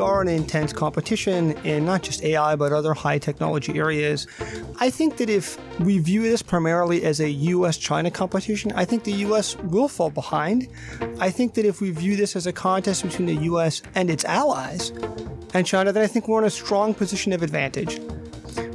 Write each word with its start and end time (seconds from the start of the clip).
are 0.00 0.22
in 0.22 0.28
intense 0.28 0.72
competition 0.72 1.52
in 1.64 1.84
not 1.84 2.02
just 2.02 2.22
AI, 2.24 2.56
but 2.56 2.72
other 2.72 2.94
high 2.94 3.18
technology 3.18 3.78
areas. 3.78 4.26
I 4.78 4.90
think 4.90 5.16
that 5.18 5.30
if 5.30 5.58
we 5.80 5.98
view 5.98 6.22
this 6.22 6.42
primarily 6.42 7.04
as 7.04 7.20
a 7.20 7.30
US 7.30 7.76
China 7.76 8.10
competition, 8.10 8.72
I 8.72 8.84
think 8.84 9.04
the 9.04 9.12
US 9.26 9.56
will 9.56 9.88
fall 9.88 10.10
behind. 10.10 10.68
I 11.18 11.30
think 11.30 11.54
that 11.54 11.64
if 11.64 11.80
we 11.80 11.90
view 11.90 12.16
this 12.16 12.34
as 12.36 12.46
a 12.46 12.52
contest 12.52 13.02
between 13.02 13.26
the 13.26 13.44
US 13.44 13.82
and 13.94 14.10
its 14.10 14.24
allies 14.24 14.90
and 15.54 15.66
China, 15.66 15.92
then 15.92 16.02
I 16.02 16.06
think 16.06 16.28
we're 16.28 16.40
in 16.40 16.46
a 16.46 16.50
strong 16.50 16.94
position 16.94 17.32
of 17.32 17.42
advantage 17.42 18.00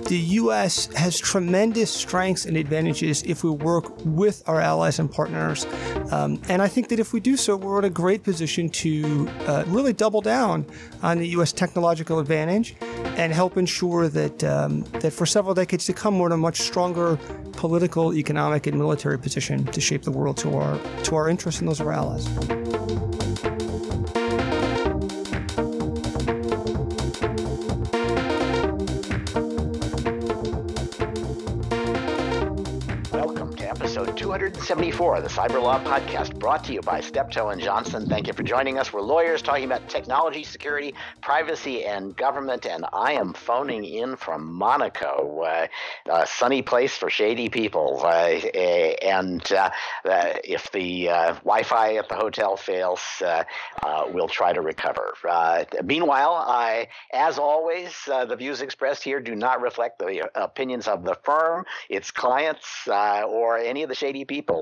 the 0.06 0.18
U.S. 0.18 0.86
has 0.94 1.20
tremendous 1.20 1.92
strengths 1.92 2.46
and 2.46 2.56
advantages 2.58 3.24
if 3.24 3.44
we 3.44 3.50
work 3.50 3.92
with 4.06 4.44
our 4.48 4.62
allies 4.62 5.00
and 5.00 5.12
partners. 5.12 5.66
Um, 6.12 6.42
and 6.48 6.62
I 6.62 6.68
think 6.68 6.90
that 6.90 7.00
if 7.00 7.12
we 7.12 7.20
do 7.20 7.36
so, 7.36 7.56
we're 7.56 7.80
in 7.80 7.86
a 7.86 7.90
great 7.90 8.24
position 8.24 8.70
to 8.70 9.28
uh, 9.48 9.64
really 9.68 9.94
double 9.94 10.22
down 10.22 10.66
on 11.02 11.18
the 11.18 11.28
U.S. 11.30 11.52
technological 11.52 12.20
advantage 12.20 12.76
and 13.18 13.34
help 13.34 13.58
ensure 13.58 14.08
that 14.10 14.44
um, 14.44 14.82
that 15.00 15.12
for 15.12 15.26
several 15.26 15.56
decades 15.56 15.86
to 15.86 15.94
come, 15.94 16.20
we're 16.20 16.28
in 16.28 16.34
a 16.34 16.38
much 16.38 16.62
stronger 16.62 17.18
political, 17.54 18.14
economic, 18.14 18.68
and 18.68 18.78
military 18.78 19.18
position 19.18 19.66
to 19.66 19.82
shape 19.82 20.04
the 20.04 20.12
world 20.12 20.38
to 20.38 20.56
our 20.56 20.80
to 21.04 21.16
our 21.16 21.30
interests 21.30 21.62
and 21.62 21.68
those 21.68 21.80
of 21.80 21.88
our 21.88 21.94
allies. 21.94 22.75
Episode 34.66 34.82
274 34.82 35.18
of 35.18 35.24
the 35.24 35.30
Cyber 35.30 35.62
Law 35.62 35.80
Podcast, 35.84 36.40
brought 36.40 36.64
to 36.64 36.74
you 36.74 36.82
by 36.82 37.00
Steptoe 37.00 37.50
and 37.50 37.62
Johnson. 37.62 38.08
Thank 38.08 38.26
you 38.26 38.34
for 38.34 38.42
joining 38.42 38.80
us. 38.80 38.92
We're 38.92 39.02
lawyers 39.02 39.44
talking 39.44 39.66
about 39.66 39.88
technology, 39.88 40.44
security, 40.44 40.96
privacy, 41.22 41.86
and 41.86 42.16
government. 42.16 42.66
And 42.66 42.84
I 42.92 43.14
am 43.14 43.34
phoning 43.34 43.86
in 43.86 44.16
from 44.16 44.52
Monaco, 44.52 45.44
uh, 45.46 45.68
a 46.12 46.26
sunny 46.26 46.64
place 46.64 46.98
for 46.98 47.12
shady 47.12 47.48
people. 47.48 48.02
Uh, 48.04 48.40
and 49.04 49.52
uh, 49.52 49.70
uh 50.04 50.34
if 50.44 50.72
the 50.72 51.10
uh, 51.10 51.34
Wi-Fi 51.44 51.98
at 51.98 52.10
the 52.10 52.16
hotel 52.16 52.58
fails, 52.58 53.02
uh, 53.24 53.44
we'll 54.08 54.28
try 54.28 54.52
to 54.52 54.62
recover. 54.62 55.14
meanwhile, 55.84 56.34
I, 56.34 56.88
as 57.14 57.38
always, 57.38 57.94
the 58.08 58.36
views 58.36 58.62
expressed 58.62 59.04
here 59.04 59.20
do 59.20 59.36
not 59.36 59.62
reflect 59.62 60.00
the 60.00 60.28
opinions 60.34 60.88
of 60.88 61.04
the 61.04 61.16
firm, 61.24 61.66
its 61.88 62.10
clients, 62.10 62.88
or 62.88 63.60
any 63.60 63.84
of 63.84 63.90
the 63.90 63.96
shady 63.96 64.26
people 64.26 64.55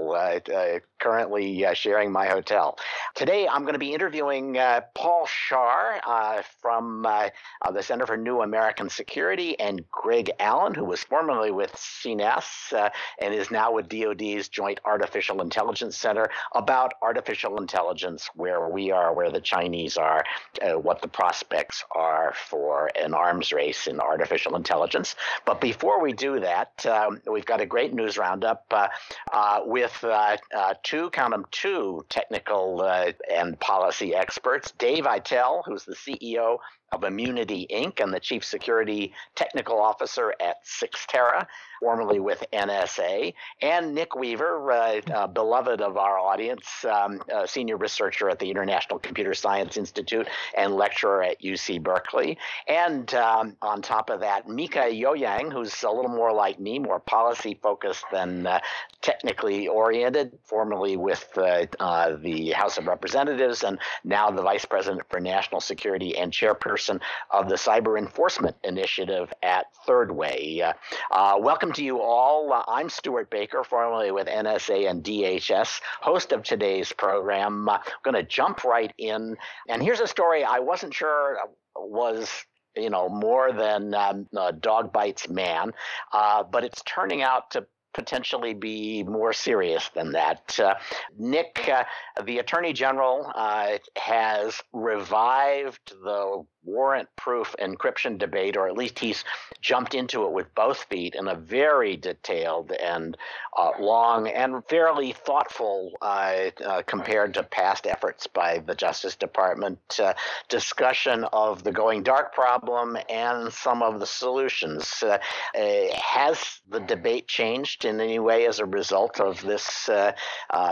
uh, 0.49 0.79
currently 1.03 1.65
uh, 1.65 1.73
sharing 1.73 2.11
my 2.11 2.25
hotel. 2.27 2.77
Today, 3.13 3.45
I'm 3.47 3.63
going 3.63 3.73
to 3.73 3.79
be 3.79 3.93
interviewing 3.93 4.57
Paul 4.95 5.27
Scharre 5.27 6.43
from 6.61 7.03
the 7.03 7.81
Center 7.81 8.07
for 8.07 8.15
New 8.15 8.41
American 8.41 8.89
Security 8.89 9.59
and 9.59 9.83
Greg 9.91 10.31
Allen, 10.39 10.73
who 10.73 10.85
was 10.85 11.03
formerly 11.03 11.51
with 11.51 11.73
CNAS 11.73 12.91
and 13.19 13.33
is 13.33 13.51
now 13.51 13.73
with 13.73 13.89
DoD's 13.89 14.47
Joint 14.47 14.79
Artificial 14.85 15.41
Intelligence 15.41 15.97
Center, 15.97 16.29
about 16.55 16.93
artificial 17.01 17.57
intelligence, 17.57 18.29
where 18.35 18.69
we 18.69 18.91
are, 18.91 19.13
where 19.13 19.29
the 19.29 19.41
Chinese 19.41 19.97
are, 19.97 20.23
what 20.61 21.01
the 21.01 21.07
prospects 21.07 21.83
are 21.91 22.33
for 22.47 22.89
an 22.95 23.13
arms 23.13 23.51
race 23.51 23.87
in 23.87 23.99
artificial 23.99 24.55
intelligence. 24.55 25.15
But 25.45 25.59
before 25.59 26.01
we 26.01 26.13
do 26.13 26.39
that, 26.39 26.85
um, 26.85 27.21
we've 27.29 27.45
got 27.45 27.59
a 27.59 27.65
great 27.65 27.93
news 27.93 28.17
roundup. 28.17 28.65
Uh, 28.71 28.87
uh, 29.33 29.61
with 29.65 30.03
uh, 30.03 30.37
uh, 30.55 30.73
two, 30.93 31.09
count 31.09 31.31
them, 31.31 31.43
two 31.49 32.05
technical 32.09 32.79
uh, 32.81 33.11
and 33.31 33.59
policy 33.59 34.13
experts. 34.13 34.73
Dave 34.77 35.05
Aitel, 35.05 35.63
who's 35.65 35.85
the 35.85 35.95
CEO 35.95 36.59
of 36.91 37.03
Immunity 37.03 37.65
Inc. 37.71 37.99
and 37.99 38.13
the 38.13 38.19
Chief 38.19 38.45
Security 38.45 39.11
Technical 39.33 39.81
Officer 39.81 40.35
at 40.39 40.57
Cyxtera, 40.63 41.47
formerly 41.83 42.21
with 42.21 42.45
NSA, 42.53 43.33
and 43.61 43.93
Nick 43.93 44.15
Weaver, 44.15 44.71
uh, 44.71 45.01
uh, 45.13 45.27
beloved 45.27 45.81
of 45.81 45.97
our 45.97 46.17
audience, 46.17 46.65
um, 46.85 47.21
senior 47.45 47.75
researcher 47.75 48.29
at 48.29 48.39
the 48.39 48.49
International 48.49 48.99
Computer 48.99 49.33
Science 49.33 49.75
Institute 49.75 50.29
and 50.57 50.75
lecturer 50.75 51.23
at 51.23 51.41
UC 51.41 51.83
Berkeley. 51.83 52.37
And 52.69 53.13
um, 53.15 53.57
on 53.61 53.81
top 53.81 54.09
of 54.09 54.21
that, 54.21 54.47
Mieke 54.47 54.75
Eoyang, 54.75 55.51
who's 55.51 55.83
a 55.83 55.89
little 55.89 56.09
more 56.09 56.31
like 56.31 56.57
me, 56.57 56.79
more 56.79 57.01
policy 57.01 57.59
focused 57.61 58.05
than 58.13 58.47
uh, 58.47 58.59
technically 59.01 59.67
oriented, 59.67 60.31
formerly 60.45 60.95
with 60.95 61.27
uh, 61.37 61.65
uh, 61.81 62.15
the 62.15 62.51
House 62.51 62.77
of 62.77 62.87
Representatives 62.87 63.63
and 63.63 63.77
now 64.05 64.31
the 64.31 64.41
Vice 64.41 64.63
President 64.63 65.03
for 65.09 65.19
National 65.19 65.59
Security 65.59 66.17
and 66.17 66.31
chairperson 66.31 67.01
of 67.29 67.49
the 67.49 67.55
Cyber 67.55 67.97
Enforcement 67.97 68.55
Initiative 68.63 69.33
at 69.43 69.65
Third 69.85 70.11
Way. 70.11 70.63
Uh, 71.11 71.35
to 71.73 71.83
you 71.83 72.01
all. 72.01 72.53
Uh, 72.53 72.63
I'm 72.67 72.89
Stewart 72.89 73.29
Baker, 73.29 73.63
formerly 73.63 74.11
with 74.11 74.27
NSA 74.27 74.89
and 74.89 75.03
DHS, 75.03 75.81
host 76.01 76.31
of 76.31 76.43
today's 76.43 76.91
program. 76.91 77.67
I'm 77.67 77.79
going 78.03 78.15
to 78.15 78.23
jump 78.23 78.63
right 78.63 78.93
in. 78.97 79.35
And 79.67 79.81
here's 79.81 79.99
a 79.99 80.07
story 80.07 80.43
I 80.43 80.59
wasn't 80.59 80.93
sure 80.93 81.37
was 81.75 82.29
you 82.75 82.89
know 82.89 83.09
more 83.09 83.51
than 83.51 83.93
um, 83.93 84.27
dog 84.59 84.93
bites 84.93 85.29
man, 85.29 85.71
uh, 86.11 86.43
but 86.43 86.63
it's 86.63 86.81
turning 86.85 87.21
out 87.21 87.51
to 87.51 87.65
potentially 87.93 88.53
be 88.53 89.03
more 89.03 89.33
serious 89.33 89.89
than 89.95 90.11
that. 90.13 90.59
Uh, 90.59 90.75
Nick, 91.17 91.69
uh, 91.71 91.83
the 92.23 92.39
Attorney 92.39 92.73
General, 92.73 93.31
uh, 93.35 93.77
has 93.97 94.59
revived 94.73 95.93
the 96.03 96.43
warrant 96.63 97.09
proof 97.15 97.55
encryption 97.59 98.17
debate, 98.17 98.57
or 98.57 98.67
at 98.67 98.77
least 98.77 98.99
he's 98.99 99.23
jumped 99.61 99.93
into 99.93 100.25
it 100.25 100.31
with 100.31 100.53
both 100.55 100.83
feet 100.83 101.15
in 101.15 101.27
a 101.27 101.35
very 101.35 101.95
detailed 101.95 102.71
and 102.71 103.17
uh, 103.57 103.71
long 103.79 104.27
and 104.27 104.63
fairly 104.67 105.11
thoughtful, 105.11 105.93
uh, 106.01 106.49
uh, 106.65 106.81
compared 106.83 107.33
to 107.33 107.43
past 107.43 107.87
efforts 107.87 108.27
by 108.27 108.59
the 108.59 108.75
Justice 108.75 109.15
Department, 109.15 109.79
uh, 109.99 110.13
discussion 110.49 111.25
of 111.33 111.63
the 111.63 111.71
going 111.71 112.03
dark 112.03 112.33
problem 112.33 112.97
and 113.09 113.51
some 113.51 113.83
of 113.83 113.99
the 113.99 114.05
solutions. 114.05 115.03
Uh, 115.03 115.17
uh, 115.57 115.95
has 115.95 116.61
the 116.69 116.79
debate 116.79 117.27
changed 117.27 117.85
in 117.85 117.99
any 117.99 118.19
way 118.19 118.47
as 118.47 118.59
a 118.59 118.65
result 118.65 119.19
of 119.19 119.41
this 119.41 119.89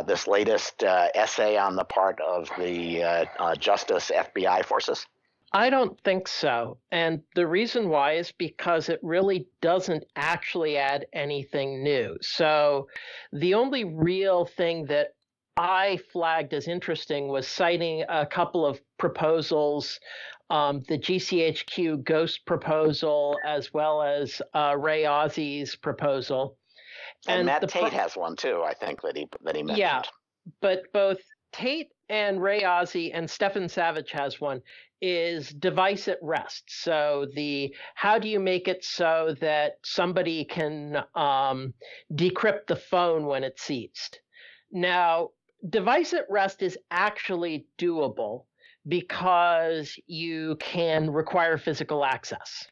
this 0.05 0.27
latest 0.27 0.83
essay 0.83 1.57
on 1.57 1.75
the 1.75 1.83
part 1.83 2.19
of 2.21 2.49
the 2.57 3.27
Justice 3.59 4.11
FBI 4.13 4.65
forces? 4.65 5.05
I 5.53 5.69
don't 5.69 5.99
think 6.01 6.27
so. 6.27 6.77
And 6.91 7.21
the 7.35 7.45
reason 7.45 7.89
why 7.89 8.13
is 8.13 8.31
because 8.31 8.87
it 8.87 8.99
really 9.03 9.47
doesn't 9.61 10.05
actually 10.15 10.77
add 10.77 11.05
anything 11.13 11.83
new. 11.83 12.17
So 12.21 12.87
the 13.33 13.53
only 13.53 13.83
real 13.83 14.45
thing 14.45 14.85
that 14.85 15.09
I 15.57 15.99
flagged 16.13 16.53
as 16.53 16.69
interesting 16.69 17.27
was 17.27 17.47
citing 17.47 18.05
a 18.07 18.25
couple 18.25 18.65
of 18.65 18.79
proposals 18.97 19.99
um, 20.51 20.81
the 20.89 20.97
GCHQ 20.97 22.03
Ghost 22.03 22.45
proposal, 22.45 23.37
as 23.45 23.73
well 23.73 24.03
as 24.03 24.41
uh, 24.53 24.75
Ray 24.77 25.05
Ozzie's 25.05 25.77
proposal. 25.77 26.57
And, 27.25 27.39
and 27.39 27.45
Matt 27.45 27.61
Tait 27.69 27.83
pro- 27.83 27.89
has 27.89 28.17
one 28.17 28.35
too, 28.35 28.61
I 28.65 28.73
think, 28.73 29.01
that 29.01 29.15
he, 29.15 29.29
that 29.43 29.55
he 29.55 29.63
mentioned. 29.63 29.79
Yeah, 29.79 30.01
but 30.61 30.83
both 30.91 31.19
Tait 31.53 31.89
and 32.11 32.43
Ray 32.43 32.65
Ozzie 32.65 33.13
and 33.13 33.27
Stefan 33.27 33.69
Savage 33.69 34.11
has 34.11 34.41
one 34.41 34.61
is 35.01 35.49
device 35.49 36.09
at 36.09 36.19
rest. 36.21 36.65
So 36.67 37.25
the 37.33 37.73
how 37.95 38.19
do 38.19 38.27
you 38.27 38.39
make 38.39 38.67
it 38.67 38.83
so 38.83 39.33
that 39.39 39.77
somebody 39.83 40.43
can 40.43 40.97
um, 41.15 41.73
decrypt 42.13 42.67
the 42.67 42.75
phone 42.75 43.25
when 43.25 43.45
it's 43.45 43.63
seized? 43.63 44.19
Now, 44.71 45.29
device 45.67 46.13
at 46.13 46.25
rest 46.29 46.61
is 46.61 46.77
actually 46.91 47.65
doable 47.79 48.43
because 48.87 49.97
you 50.05 50.57
can 50.59 51.09
require 51.09 51.57
physical 51.57 52.03
access. 52.03 52.67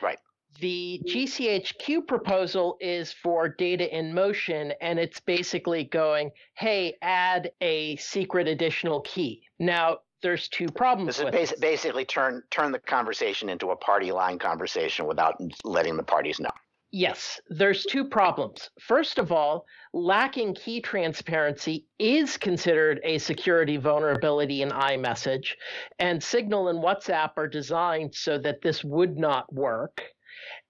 Right. 0.00 0.18
The 0.60 1.00
GCHQ 1.06 2.06
proposal 2.08 2.78
is 2.80 3.12
for 3.12 3.48
data 3.48 3.96
in 3.96 4.12
motion, 4.12 4.72
and 4.80 4.98
it's 4.98 5.20
basically 5.20 5.84
going, 5.84 6.32
hey, 6.54 6.96
add 7.00 7.52
a 7.60 7.94
secret 7.96 8.48
additional 8.48 9.00
key. 9.02 9.42
Now, 9.60 9.98
there's 10.20 10.48
two 10.48 10.66
problems. 10.66 11.18
This 11.18 11.26
is 11.26 11.52
basi- 11.52 11.60
basically 11.60 12.04
turn 12.04 12.42
turn 12.50 12.72
the 12.72 12.80
conversation 12.80 13.48
into 13.48 13.70
a 13.70 13.76
party 13.76 14.10
line 14.10 14.38
conversation 14.38 15.06
without 15.06 15.40
letting 15.62 15.96
the 15.96 16.02
parties 16.02 16.40
know. 16.40 16.50
Yes, 16.90 17.38
there's 17.50 17.84
two 17.84 18.04
problems. 18.06 18.70
First 18.80 19.18
of 19.18 19.30
all, 19.30 19.66
lacking 19.92 20.54
key 20.54 20.80
transparency 20.80 21.86
is 21.98 22.38
considered 22.38 22.98
a 23.04 23.18
security 23.18 23.76
vulnerability 23.76 24.62
in 24.62 24.70
iMessage, 24.70 25.52
and 25.98 26.22
Signal 26.22 26.68
and 26.68 26.82
WhatsApp 26.82 27.32
are 27.36 27.46
designed 27.46 28.14
so 28.14 28.38
that 28.38 28.62
this 28.62 28.82
would 28.82 29.18
not 29.18 29.52
work. 29.52 30.02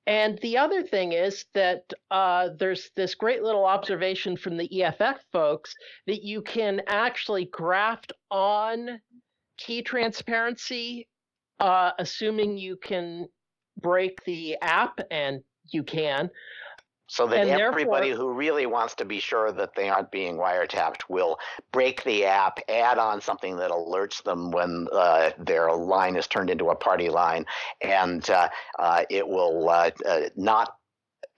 And 0.08 0.38
the 0.38 0.56
other 0.56 0.82
thing 0.82 1.12
is 1.12 1.44
that 1.54 1.82
uh, 2.10 2.48
there's 2.58 2.90
this 2.96 3.14
great 3.14 3.42
little 3.42 3.66
observation 3.66 4.36
from 4.36 4.56
the 4.56 4.82
EFF 4.82 5.20
folks 5.30 5.74
that 6.06 6.24
you 6.24 6.42
can 6.42 6.80
actually 6.88 7.44
graft 7.44 8.12
on 8.30 9.00
key 9.58 9.82
transparency 9.82 11.06
uh, 11.60 11.90
assuming 11.98 12.56
you 12.56 12.76
can 12.76 13.26
break 13.80 14.24
the 14.24 14.56
app, 14.60 15.00
and 15.10 15.42
you 15.70 15.82
can. 15.82 16.30
So 17.08 17.26
that 17.26 17.40
and 17.40 17.60
everybody 17.60 18.10
who 18.10 18.32
really 18.32 18.66
wants 18.66 18.94
to 18.96 19.06
be 19.06 19.18
sure 19.18 19.50
that 19.50 19.74
they 19.74 19.88
aren't 19.88 20.10
being 20.10 20.36
wiretapped 20.36 21.08
will 21.08 21.38
break 21.72 22.04
the 22.04 22.26
app, 22.26 22.58
add 22.68 22.98
on 22.98 23.22
something 23.22 23.56
that 23.56 23.70
alerts 23.70 24.22
them 24.22 24.50
when 24.50 24.88
uh, 24.92 25.30
their 25.38 25.72
line 25.72 26.16
is 26.16 26.26
turned 26.26 26.50
into 26.50 26.68
a 26.68 26.76
party 26.76 27.08
line, 27.08 27.46
and 27.80 28.28
uh, 28.28 28.48
uh, 28.78 29.04
it 29.08 29.26
will 29.26 29.70
uh, 29.70 29.90
uh, 30.06 30.20
not 30.36 30.76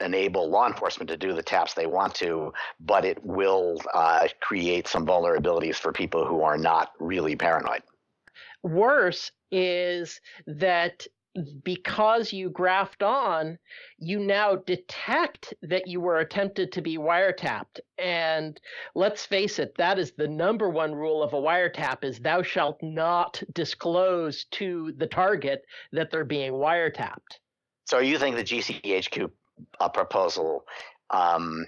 enable 0.00 0.50
law 0.50 0.66
enforcement 0.66 1.08
to 1.08 1.16
do 1.16 1.34
the 1.34 1.42
taps 1.42 1.74
they 1.74 1.86
want 1.86 2.16
to, 2.16 2.52
but 2.80 3.04
it 3.04 3.24
will 3.24 3.78
uh, 3.94 4.26
create 4.40 4.88
some 4.88 5.06
vulnerabilities 5.06 5.76
for 5.76 5.92
people 5.92 6.26
who 6.26 6.42
are 6.42 6.58
not 6.58 6.90
really 6.98 7.36
paranoid. 7.36 7.82
Worse 8.64 9.30
is 9.52 10.20
that 10.46 11.06
because 11.62 12.32
you 12.32 12.50
graphed 12.50 13.06
on, 13.06 13.58
you 13.98 14.18
now 14.18 14.56
detect 14.56 15.54
that 15.62 15.86
you 15.86 16.00
were 16.00 16.18
attempted 16.18 16.72
to 16.72 16.82
be 16.82 16.98
wiretapped. 16.98 17.80
And 17.98 18.60
let's 18.94 19.26
face 19.26 19.58
it, 19.58 19.74
that 19.76 19.98
is 19.98 20.12
the 20.12 20.28
number 20.28 20.68
one 20.68 20.94
rule 20.94 21.22
of 21.22 21.32
a 21.32 21.36
wiretap 21.36 22.02
is 22.02 22.18
thou 22.18 22.42
shalt 22.42 22.78
not 22.82 23.42
disclose 23.52 24.44
to 24.52 24.92
the 24.96 25.06
target 25.06 25.64
that 25.92 26.10
they're 26.10 26.24
being 26.24 26.52
wiretapped. 26.52 27.38
So 27.86 27.98
you 27.98 28.18
think 28.18 28.36
the 28.36 28.44
GCHQ 28.44 29.30
uh, 29.78 29.88
proposal 29.88 30.64
um, 31.10 31.66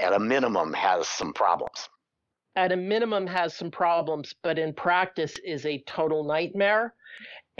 at 0.00 0.12
a 0.12 0.18
minimum 0.18 0.72
has 0.74 1.08
some 1.08 1.32
problems? 1.32 1.88
At 2.56 2.72
a 2.72 2.76
minimum 2.76 3.26
has 3.28 3.54
some 3.54 3.70
problems, 3.70 4.34
but 4.42 4.58
in 4.58 4.74
practice 4.74 5.36
is 5.44 5.64
a 5.64 5.82
total 5.86 6.24
nightmare 6.24 6.94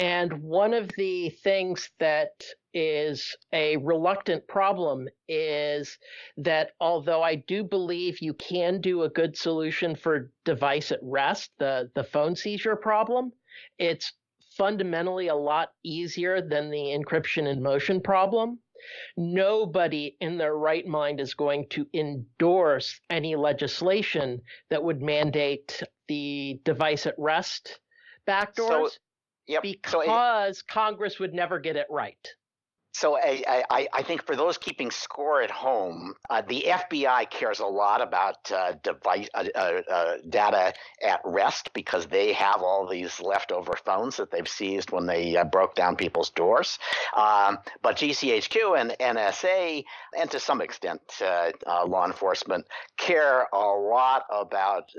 and 0.00 0.32
one 0.42 0.72
of 0.72 0.90
the 0.96 1.28
things 1.28 1.90
that 2.00 2.42
is 2.72 3.36
a 3.52 3.76
reluctant 3.76 4.48
problem 4.48 5.08
is 5.28 5.98
that 6.38 6.70
although 6.80 7.22
I 7.22 7.34
do 7.34 7.62
believe 7.62 8.22
you 8.22 8.32
can 8.32 8.80
do 8.80 9.02
a 9.02 9.10
good 9.10 9.36
solution 9.36 9.94
for 9.94 10.32
device 10.46 10.90
at 10.90 11.00
rest, 11.02 11.50
the, 11.58 11.90
the 11.94 12.04
phone 12.04 12.34
seizure 12.34 12.76
problem, 12.76 13.30
it's 13.78 14.14
fundamentally 14.56 15.28
a 15.28 15.34
lot 15.34 15.72
easier 15.84 16.40
than 16.40 16.70
the 16.70 16.78
encryption 16.98 17.46
in 17.46 17.62
motion 17.62 18.00
problem. 18.00 18.58
Nobody 19.18 20.16
in 20.22 20.38
their 20.38 20.54
right 20.54 20.86
mind 20.86 21.20
is 21.20 21.34
going 21.34 21.66
to 21.70 21.86
endorse 21.92 22.98
any 23.10 23.36
legislation 23.36 24.40
that 24.70 24.82
would 24.82 25.02
mandate 25.02 25.82
the 26.08 26.58
device 26.64 27.04
at 27.04 27.14
rest 27.18 27.80
backdoors. 28.26 28.88
So- 28.92 28.98
Yep. 29.50 29.62
Because 29.62 30.58
so 30.58 30.64
Congress 30.68 31.18
would 31.18 31.34
never 31.34 31.58
get 31.58 31.76
it 31.76 31.86
right. 31.90 32.28
So 32.92 33.16
I, 33.16 33.64
I, 33.70 33.88
I, 33.92 34.02
think 34.02 34.26
for 34.26 34.34
those 34.34 34.58
keeping 34.58 34.90
score 34.90 35.40
at 35.42 35.50
home, 35.50 36.14
uh, 36.28 36.42
the 36.42 36.64
FBI 36.66 37.30
cares 37.30 37.60
a 37.60 37.66
lot 37.66 38.02
about 38.02 38.50
uh, 38.50 38.72
device 38.82 39.28
uh, 39.32 39.44
uh, 39.54 39.80
uh, 39.88 40.14
data 40.28 40.74
at 41.00 41.20
rest 41.24 41.72
because 41.72 42.06
they 42.06 42.32
have 42.32 42.62
all 42.62 42.88
these 42.88 43.20
leftover 43.20 43.74
phones 43.84 44.16
that 44.16 44.32
they've 44.32 44.48
seized 44.48 44.90
when 44.90 45.06
they 45.06 45.36
uh, 45.36 45.44
broke 45.44 45.76
down 45.76 45.94
people's 45.94 46.30
doors. 46.30 46.80
Um, 47.16 47.58
but 47.80 47.96
GCHQ 47.96 48.80
and 48.80 48.90
NSA, 48.98 49.84
and 50.18 50.30
to 50.32 50.40
some 50.40 50.60
extent 50.60 51.00
law 51.20 52.04
enforcement, 52.04 52.66
care 52.96 53.46
a 53.52 53.56
lot 53.56 54.24
about 54.32 54.90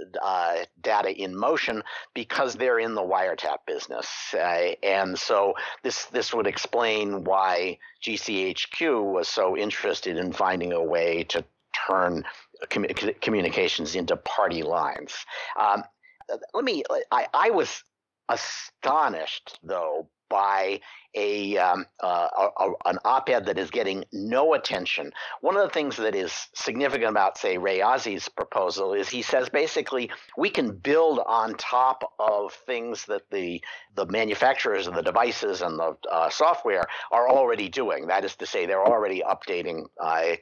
data 0.82 1.12
in 1.12 1.36
motion 1.36 1.84
because 2.14 2.56
they're 2.56 2.80
in 2.80 2.96
the 2.96 3.02
wiretap 3.02 3.58
business, 3.68 4.34
and 4.82 5.20
so 5.20 5.54
this 5.84 6.06
this 6.06 6.34
would 6.34 6.48
explain 6.48 7.26
why 7.26 7.78
GCHQ 8.04 9.14
was 9.14 9.28
so 9.28 9.58
interested 9.58 10.18
in 10.18 10.34
finding 10.34 10.74
a 10.74 10.84
way 10.84 11.24
to 11.26 11.44
turn 11.88 12.24
communications 12.70 13.96
into 13.96 14.16
party 14.18 14.64
lines. 14.64 15.14
Um, 15.60 15.84
let 16.54 16.64
me, 16.64 16.84
I, 17.12 17.28
I 17.34 17.50
was 17.50 17.84
astonished 18.30 19.60
though 19.64 20.08
by 20.30 20.80
a, 21.16 21.58
um, 21.58 21.86
uh, 22.00 22.28
a, 22.38 22.64
a, 22.64 22.72
an 22.86 22.98
op-ed 23.06 23.46
that 23.46 23.58
is 23.58 23.70
getting 23.70 24.06
no 24.12 24.54
attention. 24.54 25.12
One 25.42 25.58
of 25.58 25.64
the 25.64 25.70
things 25.70 25.98
that 25.98 26.16
is 26.16 26.32
significant 26.54 27.10
about, 27.10 27.38
say, 27.38 27.58
Ray 27.58 27.80
Ozzie's 27.80 28.30
proposal 28.30 28.94
is 28.94 29.10
he 29.10 29.22
says 29.22 29.50
basically 29.50 30.10
we 30.38 30.50
can 30.50 30.72
build 30.72 31.20
on 31.26 31.56
top 31.56 32.14
of 32.20 32.54
things 32.54 33.06
that 33.06 33.30
the 33.32 33.62
the 33.96 34.06
manufacturers 34.06 34.88
of 34.88 34.96
the 34.96 35.02
devices 35.02 35.62
and 35.62 35.78
the 35.78 35.98
uh, 36.10 36.30
software 36.30 36.86
are 37.12 37.28
already 37.30 37.68
doing. 37.68 38.08
That 38.08 38.24
is 38.24 38.36
to 38.38 38.46
say, 38.46 38.66
they're 38.66 38.86
already 38.86 39.22
updating 39.22 39.86
uh, 40.00 40.36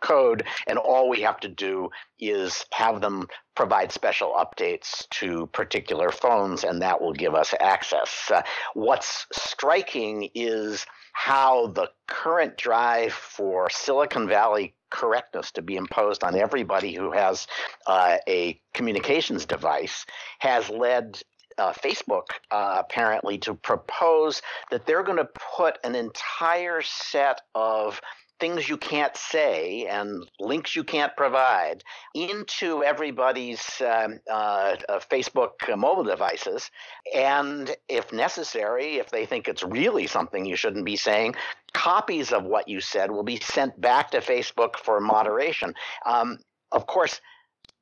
code, 0.00 0.44
and 0.66 0.78
all 0.78 1.08
we 1.08 1.20
have 1.20 1.38
to 1.40 1.48
do 1.48 1.90
is 2.18 2.64
have 2.72 3.00
them 3.00 3.28
provide 3.54 3.92
special 3.92 4.32
updates 4.32 5.08
to 5.10 5.46
particular 5.48 6.10
phones, 6.10 6.64
and 6.64 6.82
that 6.82 7.00
will 7.00 7.12
give 7.12 7.34
us 7.34 7.54
access. 7.60 8.30
Uh, 8.32 8.42
what's 8.74 9.26
striking 9.32 10.28
is 10.34 10.86
how 11.12 11.66
the 11.68 11.90
current 12.06 12.56
drive 12.56 13.12
for 13.12 13.68
Silicon 13.70 14.28
Valley 14.28 14.74
correctness 14.90 15.50
to 15.52 15.62
be 15.62 15.76
imposed 15.76 16.22
on 16.22 16.36
everybody 16.36 16.94
who 16.94 17.10
has 17.12 17.46
uh, 17.86 18.18
a 18.28 18.60
communications 18.74 19.46
device 19.46 20.04
has 20.38 20.68
led 20.68 21.18
uh, 21.58 21.72
Facebook 21.72 22.28
uh, 22.50 22.76
apparently 22.78 23.38
to 23.38 23.54
propose 23.54 24.42
that 24.70 24.86
they're 24.86 25.02
going 25.02 25.18
to 25.18 25.28
put 25.56 25.78
an 25.84 25.94
entire 25.94 26.82
set 26.82 27.42
of 27.54 28.00
things 28.42 28.68
you 28.68 28.76
can't 28.76 29.16
say 29.16 29.86
and 29.86 30.28
links 30.40 30.74
you 30.74 30.82
can't 30.82 31.16
provide 31.16 31.84
into 32.12 32.82
everybody's 32.82 33.80
um, 33.82 34.18
uh, 34.28 34.74
uh, 34.88 34.98
Facebook 34.98 35.52
mobile 35.78 36.02
devices. 36.02 36.68
And 37.14 37.70
if 37.88 38.12
necessary, 38.12 38.96
if 38.96 39.10
they 39.10 39.26
think 39.26 39.46
it's 39.46 39.62
really 39.62 40.08
something 40.08 40.44
you 40.44 40.56
shouldn't 40.56 40.84
be 40.84 40.96
saying, 40.96 41.36
copies 41.72 42.32
of 42.32 42.42
what 42.42 42.66
you 42.66 42.80
said 42.80 43.12
will 43.12 43.22
be 43.22 43.38
sent 43.38 43.80
back 43.80 44.10
to 44.10 44.18
Facebook 44.18 44.74
for 44.76 45.00
moderation. 45.00 45.72
Um, 46.04 46.38
of 46.72 46.88
course, 46.88 47.20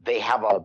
they 0.04 0.20
have 0.20 0.44
a 0.44 0.60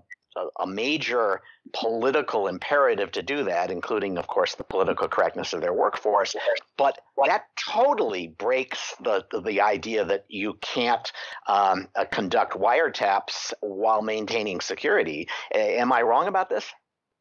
a, 0.60 0.68
major 0.68 1.42
political 1.74 2.48
imperative 2.48 3.12
to 3.12 3.22
do 3.22 3.44
that, 3.44 3.72
including, 3.72 4.18
of 4.18 4.27
course, 4.27 4.56
the 4.56 4.63
political 4.63 5.08
correctness 5.08 5.54
of 5.54 5.62
their 5.62 5.74
workforce. 5.74 6.36
But 6.77 7.00
that 7.25 7.46
totally 7.56 8.27
breaks 8.27 8.96
the 9.01 9.25
the, 9.32 9.42
the 9.42 9.62
idea 9.62 10.06
that 10.06 10.25
you 10.27 10.58
can't 10.62 11.12
um, 11.48 11.88
uh, 11.96 12.06
conduct 12.06 12.54
wiretaps 12.54 13.54
while 13.62 14.01
maintaining 14.01 14.62
security. 14.62 15.27
am 15.54 15.92
I 15.92 16.01
wrong 16.01 16.27
about 16.27 16.50
this? 16.50 16.65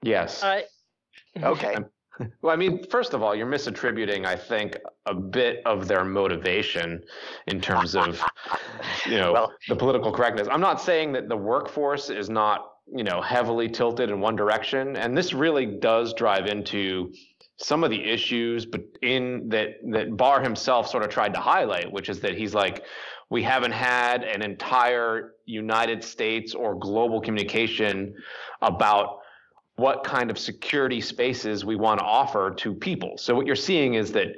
Yes. 0.03 0.43
Uh, 0.43 0.63
okay. 1.43 1.77
Well, 2.43 2.53
I 2.53 2.57
mean, 2.57 2.85
first 2.91 3.13
of 3.13 3.23
all, 3.23 3.35
you're 3.35 3.47
misattributing, 3.47 4.25
I 4.25 4.37
think, 4.37 4.79
a 5.07 5.15
bit 5.15 5.63
of 5.67 5.89
their 5.89 6.05
motivation 6.05 7.03
in 7.49 7.61
terms 7.61 7.97
of, 7.97 8.23
you 9.07 9.17
know, 9.17 9.33
well, 9.33 9.53
the 9.69 9.75
political 9.75 10.13
correctness. 10.13 10.47
I'm 10.51 10.61
not 10.61 10.81
saying 10.81 11.13
that 11.15 11.29
the 11.29 11.37
workforce 11.37 12.11
is 12.11 12.31
not 12.31 12.74
you 12.93 13.05
know 13.05 13.21
heavily 13.21 13.69
tilted 13.69 14.11
in 14.11 14.21
one 14.21 14.37
direction. 14.37 14.97
And 14.97 15.17
this 15.17 15.33
really 15.33 15.67
does 15.67 16.15
drive 16.15 16.47
into 16.47 17.13
some 17.57 17.85
of 17.85 17.91
the 17.91 18.03
issues 18.03 18.67
but 18.67 18.83
in 19.01 19.49
that 19.49 19.77
that 19.85 20.17
barr 20.17 20.41
himself 20.41 20.89
sort 20.89 21.05
of 21.05 21.09
tried 21.09 21.33
to 21.33 21.39
highlight 21.39 21.91
which 21.93 22.09
is 22.09 22.19
that 22.19 22.37
he's 22.37 22.53
like 22.53 22.83
we 23.31 23.45
haven't 23.45 23.71
had 23.71 24.25
an 24.25 24.43
entire 24.43 25.35
united 25.47 26.03
states 26.03 26.53
or 26.53 26.75
global 26.75 27.21
communication 27.21 28.13
about 28.61 29.21
what 29.77 30.05
kind 30.05 30.31
of 30.31 30.39
security 30.39 31.01
spaces 31.01 31.65
we 31.65 31.77
want 31.77 31.99
to 31.99 32.05
offer 32.05 32.55
to 32.55 32.73
people. 32.73 33.19
So 33.19 33.35
what 33.35 33.47
you're 33.47 33.57
seeing 33.57 33.95
is 33.95 34.13
that 34.13 34.29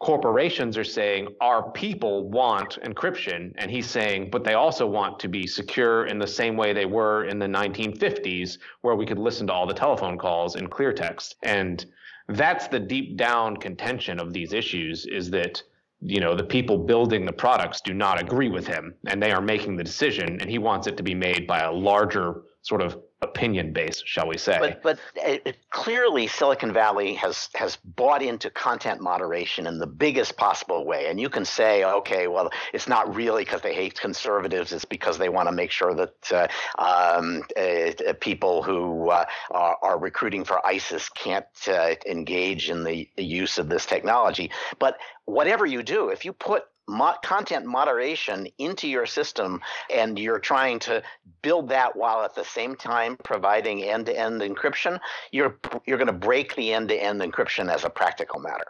corporations 0.00 0.76
are 0.76 0.84
saying 0.84 1.28
our 1.40 1.70
people 1.70 2.28
want 2.28 2.78
encryption 2.82 3.52
and 3.56 3.70
he's 3.70 3.88
saying 3.88 4.28
but 4.30 4.44
they 4.44 4.54
also 4.54 4.86
want 4.86 5.18
to 5.18 5.28
be 5.28 5.46
secure 5.46 6.06
in 6.06 6.18
the 6.18 6.26
same 6.26 6.56
way 6.56 6.72
they 6.72 6.84
were 6.84 7.24
in 7.24 7.38
the 7.38 7.46
1950s 7.46 8.58
where 8.82 8.96
we 8.96 9.06
could 9.06 9.18
listen 9.18 9.46
to 9.46 9.52
all 9.52 9.66
the 9.66 9.74
telephone 9.74 10.18
calls 10.18 10.56
in 10.56 10.66
clear 10.66 10.92
text. 10.92 11.36
And 11.42 11.84
that's 12.28 12.68
the 12.68 12.80
deep 12.80 13.16
down 13.16 13.56
contention 13.56 14.18
of 14.18 14.32
these 14.32 14.52
issues 14.52 15.06
is 15.06 15.30
that 15.30 15.62
you 16.00 16.20
know 16.20 16.34
the 16.34 16.44
people 16.44 16.76
building 16.76 17.24
the 17.24 17.32
products 17.32 17.80
do 17.80 17.94
not 17.94 18.20
agree 18.20 18.50
with 18.50 18.66
him 18.66 18.94
and 19.06 19.22
they 19.22 19.32
are 19.32 19.40
making 19.40 19.76
the 19.76 19.84
decision 19.84 20.38
and 20.40 20.50
he 20.50 20.58
wants 20.58 20.86
it 20.86 20.96
to 20.96 21.02
be 21.02 21.14
made 21.14 21.46
by 21.46 21.60
a 21.60 21.72
larger 21.72 22.42
sort 22.62 22.82
of 22.82 22.98
opinion 23.24 23.72
base, 23.72 24.02
shall 24.04 24.28
we 24.28 24.38
say? 24.38 24.58
But 24.60 24.82
but 24.82 24.98
it, 25.16 25.56
clearly, 25.70 26.26
Silicon 26.26 26.72
Valley 26.72 27.14
has 27.14 27.48
has 27.54 27.76
bought 27.76 28.22
into 28.22 28.50
content 28.50 29.00
moderation 29.00 29.66
in 29.66 29.78
the 29.78 29.86
biggest 29.86 30.36
possible 30.36 30.84
way. 30.84 31.08
And 31.08 31.20
you 31.20 31.28
can 31.28 31.44
say, 31.44 31.84
okay, 31.84 32.28
well, 32.28 32.50
it's 32.72 32.86
not 32.86 33.14
really 33.14 33.44
because 33.44 33.62
they 33.62 33.74
hate 33.74 33.98
conservatives; 33.98 34.72
it's 34.72 34.84
because 34.84 35.18
they 35.18 35.28
want 35.28 35.48
to 35.48 35.52
make 35.52 35.70
sure 35.70 35.94
that 35.94 36.32
uh, 36.32 36.48
um, 36.78 37.42
uh, 37.56 38.12
people 38.20 38.62
who 38.62 39.10
uh, 39.10 39.24
are, 39.50 39.76
are, 39.82 39.98
recruiting 39.98 40.44
for 40.44 40.64
ISIS 40.66 41.08
can't 41.08 41.46
uh, 41.66 41.94
engage 42.06 42.70
in 42.70 42.84
the, 42.84 43.08
the 43.16 43.24
use 43.24 43.58
of 43.58 43.68
this 43.68 43.86
technology. 43.86 44.50
But 44.78 44.98
whatever 45.24 45.66
you 45.66 45.82
do, 45.82 46.08
if 46.08 46.24
you 46.24 46.32
put 46.32 46.64
mo- 46.88 47.14
content 47.22 47.66
moderation 47.66 48.46
into 48.58 48.88
your 48.88 49.06
system 49.06 49.60
and 49.92 50.18
you're 50.18 50.38
trying 50.38 50.78
to 50.80 51.02
build 51.42 51.68
that 51.68 51.94
while 51.96 52.22
at 52.22 52.34
the 52.34 52.44
same 52.44 52.76
time 52.76 53.16
providing 53.24 53.82
end-to-end 53.82 54.40
encryption, 54.40 54.98
you're 55.32 55.56
you're 55.86 55.98
going 55.98 56.06
to 56.06 56.12
break 56.12 56.54
the 56.56 56.72
end-to-end 56.72 57.20
encryption 57.20 57.72
as 57.72 57.84
a 57.84 57.90
practical 57.90 58.40
matter. 58.40 58.66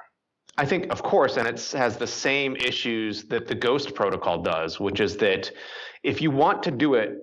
I 0.56 0.64
think, 0.64 0.92
of 0.92 1.02
course, 1.02 1.37
and 1.37 1.49
it 1.49 1.73
has 1.73 1.97
the 1.97 2.06
same 2.06 2.54
issues 2.56 3.25
that 3.25 3.49
the 3.49 3.56
Ghost 3.56 3.94
protocol 3.94 4.42
does, 4.42 4.78
which 4.78 5.00
is 5.00 5.16
that 5.16 5.50
if 6.04 6.23
you 6.23 6.30
want 6.30 6.62
to 6.62 6.71
do 6.71 6.94
it 6.94 7.18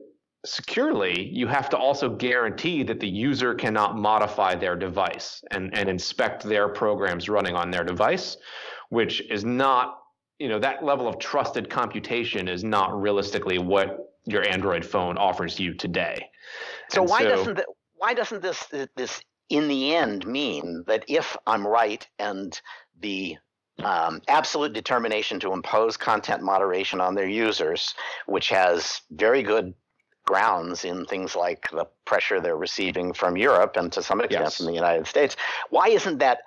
securely, 0.45 1.29
you 1.29 1.47
have 1.47 1.69
to 1.69 1.77
also 1.77 2.09
guarantee 2.09 2.83
that 2.83 2.99
the 2.99 3.07
user 3.07 3.53
cannot 3.53 3.95
modify 3.95 4.55
their 4.55 4.75
device 4.75 5.41
and, 5.51 5.75
and 5.77 5.87
inspect 5.87 6.43
their 6.43 6.67
programs 6.67 7.29
running 7.29 7.55
on 7.55 7.71
their 7.71 7.83
device, 7.83 8.37
which 8.89 9.21
is 9.29 9.45
not 9.45 10.00
you 10.41 10.47
know 10.47 10.57
that 10.57 10.83
level 10.83 11.07
of 11.07 11.19
trusted 11.19 11.69
computation 11.69 12.47
is 12.47 12.63
not 12.63 12.99
realistically 12.99 13.59
what 13.59 14.11
your 14.25 14.47
Android 14.49 14.83
phone 14.83 15.15
offers 15.15 15.59
you 15.59 15.75
today. 15.75 16.29
So 16.89 17.01
and 17.01 17.09
why 17.11 17.21
so, 17.21 17.29
doesn't 17.29 17.53
the, 17.57 17.65
why 17.93 18.15
doesn't 18.15 18.41
this 18.41 18.65
this 18.95 19.21
in 19.49 19.67
the 19.67 19.95
end 19.95 20.25
mean 20.25 20.83
that 20.87 21.05
if 21.07 21.37
I'm 21.45 21.67
right 21.67 22.07
and 22.17 22.59
the 23.01 23.37
um, 23.83 24.21
absolute 24.27 24.73
determination 24.73 25.39
to 25.41 25.53
impose 25.53 25.95
content 25.95 26.41
moderation 26.41 26.99
on 27.01 27.13
their 27.13 27.27
users, 27.27 27.93
which 28.25 28.49
has 28.49 29.01
very 29.11 29.43
good 29.43 29.75
grounds 30.25 30.85
in 30.85 31.05
things 31.05 31.35
like 31.35 31.69
the 31.71 31.85
pressure 32.05 32.39
they're 32.41 32.57
receiving 32.57 33.13
from 33.13 33.37
Europe 33.37 33.75
and 33.75 33.91
to 33.91 34.01
some 34.01 34.21
extent 34.21 34.45
yes. 34.45 34.57
from 34.57 34.65
the 34.65 34.73
United 34.73 35.05
States, 35.05 35.35
why 35.69 35.87
isn't 35.87 36.17
that 36.17 36.39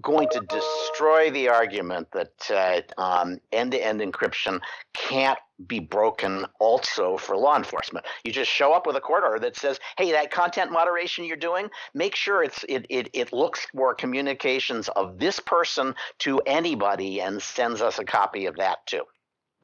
going 0.00 0.28
to 0.30 0.40
destroy 0.48 1.30
the 1.30 1.48
argument 1.48 2.08
that 2.12 2.50
uh, 2.50 3.00
um, 3.00 3.38
end-to-end 3.52 4.00
encryption 4.00 4.60
can't 4.92 5.38
be 5.66 5.78
broken 5.78 6.46
also 6.58 7.16
for 7.16 7.36
law 7.36 7.56
enforcement. 7.56 8.06
You 8.24 8.32
just 8.32 8.50
show 8.50 8.72
up 8.72 8.86
with 8.86 8.96
a 8.96 9.00
court 9.00 9.24
order 9.24 9.38
that 9.40 9.56
says, 9.56 9.78
"Hey, 9.98 10.12
that 10.12 10.30
content 10.30 10.72
moderation 10.72 11.24
you're 11.24 11.36
doing, 11.36 11.68
make 11.94 12.14
sure 12.14 12.42
it's 12.42 12.64
it 12.68 12.86
it, 12.88 13.10
it 13.12 13.32
looks 13.32 13.66
for 13.74 13.94
communications 13.94 14.88
of 14.90 15.18
this 15.18 15.40
person 15.40 15.94
to 16.20 16.38
anybody 16.46 17.20
and 17.20 17.42
sends 17.42 17.82
us 17.82 17.98
a 17.98 18.04
copy 18.04 18.46
of 18.46 18.56
that 18.56 18.86
too." 18.86 19.02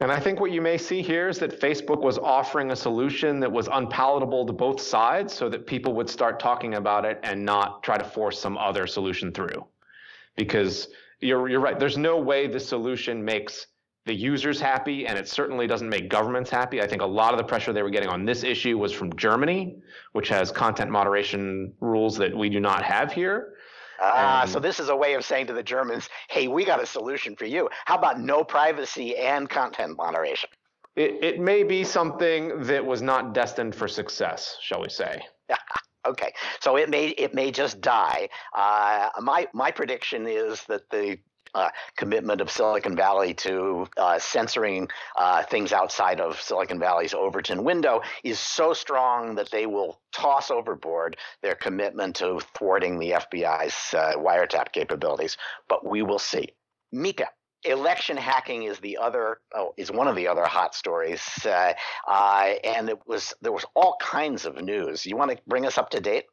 And 0.00 0.12
I 0.12 0.20
think 0.20 0.40
what 0.40 0.50
you 0.50 0.60
may 0.60 0.76
see 0.76 1.00
here 1.00 1.26
is 1.30 1.38
that 1.38 1.58
Facebook 1.58 2.02
was 2.02 2.18
offering 2.18 2.70
a 2.70 2.76
solution 2.76 3.40
that 3.40 3.50
was 3.50 3.66
unpalatable 3.72 4.44
to 4.44 4.52
both 4.52 4.78
sides 4.78 5.32
so 5.32 5.48
that 5.48 5.66
people 5.66 5.94
would 5.94 6.10
start 6.10 6.38
talking 6.38 6.74
about 6.74 7.06
it 7.06 7.18
and 7.22 7.42
not 7.42 7.82
try 7.82 7.96
to 7.96 8.04
force 8.04 8.38
some 8.38 8.58
other 8.58 8.86
solution 8.86 9.32
through 9.32 9.66
because 10.36 10.88
you're 11.20 11.48
you're 11.48 11.60
right. 11.60 11.78
There's 11.78 11.98
no 11.98 12.18
way 12.18 12.46
the 12.46 12.60
solution 12.60 13.24
makes 13.24 13.66
the 14.04 14.14
users 14.14 14.60
happy, 14.60 15.06
and 15.06 15.18
it 15.18 15.28
certainly 15.28 15.66
doesn't 15.66 15.88
make 15.88 16.08
governments 16.08 16.48
happy. 16.48 16.80
I 16.80 16.86
think 16.86 17.02
a 17.02 17.06
lot 17.06 17.32
of 17.32 17.38
the 17.38 17.44
pressure 17.44 17.72
they 17.72 17.82
were 17.82 17.90
getting 17.90 18.08
on 18.08 18.24
this 18.24 18.44
issue 18.44 18.78
was 18.78 18.92
from 18.92 19.14
Germany, 19.16 19.78
which 20.12 20.28
has 20.28 20.52
content 20.52 20.90
moderation 20.90 21.72
rules 21.80 22.16
that 22.18 22.36
we 22.36 22.48
do 22.48 22.60
not 22.60 22.84
have 22.84 23.12
here. 23.12 23.54
Ah, 24.00 24.42
um, 24.42 24.48
so 24.48 24.60
this 24.60 24.78
is 24.78 24.90
a 24.90 24.96
way 24.96 25.14
of 25.14 25.24
saying 25.24 25.46
to 25.46 25.54
the 25.54 25.62
Germans, 25.62 26.08
"Hey, 26.28 26.48
we 26.48 26.64
got 26.64 26.82
a 26.82 26.86
solution 26.86 27.34
for 27.34 27.46
you. 27.46 27.68
How 27.86 27.96
about 27.96 28.20
no 28.20 28.44
privacy 28.44 29.16
and 29.16 29.48
content 29.48 29.96
moderation?" 29.96 30.50
It, 30.94 31.22
it 31.22 31.40
may 31.40 31.62
be 31.62 31.84
something 31.84 32.62
that 32.62 32.84
was 32.84 33.02
not 33.02 33.34
destined 33.34 33.74
for 33.74 33.88
success, 33.88 34.56
shall 34.62 34.80
we 34.80 34.88
say? 34.88 35.20
Okay, 36.06 36.32
so 36.60 36.76
it 36.76 36.88
may 36.88 37.08
it 37.08 37.34
may 37.34 37.50
just 37.50 37.80
die. 37.80 38.28
Uh, 38.56 39.08
my 39.20 39.48
my 39.52 39.70
prediction 39.70 40.26
is 40.26 40.62
that 40.64 40.88
the 40.90 41.18
uh, 41.56 41.70
commitment 41.96 42.40
of 42.40 42.50
Silicon 42.50 42.94
Valley 42.94 43.32
to 43.34 43.86
uh, 43.96 44.18
censoring 44.18 44.88
uh, 45.16 45.42
things 45.44 45.72
outside 45.72 46.20
of 46.20 46.40
Silicon 46.40 46.78
Valley's 46.78 47.14
Overton 47.14 47.64
window 47.64 48.02
is 48.22 48.38
so 48.38 48.74
strong 48.74 49.34
that 49.36 49.50
they 49.50 49.64
will 49.64 49.98
toss 50.12 50.50
overboard 50.50 51.16
their 51.42 51.54
commitment 51.54 52.16
to 52.16 52.40
thwarting 52.54 52.98
the 52.98 53.12
FBI's 53.12 53.94
uh, 53.94 54.12
wiretap 54.18 54.70
capabilities. 54.72 55.36
But 55.68 55.86
we 55.86 56.02
will 56.02 56.18
see. 56.18 56.50
Mieke, 56.92 57.26
election 57.66 58.16
hacking 58.16 58.64
is 58.64 58.78
the 58.80 58.96
other 58.96 59.38
oh, 59.54 59.74
is 59.76 59.90
one 59.90 60.08
of 60.08 60.16
the 60.16 60.28
other 60.28 60.44
hot 60.44 60.74
stories, 60.74 61.22
uh, 61.44 61.72
uh, 62.08 62.52
and 62.64 62.88
it 62.88 62.98
was 63.06 63.34
there 63.42 63.52
was 63.52 63.64
all 63.74 63.96
kinds 64.00 64.46
of 64.46 64.60
news. 64.60 65.06
You 65.06 65.16
want 65.16 65.30
to 65.32 65.38
bring 65.46 65.66
us 65.66 65.78
up 65.78 65.90
to 65.90 66.00
date? 66.00 66.24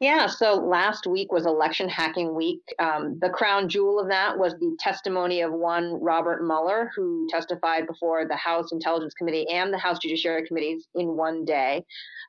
Yeah, 0.00 0.28
so 0.28 0.54
last 0.54 1.06
week 1.06 1.30
was 1.30 1.44
election 1.44 1.86
hacking 1.86 2.34
week. 2.34 2.62
Um, 2.78 3.18
the 3.20 3.28
crown 3.28 3.68
jewel 3.68 4.00
of 4.00 4.08
that 4.08 4.38
was 4.38 4.54
the 4.54 4.74
testimony 4.80 5.42
of 5.42 5.52
one 5.52 5.92
Robert 6.00 6.42
Mueller, 6.42 6.90
who 6.96 7.26
testified 7.28 7.86
before 7.86 8.26
the 8.26 8.36
House 8.36 8.72
Intelligence 8.72 9.12
Committee 9.12 9.46
and 9.50 9.70
the 9.70 9.76
House 9.76 9.98
Judiciary 9.98 10.46
Committees 10.46 10.88
in 10.94 11.18
one 11.18 11.44
day. 11.44 11.84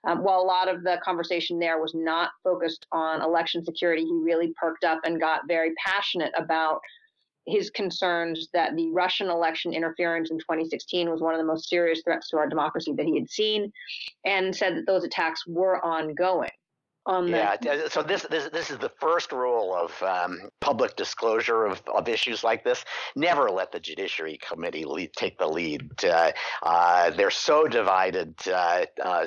Um, 0.06 0.22
while 0.22 0.42
a 0.42 0.44
lot 0.44 0.68
of 0.68 0.84
the 0.84 1.00
conversation 1.02 1.60
there 1.60 1.80
was 1.80 1.94
not 1.96 2.32
focused 2.44 2.88
on 2.92 3.22
election 3.22 3.64
security, 3.64 4.04
he 4.04 4.20
really 4.22 4.54
perked 4.60 4.84
up 4.84 5.00
and 5.06 5.22
got 5.22 5.48
very 5.48 5.72
passionate 5.86 6.34
about 6.36 6.82
his 7.48 7.70
concerns 7.70 8.48
that 8.54 8.76
the 8.76 8.90
Russian 8.92 9.30
election 9.30 9.74
interference 9.74 10.32
in 10.32 10.38
2016 10.38 11.10
was 11.10 11.22
one 11.22 11.34
of 11.34 11.40
the 11.40 11.46
most 11.46 11.68
serious 11.68 12.02
threats 12.04 12.30
to 12.30 12.38
our 12.38 12.48
democracy 12.48 12.94
that 12.96 13.06
he 13.06 13.18
had 13.18 13.30
seen, 13.30 13.72
and 14.26 14.56
said 14.56 14.76
that 14.76 14.86
those 14.86 15.04
attacks 15.04 15.46
were 15.48 15.84
ongoing 15.84 16.52
on 17.06 17.28
yeah 17.28 17.56
so 17.90 18.04
this, 18.04 18.24
this 18.30 18.50
this 18.50 18.70
is 18.70 18.78
the 18.78 18.92
first 19.00 19.32
rule 19.32 19.74
of 19.76 20.04
um, 20.04 20.50
public 20.60 20.96
disclosure 20.96 21.66
of, 21.66 21.82
of 21.94 22.08
issues 22.08 22.44
like 22.44 22.64
this. 22.64 22.86
Never 23.16 23.50
let 23.50 23.72
the 23.72 23.80
judiciary 23.80 24.38
committee 24.38 24.86
lead, 24.86 25.14
take 25.14 25.38
the 25.38 25.48
lead. 25.48 26.04
Uh, 26.04 26.32
uh, 26.64 27.10
they're 27.12 27.32
so 27.32 27.68
divided 27.68 28.36
uh, 28.48 28.86
uh 29.04 29.26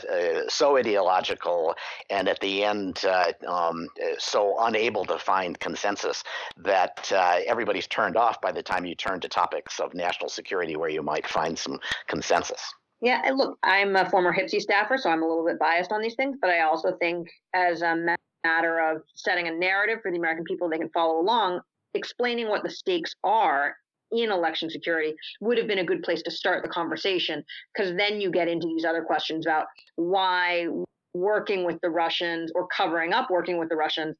so 0.48 0.76
ideological 0.76 1.74
and 2.10 2.28
at 2.28 2.38
the 2.40 2.64
end 2.64 3.04
uh, 3.04 3.32
um, 3.46 3.88
so 4.18 4.56
unable 4.60 5.04
to 5.04 5.18
find 5.18 5.58
consensus 5.58 6.22
that 6.56 7.10
uh, 7.12 7.38
everybody's 7.46 7.86
turned 7.86 8.16
off 8.16 8.40
by 8.40 8.52
the 8.52 8.62
time 8.62 8.84
you 8.84 8.94
turn 8.94 9.20
to 9.20 9.28
topics 9.28 9.80
of 9.80 9.94
national 9.94 10.28
security 10.28 10.76
where 10.76 10.90
you 10.90 11.02
might 11.02 11.26
find 11.26 11.58
some 11.58 11.78
consensus 12.06 12.72
yeah, 13.04 13.30
look, 13.34 13.58
I'm 13.62 13.94
a 13.96 14.08
former 14.08 14.34
HPSCI 14.34 14.62
staffer, 14.62 14.96
so 14.96 15.10
I'm 15.10 15.22
a 15.22 15.28
little 15.28 15.44
bit 15.44 15.58
biased 15.58 15.92
on 15.92 16.00
these 16.00 16.14
things, 16.14 16.38
but 16.40 16.48
I 16.48 16.62
also 16.62 16.96
think 16.98 17.28
as 17.54 17.82
a 17.82 18.16
matter 18.44 18.78
of 18.80 19.02
setting 19.14 19.46
a 19.46 19.50
narrative 19.50 19.98
for 20.02 20.10
the 20.10 20.16
American 20.16 20.44
people 20.44 20.70
they 20.70 20.78
can 20.78 20.88
follow 20.88 21.20
along, 21.20 21.60
explaining 21.92 22.48
what 22.48 22.62
the 22.62 22.70
stakes 22.70 23.14
are 23.22 23.76
in 24.10 24.30
election 24.30 24.70
security 24.70 25.14
would 25.42 25.58
have 25.58 25.66
been 25.66 25.80
a 25.80 25.84
good 25.84 26.02
place 26.02 26.22
to 26.22 26.30
start 26.30 26.62
the 26.62 26.68
conversation 26.68 27.44
because 27.74 27.94
then 27.96 28.22
you 28.22 28.30
get 28.30 28.48
into 28.48 28.66
these 28.68 28.86
other 28.86 29.02
questions 29.02 29.44
about 29.44 29.66
why 29.96 30.66
working 31.12 31.64
with 31.64 31.78
the 31.82 31.90
Russians 31.90 32.52
or 32.54 32.66
covering 32.68 33.12
up 33.12 33.28
working 33.30 33.58
with 33.58 33.68
the 33.68 33.76
Russians 33.76 34.16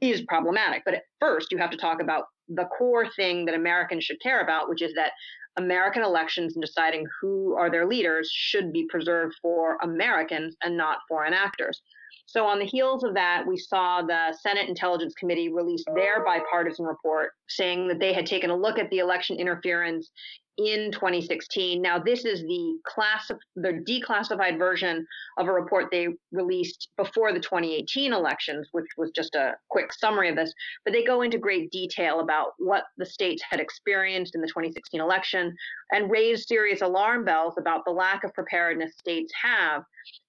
is 0.00 0.22
problematic. 0.22 0.82
But 0.84 0.94
at 0.94 1.02
first, 1.20 1.52
you 1.52 1.58
have 1.58 1.70
to 1.70 1.76
talk 1.76 2.02
about 2.02 2.24
the 2.48 2.64
core 2.76 3.06
thing 3.14 3.44
that 3.44 3.54
Americans 3.54 4.04
should 4.04 4.20
care 4.20 4.40
about, 4.40 4.68
which 4.68 4.82
is 4.82 4.92
that 4.94 5.12
American 5.56 6.02
elections 6.02 6.54
and 6.54 6.64
deciding 6.64 7.06
who 7.20 7.54
are 7.54 7.70
their 7.70 7.86
leaders 7.86 8.30
should 8.32 8.72
be 8.72 8.86
preserved 8.88 9.34
for 9.40 9.78
Americans 9.82 10.56
and 10.62 10.76
not 10.76 10.98
foreign 11.08 11.34
actors. 11.34 11.80
So, 12.26 12.46
on 12.46 12.58
the 12.58 12.64
heels 12.64 13.04
of 13.04 13.14
that, 13.14 13.46
we 13.46 13.56
saw 13.58 14.02
the 14.02 14.36
Senate 14.40 14.68
Intelligence 14.68 15.14
Committee 15.14 15.52
release 15.52 15.84
their 15.94 16.24
bipartisan 16.24 16.86
report 16.86 17.32
saying 17.48 17.86
that 17.88 18.00
they 18.00 18.12
had 18.12 18.26
taken 18.26 18.50
a 18.50 18.56
look 18.56 18.78
at 18.78 18.90
the 18.90 18.98
election 18.98 19.36
interference 19.38 20.10
in 20.56 20.92
2016. 20.92 21.82
Now, 21.82 21.98
this 21.98 22.24
is 22.24 22.42
the 22.42 22.78
class, 22.86 23.30
the 23.56 23.84
declassified 23.88 24.58
version 24.58 25.06
of 25.38 25.48
a 25.48 25.52
report 25.52 25.86
they 25.90 26.08
released 26.32 26.88
before 26.96 27.32
the 27.32 27.40
2018 27.40 28.12
elections, 28.12 28.68
which 28.72 28.86
was 28.96 29.10
just 29.14 29.34
a 29.34 29.54
quick 29.70 29.92
summary 29.92 30.28
of 30.28 30.36
this. 30.36 30.52
But 30.84 30.92
they 30.92 31.04
go 31.04 31.22
into 31.22 31.38
great 31.38 31.70
detail 31.70 32.20
about 32.20 32.52
what 32.58 32.84
the 32.96 33.06
states 33.06 33.42
had 33.48 33.60
experienced 33.60 34.34
in 34.34 34.40
the 34.40 34.48
2016 34.48 35.00
election 35.00 35.54
and 35.92 36.10
raise 36.10 36.46
serious 36.46 36.82
alarm 36.82 37.24
bells 37.24 37.54
about 37.58 37.84
the 37.84 37.92
lack 37.92 38.24
of 38.24 38.34
preparedness 38.34 38.92
states 38.98 39.32
have 39.42 39.82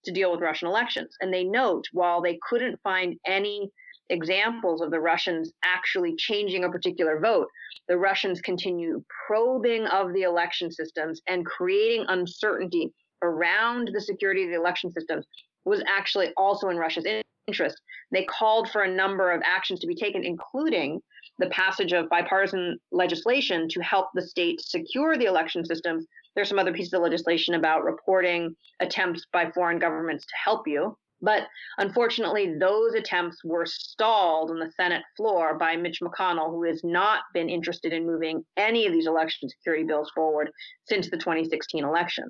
to 0.05 0.11
deal 0.11 0.31
with 0.31 0.41
Russian 0.41 0.67
elections. 0.67 1.15
And 1.21 1.33
they 1.33 1.43
note 1.43 1.85
while 1.91 2.21
they 2.21 2.39
couldn't 2.49 2.79
find 2.83 3.15
any 3.27 3.71
examples 4.09 4.81
of 4.81 4.91
the 4.91 4.99
Russians 4.99 5.51
actually 5.63 6.15
changing 6.17 6.63
a 6.63 6.71
particular 6.71 7.19
vote, 7.19 7.47
the 7.87 7.97
Russians 7.97 8.41
continue 8.41 9.03
probing 9.27 9.85
of 9.87 10.13
the 10.13 10.23
election 10.23 10.71
systems 10.71 11.21
and 11.27 11.45
creating 11.45 12.05
uncertainty 12.07 12.91
around 13.21 13.89
the 13.93 14.01
security 14.01 14.43
of 14.43 14.49
the 14.49 14.55
election 14.55 14.91
systems 14.91 15.25
was 15.65 15.81
actually 15.87 16.31
also 16.37 16.69
in 16.69 16.77
Russia's 16.77 17.05
interest. 17.47 17.81
They 18.11 18.23
called 18.25 18.69
for 18.69 18.83
a 18.83 18.95
number 18.95 19.31
of 19.31 19.41
actions 19.45 19.79
to 19.79 19.87
be 19.87 19.95
taken, 19.95 20.23
including 20.23 21.01
the 21.39 21.47
passage 21.47 21.91
of 21.91 22.09
bipartisan 22.09 22.77
legislation 22.91 23.67
to 23.69 23.81
help 23.81 24.07
the 24.13 24.21
state 24.21 24.61
secure 24.61 25.17
the 25.17 25.25
election 25.25 25.65
systems. 25.65 26.05
There's 26.35 26.49
some 26.49 26.59
other 26.59 26.73
pieces 26.73 26.93
of 26.93 27.01
legislation 27.01 27.55
about 27.55 27.83
reporting 27.83 28.55
attempts 28.79 29.25
by 29.33 29.51
foreign 29.51 29.79
governments 29.79 30.25
to 30.25 30.33
help 30.43 30.67
you. 30.67 30.97
But 31.25 31.47
unfortunately, 31.79 32.55
those 32.59 32.93
attempts 32.93 33.43
were 33.43 33.65
stalled 33.65 34.51
on 34.51 34.59
the 34.59 34.71
Senate 34.71 35.01
floor 35.17 35.57
by 35.57 35.75
Mitch 35.75 35.99
McConnell, 35.99 36.51
who 36.51 36.63
has 36.65 36.83
not 36.83 37.23
been 37.33 37.49
interested 37.49 37.91
in 37.93 38.05
moving 38.05 38.45
any 38.57 38.85
of 38.85 38.93
these 38.93 39.07
election 39.07 39.49
security 39.49 39.83
bills 39.83 40.11
forward 40.13 40.51
since 40.83 41.09
the 41.09 41.17
2016 41.17 41.83
election. 41.83 42.25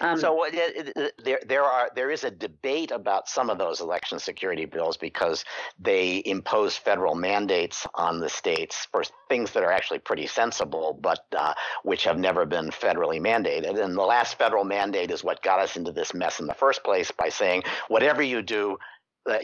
Um, 0.00 0.18
so 0.18 0.46
there, 1.18 1.40
there 1.46 1.64
are 1.64 1.90
there 1.94 2.10
is 2.10 2.22
a 2.22 2.30
debate 2.30 2.90
about 2.90 3.28
some 3.28 3.50
of 3.50 3.58
those 3.58 3.80
election 3.80 4.18
security 4.18 4.64
bills 4.64 4.96
because 4.96 5.44
they 5.78 6.22
impose 6.24 6.76
federal 6.76 7.14
mandates 7.14 7.86
on 7.94 8.20
the 8.20 8.28
states 8.28 8.86
for 8.92 9.02
things 9.28 9.52
that 9.52 9.62
are 9.62 9.72
actually 9.72 9.98
pretty 9.98 10.26
sensible, 10.26 10.96
but 11.00 11.24
uh, 11.36 11.52
which 11.82 12.04
have 12.04 12.18
never 12.18 12.46
been 12.46 12.70
federally 12.70 13.20
mandated. 13.20 13.82
And 13.82 13.96
the 13.96 14.02
last 14.02 14.38
federal 14.38 14.64
mandate 14.64 15.10
is 15.10 15.24
what 15.24 15.42
got 15.42 15.58
us 15.58 15.76
into 15.76 15.92
this 15.92 16.14
mess 16.14 16.38
in 16.38 16.46
the 16.46 16.54
first 16.54 16.84
place 16.84 17.10
by 17.10 17.28
saying 17.28 17.64
whatever 17.88 18.22
you 18.22 18.42
do, 18.42 18.78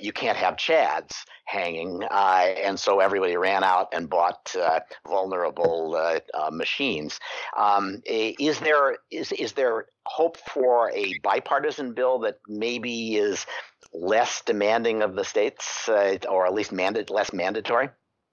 you 0.01 0.13
can't 0.13 0.37
have 0.37 0.57
chads 0.57 1.15
hanging, 1.45 2.03
uh, 2.11 2.55
and 2.63 2.79
so 2.79 3.01
everybody 3.01 3.37
ran 3.37 3.63
out 3.63 3.89
and 3.93 4.09
bought 4.09 4.55
uh, 4.57 4.81
vulnerable 5.07 5.95
uh, 5.97 6.21
uh, 6.35 6.51
machines. 6.51 7.21
Um, 7.57 8.03
is 8.07 8.61
there 8.61 8.99
is 9.11 9.33
is 9.33 9.53
there 9.53 9.87
hope 10.07 10.37
for 10.37 10.91
a 10.93 11.19
bipartisan 11.23 11.95
bill 11.95 12.19
that 12.21 12.39
maybe 12.49 13.17
is 13.17 13.47
less 13.93 14.43
demanding 14.43 15.03
of 15.03 15.15
the 15.15 15.25
states, 15.25 15.89
uh, 15.89 16.17
or 16.29 16.47
at 16.47 16.55
least 16.55 16.73
manda- 16.73 17.13
less 17.13 17.33
mandatory? 17.33 17.89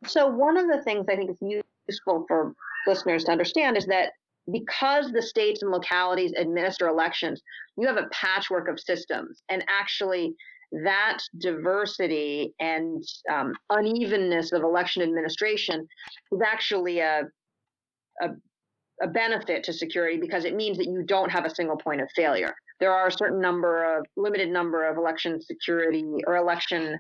So 0.05 0.27
one 0.27 0.58
of 0.58 0.67
the 0.67 0.81
things 0.84 1.05
I 1.10 1.15
think 1.15 1.31
is 1.31 1.63
useful 1.88 2.25
for 2.27 2.53
listeners 2.88 3.24
to 3.25 3.31
understand 3.31 3.77
is 3.77 3.86
that 3.88 4.13
because 4.51 5.12
the 5.12 5.22
states 5.22 5.62
and 5.62 5.72
localities 5.72 6.34
administer 6.38 6.88
elections, 6.88 7.41
you 7.77 7.88
have 7.88 7.98
a 7.98 8.08
patchwork 8.12 8.67
of 8.67 8.79
systems, 8.79 9.43
and 9.50 9.63
actually 9.70 10.34
that 10.71 11.19
diversity 11.37 12.53
and 12.59 13.03
um, 13.31 13.53
unevenness 13.69 14.51
of 14.51 14.63
election 14.63 15.03
administration 15.03 15.87
is 16.31 16.41
actually 16.45 16.99
a, 16.99 17.23
a, 18.21 18.27
a 19.01 19.07
benefit 19.07 19.63
to 19.65 19.73
security 19.73 20.17
because 20.17 20.45
it 20.45 20.55
means 20.55 20.77
that 20.77 20.87
you 20.87 21.03
don't 21.05 21.29
have 21.29 21.45
a 21.45 21.53
single 21.53 21.77
point 21.77 22.01
of 22.01 22.09
failure. 22.15 22.53
There 22.79 22.93
are 22.93 23.07
a 23.07 23.11
certain 23.11 23.41
number 23.41 23.97
of 23.97 24.05
limited 24.15 24.49
number 24.49 24.89
of 24.89 24.97
election 24.97 25.41
security 25.41 26.05
or 26.25 26.37
election 26.37 26.99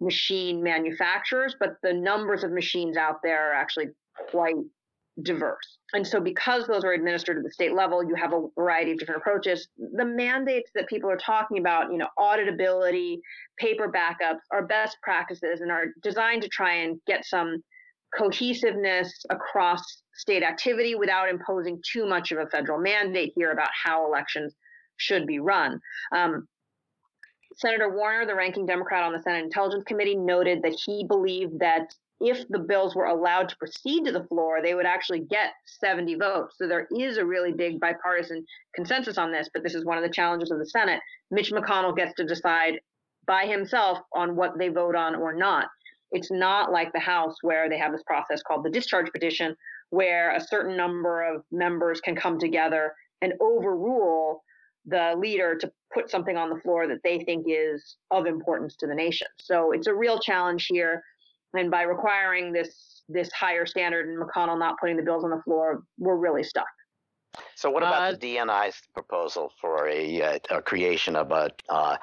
machine 0.00 0.62
manufacturers, 0.62 1.54
but 1.58 1.76
the 1.82 1.92
numbers 1.92 2.42
of 2.42 2.52
machines 2.52 2.96
out 2.96 3.20
there 3.22 3.50
are 3.50 3.54
actually 3.54 3.88
quite 4.30 4.56
diverse. 5.22 5.78
And 5.92 6.06
so, 6.06 6.20
because 6.20 6.66
those 6.66 6.84
are 6.84 6.92
administered 6.92 7.36
at 7.36 7.44
the 7.44 7.50
state 7.50 7.74
level, 7.74 8.02
you 8.02 8.14
have 8.16 8.32
a 8.32 8.46
variety 8.56 8.92
of 8.92 8.98
different 8.98 9.20
approaches. 9.20 9.68
The 9.78 10.04
mandates 10.04 10.70
that 10.74 10.88
people 10.88 11.10
are 11.10 11.16
talking 11.16 11.58
about, 11.58 11.92
you 11.92 11.98
know, 11.98 12.08
auditability, 12.18 13.18
paper 13.58 13.92
backups, 13.92 14.40
are 14.50 14.66
best 14.66 14.96
practices 15.02 15.60
and 15.60 15.70
are 15.70 15.86
designed 16.02 16.42
to 16.42 16.48
try 16.48 16.74
and 16.74 16.98
get 17.06 17.24
some 17.24 17.62
cohesiveness 18.18 19.24
across 19.30 19.82
state 20.14 20.42
activity 20.42 20.94
without 20.94 21.28
imposing 21.28 21.80
too 21.92 22.06
much 22.06 22.32
of 22.32 22.38
a 22.38 22.46
federal 22.46 22.80
mandate 22.80 23.32
here 23.36 23.50
about 23.50 23.70
how 23.84 24.06
elections 24.06 24.54
should 24.96 25.26
be 25.26 25.38
run. 25.38 25.80
Um, 26.14 26.46
Senator 27.56 27.94
Warner, 27.94 28.26
the 28.26 28.34
ranking 28.34 28.66
Democrat 28.66 29.04
on 29.04 29.12
the 29.12 29.22
Senate 29.22 29.44
Intelligence 29.44 29.84
Committee, 29.84 30.16
noted 30.16 30.62
that 30.62 30.76
he 30.84 31.04
believed 31.06 31.60
that 31.60 31.94
if 32.20 32.46
the 32.48 32.58
bills 32.58 32.94
were 32.94 33.06
allowed 33.06 33.48
to 33.48 33.56
proceed 33.56 34.04
to 34.04 34.12
the 34.12 34.24
floor, 34.24 34.62
they 34.62 34.74
would 34.74 34.86
actually 34.86 35.20
get 35.20 35.50
70 35.66 36.14
votes. 36.16 36.56
So 36.58 36.68
there 36.68 36.86
is 36.96 37.18
a 37.18 37.24
really 37.24 37.52
big 37.52 37.80
bipartisan 37.80 38.44
consensus 38.74 39.18
on 39.18 39.32
this, 39.32 39.48
but 39.52 39.62
this 39.62 39.74
is 39.74 39.84
one 39.84 39.98
of 39.98 40.04
the 40.04 40.12
challenges 40.12 40.50
of 40.50 40.58
the 40.58 40.66
Senate. 40.66 41.00
Mitch 41.30 41.52
McConnell 41.52 41.96
gets 41.96 42.14
to 42.14 42.24
decide 42.24 42.80
by 43.26 43.46
himself 43.46 43.98
on 44.14 44.36
what 44.36 44.58
they 44.58 44.68
vote 44.68 44.94
on 44.94 45.14
or 45.14 45.34
not. 45.34 45.68
It's 46.12 46.30
not 46.30 46.70
like 46.70 46.92
the 46.92 47.00
House 47.00 47.36
where 47.42 47.68
they 47.68 47.78
have 47.78 47.92
this 47.92 48.04
process 48.06 48.42
called 48.42 48.64
the 48.64 48.70
discharge 48.70 49.10
petition, 49.10 49.56
where 49.90 50.34
a 50.34 50.40
certain 50.40 50.76
number 50.76 51.22
of 51.22 51.42
members 51.50 52.00
can 52.00 52.14
come 52.14 52.38
together 52.38 52.94
and 53.22 53.32
overrule 53.40 54.42
the 54.86 55.14
leader 55.18 55.56
to 55.56 55.72
put 55.92 56.10
something 56.10 56.36
on 56.36 56.50
the 56.50 56.60
floor 56.60 56.86
that 56.86 57.02
they 57.02 57.20
think 57.20 57.46
is 57.48 57.96
of 58.10 58.26
importance 58.26 58.76
to 58.76 58.86
the 58.86 58.94
nation. 58.94 59.26
So 59.38 59.72
it's 59.72 59.86
a 59.86 59.94
real 59.94 60.18
challenge 60.18 60.66
here. 60.68 61.02
And 61.54 61.70
by 61.70 61.82
requiring 61.82 62.52
this 62.52 63.02
this 63.08 63.30
higher 63.32 63.66
standard 63.66 64.08
and 64.08 64.18
McConnell 64.18 64.58
not 64.58 64.76
putting 64.80 64.96
the 64.96 65.02
bills 65.02 65.24
on 65.24 65.30
the 65.30 65.42
floor, 65.42 65.82
we're 65.98 66.16
really 66.16 66.42
stuck. 66.42 66.66
So, 67.56 67.70
what 67.70 67.82
about 67.82 68.02
uh, 68.02 68.12
the 68.12 68.36
DNI's 68.36 68.80
proposal 68.94 69.50
for 69.60 69.88
a, 69.88 70.22
uh, 70.22 70.38
a 70.50 70.62
creation 70.62 71.16
of 71.16 71.32
a 71.32 71.50
uh, 71.68 71.96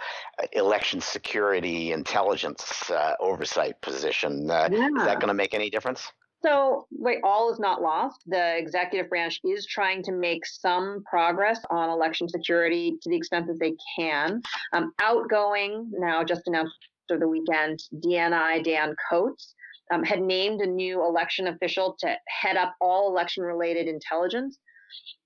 election 0.54 1.02
security 1.02 1.92
intelligence 1.92 2.90
uh, 2.90 3.14
oversight 3.20 3.80
position? 3.82 4.48
Yeah. 4.48 4.64
Uh, 4.64 5.00
is 5.00 5.06
that 5.06 5.20
going 5.20 5.30
to 5.30 5.34
make 5.34 5.54
any 5.54 5.70
difference? 5.70 6.12
So, 6.44 6.88
wait, 6.92 7.20
all 7.24 7.52
is 7.52 7.60
not 7.60 7.84
lost. 7.84 8.22
The 8.26 8.58
executive 8.58 9.10
branch 9.10 9.40
is 9.44 9.66
trying 9.68 10.02
to 10.04 10.12
make 10.12 10.44
some 10.46 11.04
progress 11.08 11.60
on 11.70 11.90
election 11.90 12.28
security 12.28 12.98
to 13.02 13.10
the 13.10 13.16
extent 13.16 13.46
that 13.48 13.60
they 13.60 13.76
can. 13.96 14.42
Um, 14.74 14.92
outgoing, 15.00 15.92
now 15.94 16.24
just 16.24 16.42
announced 16.48 16.74
the 17.20 17.28
weekend, 17.28 17.80
DNI 18.06 18.64
Dan 18.64 18.96
Coats 19.10 19.54
um, 19.92 20.04
had 20.04 20.22
named 20.22 20.62
a 20.62 20.68
new 20.68 21.04
election 21.06 21.48
official 21.48 21.96
to 22.00 22.16
head 22.28 22.58
up 22.58 22.76
all 22.80 23.10
election 23.10 23.44
related 23.44 23.88
intelligence 23.88 24.58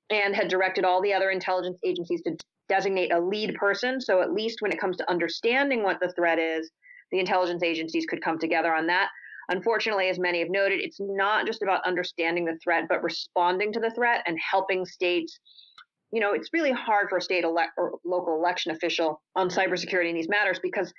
and 0.10 0.36
had 0.36 0.48
directed 0.48 0.86
all 0.86 1.02
the 1.02 1.13
other 1.13 1.30
intelligence 1.30 1.78
agencies 1.86 2.21
to 2.24 2.36
designate 2.67 3.13
a 3.13 3.19
lead 3.19 3.56
person. 3.56 4.02
So, 4.02 4.21
at 4.21 4.34
least 4.34 4.62
when 4.62 4.71
it 4.71 4.80
comes 4.80 4.98
to 4.98 5.10
understanding 5.10 5.84
what 5.84 6.00
the 6.00 6.12
threat 6.13 6.39
is, 6.39 6.69
the 7.12 7.19
intelligence 7.19 7.63
agencies 7.63 8.06
could 8.06 8.21
come 8.21 8.39
together 8.39 8.74
on 8.74 8.88
that. 8.88 9.10
Unfortunately, 9.50 10.10
as 10.10 10.17
many 10.17 10.39
have 10.39 10.50
noted, 10.50 10.80
it's 10.82 10.98
not 11.00 11.45
just 11.45 11.62
about 11.62 11.86
understanding 11.86 12.45
the 12.45 12.58
threat, 12.63 12.86
but 12.89 13.04
responding 13.04 13.71
to 13.74 13.80
the 13.80 13.91
threat 13.91 14.24
and 14.26 14.38
helping 14.39 14.86
states. 14.86 15.39
You 16.12 16.19
know, 16.19 16.34
it's 16.34 16.50
really 16.52 16.71
hard 16.71 17.10
for 17.10 17.17
a 17.17 17.21
state 17.21 17.43
ele- 17.43 17.71
or 17.78 18.00
local 18.04 18.36
election 18.36 18.71
official 18.71 19.21
on 19.36 19.50
cybersecurity 19.50 20.10
in 20.10 20.15
these 20.15 20.30
matters 20.30 20.60
because 20.62 20.91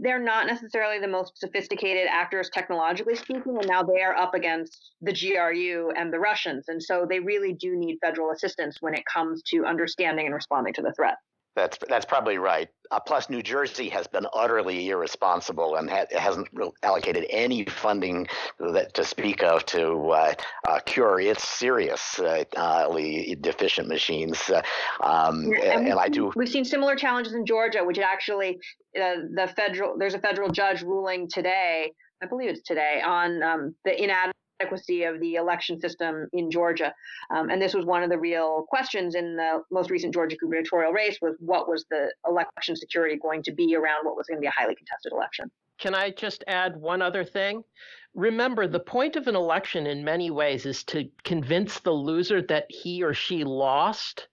they're 0.00 0.22
not 0.22 0.46
necessarily 0.46 0.98
the 0.98 1.08
most 1.08 1.38
sophisticated 1.38 2.06
actors 2.10 2.50
technologically 2.52 3.14
speaking 3.14 3.56
and 3.58 3.68
now 3.68 3.82
they 3.82 4.02
are 4.02 4.16
up 4.16 4.34
against 4.34 4.92
the 5.00 5.12
GRU 5.12 5.92
and 5.96 6.12
the 6.12 6.18
Russians 6.18 6.66
and 6.68 6.82
so 6.82 7.06
they 7.08 7.20
really 7.20 7.52
do 7.54 7.76
need 7.76 7.98
federal 8.00 8.30
assistance 8.30 8.78
when 8.80 8.94
it 8.94 9.04
comes 9.12 9.42
to 9.46 9.64
understanding 9.64 10.26
and 10.26 10.34
responding 10.34 10.74
to 10.74 10.82
the 10.82 10.92
threat. 10.92 11.16
That's 11.56 11.78
that's 11.88 12.04
probably 12.04 12.36
right. 12.36 12.68
Uh, 12.90 13.00
plus, 13.00 13.28
New 13.30 13.42
Jersey 13.42 13.88
has 13.88 14.06
been 14.06 14.26
utterly 14.32 14.90
irresponsible 14.90 15.76
and 15.76 15.90
ha- 15.90 16.04
hasn't 16.12 16.48
allocated 16.82 17.26
any 17.30 17.64
funding 17.64 18.28
that, 18.60 18.94
to 18.94 19.04
speak 19.04 19.42
of 19.42 19.64
to 19.66 20.10
uh, 20.10 20.34
uh, 20.68 20.80
cure 20.80 21.18
its 21.18 21.48
seriously 21.48 22.44
uh, 22.56 22.88
deficient 23.40 23.88
machines. 23.88 24.38
Uh, 24.50 24.62
um, 25.02 25.50
yeah, 25.50 25.78
and, 25.78 25.88
and 25.88 25.98
I 25.98 26.08
do. 26.08 26.30
We've 26.36 26.48
seen 26.48 26.64
similar 26.64 26.94
challenges 26.94 27.32
in 27.32 27.46
Georgia, 27.46 27.82
which 27.82 27.98
actually 27.98 28.58
uh, 28.94 29.14
the 29.34 29.50
federal 29.56 29.96
there's 29.98 30.14
a 30.14 30.20
federal 30.20 30.50
judge 30.50 30.82
ruling 30.82 31.28
today. 31.28 31.90
I 32.22 32.26
believe 32.26 32.50
it's 32.50 32.62
today 32.62 33.02
on 33.04 33.42
um, 33.42 33.74
the 33.84 34.00
inadequate 34.00 34.35
adequacy 34.60 35.04
of 35.04 35.20
the 35.20 35.34
election 35.34 35.80
system 35.80 36.28
in 36.32 36.50
Georgia. 36.50 36.92
Um, 37.30 37.50
and 37.50 37.60
this 37.60 37.74
was 37.74 37.84
one 37.84 38.02
of 38.02 38.10
the 38.10 38.18
real 38.18 38.64
questions 38.68 39.14
in 39.14 39.36
the 39.36 39.62
most 39.70 39.90
recent 39.90 40.14
Georgia 40.14 40.36
gubernatorial 40.36 40.92
race 40.92 41.18
was 41.20 41.36
what 41.38 41.68
was 41.68 41.84
the 41.90 42.12
election 42.26 42.76
security 42.76 43.18
going 43.20 43.42
to 43.44 43.52
be 43.52 43.74
around 43.76 44.04
what 44.04 44.16
was 44.16 44.26
going 44.26 44.38
to 44.38 44.40
be 44.40 44.46
a 44.46 44.50
highly 44.50 44.74
contested 44.74 45.12
election. 45.12 45.50
Can 45.78 45.94
I 45.94 46.10
just 46.10 46.42
add 46.46 46.76
one 46.76 47.02
other 47.02 47.24
thing? 47.24 47.62
Remember, 48.14 48.66
the 48.66 48.80
point 48.80 49.16
of 49.16 49.26
an 49.26 49.36
election 49.36 49.86
in 49.86 50.02
many 50.02 50.30
ways 50.30 50.64
is 50.64 50.84
to 50.84 51.08
convince 51.22 51.80
the 51.80 51.90
loser 51.90 52.40
that 52.42 52.66
he 52.70 53.02
or 53.02 53.12
she 53.12 53.44
lost. 53.44 54.28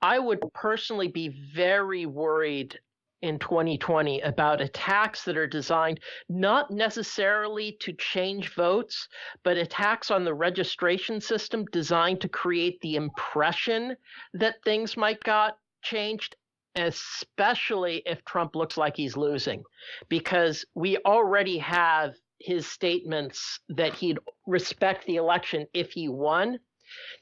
I 0.00 0.18
would 0.18 0.40
personally 0.54 1.08
be 1.08 1.28
very 1.54 2.06
worried 2.06 2.78
in 3.22 3.38
2020 3.38 4.20
about 4.20 4.60
attacks 4.60 5.24
that 5.24 5.36
are 5.36 5.46
designed 5.46 6.00
not 6.28 6.70
necessarily 6.70 7.76
to 7.80 7.92
change 7.94 8.54
votes, 8.54 9.08
but 9.42 9.56
attacks 9.56 10.10
on 10.10 10.24
the 10.24 10.34
registration 10.34 11.20
system 11.20 11.64
designed 11.72 12.20
to 12.20 12.28
create 12.28 12.80
the 12.80 12.96
impression 12.96 13.96
that 14.34 14.62
things 14.64 14.96
might 14.96 15.22
got 15.24 15.58
changed 15.82 16.36
especially 16.78 18.02
if 18.06 18.24
Trump 18.24 18.54
looks 18.54 18.76
like 18.76 18.96
he's 18.96 19.16
losing 19.16 19.62
because 20.08 20.64
we 20.74 20.96
already 20.98 21.58
have 21.58 22.14
his 22.40 22.66
statements 22.66 23.58
that 23.68 23.94
he'd 23.94 24.18
respect 24.46 25.04
the 25.06 25.16
election 25.16 25.66
if 25.74 25.90
he 25.90 26.08
won. 26.08 26.58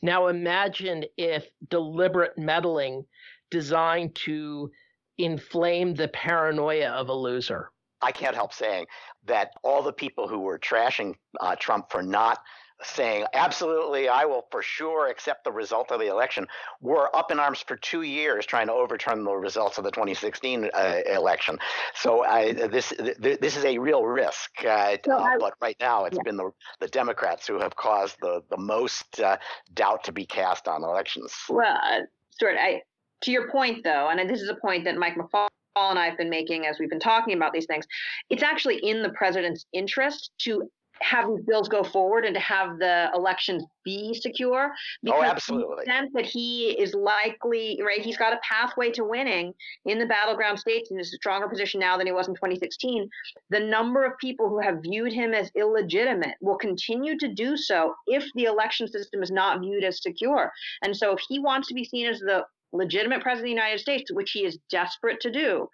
Now 0.02 0.28
imagine 0.28 1.04
if 1.16 1.48
deliberate 1.68 2.36
meddling 2.36 3.04
designed 3.50 4.14
to 4.26 4.70
inflame 5.18 5.94
the 5.94 6.08
paranoia 6.08 6.90
of 6.90 7.08
a 7.08 7.14
loser. 7.14 7.70
I 8.02 8.12
can't 8.12 8.34
help 8.34 8.52
saying 8.52 8.86
that 9.24 9.52
all 9.62 9.82
the 9.82 9.92
people 9.92 10.28
who 10.28 10.40
were 10.40 10.58
trashing 10.58 11.14
uh, 11.40 11.56
Trump 11.56 11.90
for 11.90 12.02
not 12.02 12.38
saying 12.82 13.24
absolutely 13.32 14.08
I 14.08 14.26
will 14.26 14.46
for 14.50 14.62
sure 14.62 15.08
accept 15.08 15.44
the 15.44 15.52
result 15.52 15.90
of 15.92 16.00
the 16.00 16.08
election 16.08 16.46
were 16.80 17.14
up 17.16 17.30
in 17.30 17.38
arms 17.38 17.64
for 17.66 17.76
two 17.76 18.02
years 18.02 18.44
trying 18.44 18.66
to 18.66 18.72
overturn 18.72 19.24
the 19.24 19.32
results 19.32 19.78
of 19.78 19.84
the 19.84 19.90
2016 19.90 20.70
uh, 20.72 21.00
election. 21.06 21.58
So 21.94 22.22
I, 22.24 22.52
this 22.52 22.92
this 23.18 23.56
is 23.56 23.64
a 23.64 23.78
real 23.78 24.04
risk. 24.04 24.50
Uh, 24.64 24.96
I, 25.10 25.36
but 25.40 25.54
right 25.60 25.76
now 25.80 26.04
it's 26.04 26.16
yeah. 26.16 26.22
been 26.24 26.36
the 26.36 26.50
the 26.80 26.88
Democrats 26.88 27.46
who 27.46 27.58
have 27.60 27.74
caused 27.76 28.16
the 28.20 28.42
the 28.50 28.58
most 28.58 29.20
uh, 29.20 29.38
doubt 29.72 30.04
to 30.04 30.12
be 30.12 30.26
cast 30.26 30.68
on 30.68 30.84
elections. 30.84 31.34
Well, 31.48 31.78
uh, 31.82 32.00
Stewart, 32.30 32.56
I 32.60 32.82
to 33.22 33.30
your 33.30 33.50
point 33.50 33.84
though, 33.84 34.08
and 34.08 34.28
this 34.28 34.40
is 34.40 34.48
a 34.48 34.56
point 34.56 34.84
that 34.84 34.96
Mike 34.96 35.16
McFaul 35.16 35.48
and 35.76 35.98
I 35.98 36.06
have 36.06 36.16
been 36.16 36.30
making 36.30 36.66
as 36.66 36.78
we've 36.78 36.90
been 36.90 37.00
talking 37.00 37.34
about 37.34 37.52
these 37.52 37.66
things, 37.66 37.86
it's 38.30 38.42
actually 38.42 38.78
in 38.78 39.02
the 39.02 39.10
president's 39.10 39.66
interest 39.72 40.30
to 40.40 40.68
have 41.02 41.28
these 41.28 41.44
bills 41.44 41.68
go 41.68 41.84
forward 41.84 42.24
and 42.24 42.34
to 42.34 42.40
have 42.40 42.78
the 42.78 43.10
elections 43.14 43.64
be 43.84 44.14
secure. 44.14 44.70
Oh, 44.70 44.76
because 45.02 45.20
oh, 45.20 45.24
absolutely. 45.24 45.84
The 45.84 45.92
sense 45.92 46.10
that 46.14 46.24
he 46.24 46.70
is 46.78 46.94
likely, 46.94 47.80
right, 47.84 48.00
he's 48.00 48.16
got 48.16 48.32
a 48.32 48.40
pathway 48.42 48.90
to 48.92 49.04
winning 49.04 49.52
in 49.84 49.98
the 49.98 50.06
battleground 50.06 50.58
states 50.58 50.90
in 50.90 50.98
a 50.98 51.04
stronger 51.04 51.48
position 51.48 51.80
now 51.80 51.96
than 51.96 52.06
he 52.06 52.12
was 52.12 52.28
in 52.28 52.34
2016. 52.34 53.08
The 53.50 53.60
number 53.60 54.04
of 54.04 54.16
people 54.18 54.48
who 54.48 54.60
have 54.60 54.82
viewed 54.82 55.12
him 55.12 55.34
as 55.34 55.50
illegitimate 55.54 56.36
will 56.40 56.56
continue 56.56 57.18
to 57.18 57.28
do 57.28 57.56
so 57.56 57.94
if 58.06 58.24
the 58.34 58.44
election 58.44 58.88
system 58.88 59.22
is 59.22 59.30
not 59.30 59.60
viewed 59.60 59.84
as 59.84 60.02
secure. 60.02 60.52
And 60.82 60.96
so 60.96 61.12
if 61.12 61.20
he 61.28 61.38
wants 61.38 61.68
to 61.68 61.74
be 61.74 61.84
seen 61.84 62.06
as 62.06 62.20
the 62.20 62.44
legitimate 62.76 63.22
president 63.22 63.40
of 63.40 63.44
the 63.44 63.62
United 63.62 63.80
States, 63.80 64.12
which 64.12 64.30
he 64.32 64.44
is 64.44 64.58
desperate 64.70 65.20
to 65.20 65.30
do, 65.30 65.68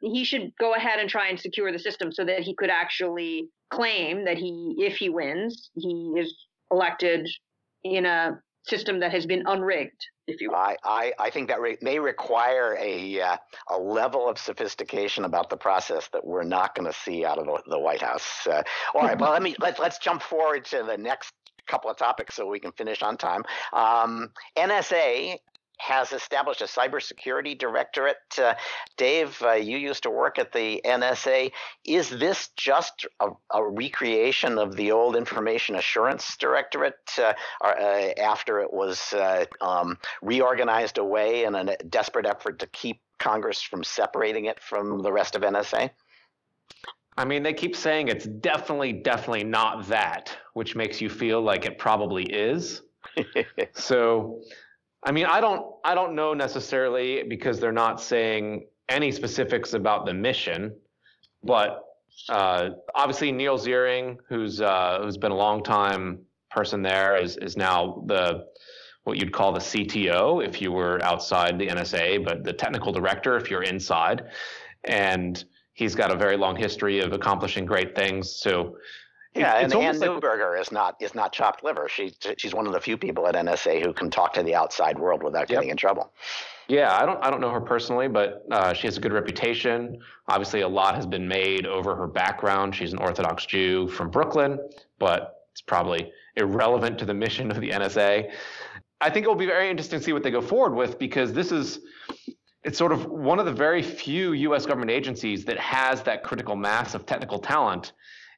he 0.00 0.24
should 0.24 0.52
go 0.58 0.74
ahead 0.74 0.98
and 0.98 1.08
try 1.08 1.28
and 1.28 1.38
secure 1.38 1.72
the 1.72 1.78
system 1.78 2.12
so 2.12 2.24
that 2.24 2.40
he 2.40 2.54
could 2.54 2.70
actually 2.70 3.48
claim 3.70 4.24
that 4.24 4.36
he, 4.36 4.74
if 4.78 4.96
he 4.96 5.08
wins, 5.08 5.70
he 5.74 6.12
is 6.16 6.34
elected 6.70 7.26
in 7.84 8.06
a 8.06 8.38
system 8.64 9.00
that 9.00 9.12
has 9.12 9.26
been 9.26 9.44
unrigged. 9.46 10.06
If 10.26 10.40
you, 10.40 10.52
I, 10.52 10.76
I, 10.82 11.12
I 11.18 11.30
think 11.30 11.48
that 11.48 11.60
re- 11.60 11.78
may 11.80 12.00
require 12.00 12.76
a 12.80 13.20
uh, 13.20 13.36
a 13.70 13.78
level 13.78 14.28
of 14.28 14.38
sophistication 14.38 15.24
about 15.24 15.50
the 15.50 15.56
process 15.56 16.08
that 16.08 16.26
we're 16.26 16.42
not 16.42 16.74
going 16.74 16.90
to 16.90 16.98
see 16.98 17.24
out 17.24 17.38
of 17.38 17.46
the, 17.46 17.62
the 17.68 17.78
White 17.78 18.02
House. 18.02 18.44
Uh, 18.44 18.62
all 18.92 19.02
right, 19.02 19.18
well 19.18 19.30
let 19.30 19.42
me 19.42 19.54
let's 19.60 19.78
let's 19.78 19.98
jump 19.98 20.20
forward 20.20 20.64
to 20.66 20.82
the 20.82 20.98
next 20.98 21.32
couple 21.68 21.90
of 21.90 21.96
topics 21.96 22.34
so 22.34 22.46
we 22.46 22.58
can 22.58 22.72
finish 22.72 23.02
on 23.02 23.16
time. 23.16 23.44
Um, 23.72 24.30
NSA 24.56 25.36
has 25.78 26.12
established 26.12 26.62
a 26.62 26.64
cybersecurity 26.64 27.58
directorate. 27.58 28.16
Uh, 28.38 28.54
Dave, 28.96 29.40
uh, 29.42 29.52
you 29.52 29.78
used 29.78 30.02
to 30.04 30.10
work 30.10 30.38
at 30.38 30.52
the 30.52 30.80
NSA. 30.84 31.52
Is 31.84 32.10
this 32.10 32.48
just 32.56 33.06
a, 33.20 33.28
a 33.52 33.68
recreation 33.68 34.58
of 34.58 34.76
the 34.76 34.92
old 34.92 35.16
Information 35.16 35.76
Assurance 35.76 36.36
Directorate 36.36 36.96
uh, 37.18 37.34
uh 37.62 38.10
after 38.18 38.60
it 38.60 38.72
was 38.72 39.12
uh, 39.12 39.44
um, 39.60 39.98
reorganized 40.22 40.98
away 40.98 41.44
in 41.44 41.54
a 41.54 41.76
desperate 41.88 42.26
effort 42.26 42.58
to 42.60 42.66
keep 42.68 43.00
Congress 43.18 43.62
from 43.62 43.84
separating 43.84 44.46
it 44.46 44.60
from 44.60 45.02
the 45.02 45.12
rest 45.12 45.36
of 45.36 45.42
NSA? 45.42 45.90
I 47.18 47.24
mean, 47.24 47.42
they 47.42 47.54
keep 47.54 47.74
saying 47.74 48.08
it's 48.08 48.26
definitely, 48.26 48.92
definitely 48.92 49.44
not 49.44 49.86
that, 49.88 50.36
which 50.52 50.76
makes 50.76 51.00
you 51.00 51.08
feel 51.08 51.40
like 51.40 51.64
it 51.64 51.78
probably 51.78 52.24
is. 52.24 52.82
so 53.74 54.42
I 55.06 55.12
mean, 55.12 55.26
I 55.26 55.40
don't 55.40 55.64
I 55.84 55.94
don't 55.94 56.16
know 56.16 56.34
necessarily 56.34 57.22
because 57.22 57.60
they're 57.60 57.70
not 57.70 58.02
saying 58.02 58.66
any 58.88 59.12
specifics 59.12 59.72
about 59.72 60.04
the 60.04 60.12
mission, 60.12 60.74
but 61.44 61.84
uh, 62.28 62.70
obviously 62.94 63.30
Neal 63.30 63.56
Ziring, 63.56 64.18
who's 64.28 64.60
uh, 64.60 64.98
who's 65.00 65.16
been 65.16 65.30
a 65.30 65.36
long 65.36 65.62
time 65.62 66.18
person 66.50 66.82
there, 66.82 67.16
is 67.16 67.36
is 67.36 67.56
now 67.56 68.02
the 68.06 68.46
what 69.04 69.16
you'd 69.18 69.32
call 69.32 69.52
the 69.52 69.60
CTO 69.60 70.44
if 70.44 70.60
you 70.60 70.72
were 70.72 71.00
outside 71.04 71.56
the 71.56 71.68
NSA, 71.68 72.24
but 72.24 72.42
the 72.42 72.52
technical 72.52 72.92
director 72.92 73.36
if 73.36 73.48
you're 73.48 73.62
inside, 73.62 74.24
and 74.82 75.44
he's 75.74 75.94
got 75.94 76.10
a 76.10 76.16
very 76.16 76.36
long 76.36 76.56
history 76.56 76.98
of 76.98 77.12
accomplishing 77.12 77.64
great 77.64 77.94
things. 77.94 78.34
So 78.34 78.76
yeah, 79.36 79.58
and 79.58 79.72
Anne 79.72 79.98
like, 79.98 80.60
is 80.60 80.72
not 80.72 80.96
is 81.00 81.14
not 81.14 81.32
chopped 81.32 81.62
liver. 81.62 81.88
She 81.88 82.12
she's 82.36 82.54
one 82.54 82.66
of 82.66 82.72
the 82.72 82.80
few 82.80 82.96
people 82.96 83.26
at 83.26 83.34
NSA 83.34 83.84
who 83.84 83.92
can 83.92 84.10
talk 84.10 84.32
to 84.34 84.42
the 84.42 84.54
outside 84.54 84.98
world 84.98 85.22
without 85.22 85.48
getting 85.48 85.68
yep. 85.68 85.72
in 85.72 85.76
trouble. 85.76 86.12
Yeah, 86.68 86.96
I 86.96 87.06
don't 87.06 87.22
I 87.24 87.30
don't 87.30 87.40
know 87.40 87.50
her 87.50 87.60
personally, 87.60 88.08
but 88.08 88.44
uh, 88.50 88.72
she 88.72 88.86
has 88.86 88.96
a 88.96 89.00
good 89.00 89.12
reputation. 89.12 89.98
Obviously, 90.28 90.62
a 90.62 90.68
lot 90.68 90.96
has 90.96 91.06
been 91.06 91.28
made 91.28 91.66
over 91.66 91.94
her 91.94 92.06
background. 92.06 92.74
She's 92.74 92.92
an 92.92 92.98
Orthodox 92.98 93.46
Jew 93.46 93.88
from 93.88 94.10
Brooklyn, 94.10 94.58
but 94.98 95.46
it's 95.52 95.60
probably 95.60 96.12
irrelevant 96.36 96.98
to 96.98 97.04
the 97.04 97.14
mission 97.14 97.50
of 97.50 97.60
the 97.60 97.70
NSA. 97.70 98.30
I 99.00 99.10
think 99.10 99.24
it 99.24 99.28
will 99.28 99.36
be 99.36 99.46
very 99.46 99.70
interesting 99.70 100.00
to 100.00 100.04
see 100.04 100.12
what 100.12 100.22
they 100.22 100.30
go 100.30 100.40
forward 100.40 100.74
with 100.74 100.98
because 100.98 101.32
this 101.32 101.52
is 101.52 101.80
it's 102.64 102.78
sort 102.78 102.90
of 102.90 103.06
one 103.06 103.38
of 103.38 103.46
the 103.46 103.52
very 103.52 103.80
few 103.80 104.32
U.S. 104.32 104.66
government 104.66 104.90
agencies 104.90 105.44
that 105.44 105.58
has 105.58 106.02
that 106.02 106.24
critical 106.24 106.56
mass 106.56 106.94
of 106.94 107.06
technical 107.06 107.38
talent 107.38 107.92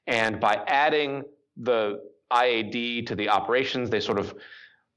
and 0.08 0.40
by 0.40 0.64
adding 0.66 1.22
the 1.58 2.00
IAD 2.32 3.06
to 3.06 3.14
the 3.14 3.28
operations, 3.28 3.90
they 3.90 4.00
sort 4.00 4.18
of 4.18 4.34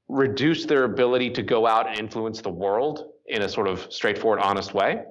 reduce 0.08 0.64
their 0.64 0.84
ability 0.84 1.30
to 1.30 1.42
go 1.42 1.66
out 1.66 1.86
and 1.88 1.98
influence 1.98 2.40
the 2.40 2.50
world 2.50 3.12
in 3.26 3.42
a 3.42 3.48
sort 3.48 3.68
of 3.68 3.86
straightforward, 3.92 4.40
honest 4.40 4.74
way, 4.74 5.04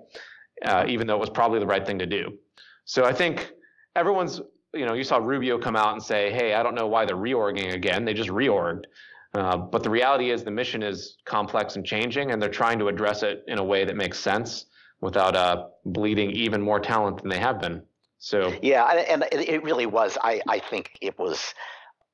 uh, 0.66 0.86
even 0.88 1.08
though 1.08 1.16
it 1.16 1.20
was 1.20 1.30
probably 1.30 1.60
the 1.60 1.66
right 1.68 1.86
thing 1.86 2.00
to 2.00 2.06
do. 2.06 2.38
So 2.86 3.06
I 3.06 3.14
think 3.14 3.52
everyone's, 3.96 4.42
you 4.74 4.86
know, 4.86 4.94
you 4.94 5.04
saw 5.04 5.18
Rubio 5.18 5.58
come 5.58 5.76
out 5.76 5.94
and 5.94 6.02
say, 6.02 6.32
hey, 6.32 6.56
I 6.56 6.64
don't 6.64 6.76
know 6.76 6.88
why 6.88 7.06
they're 7.06 7.16
reorging 7.16 7.74
again. 7.74 8.04
They 8.04 8.14
just 8.14 8.30
reorged. 8.30 8.86
Uh, 9.34 9.56
but 9.56 9.82
the 9.84 9.90
reality 9.90 10.32
is 10.32 10.44
the 10.44 10.52
mission 10.52 10.84
is 10.84 11.18
complex 11.26 11.76
and 11.76 11.86
changing, 11.86 12.32
and 12.32 12.42
they're 12.42 12.50
trying 12.50 12.80
to 12.80 12.88
address 12.88 13.24
it 13.24 13.44
in 13.48 13.60
a 13.60 13.64
way 13.64 13.86
that 13.86 13.96
makes 13.96 14.20
sense 14.20 14.66
without 15.00 15.36
uh, 15.36 15.68
bleeding 15.86 16.32
even 16.32 16.62
more 16.62 16.80
talent 16.80 17.22
than 17.22 17.30
they 17.30 17.40
have 17.40 17.60
been. 17.60 17.82
So 18.24 18.54
yeah, 18.62 18.86
and 18.86 19.26
it 19.32 19.64
really 19.64 19.88
was. 19.88 20.16
I 20.22 20.42
I 20.48 20.60
think 20.60 20.92
it 21.02 21.18
was 21.18 21.56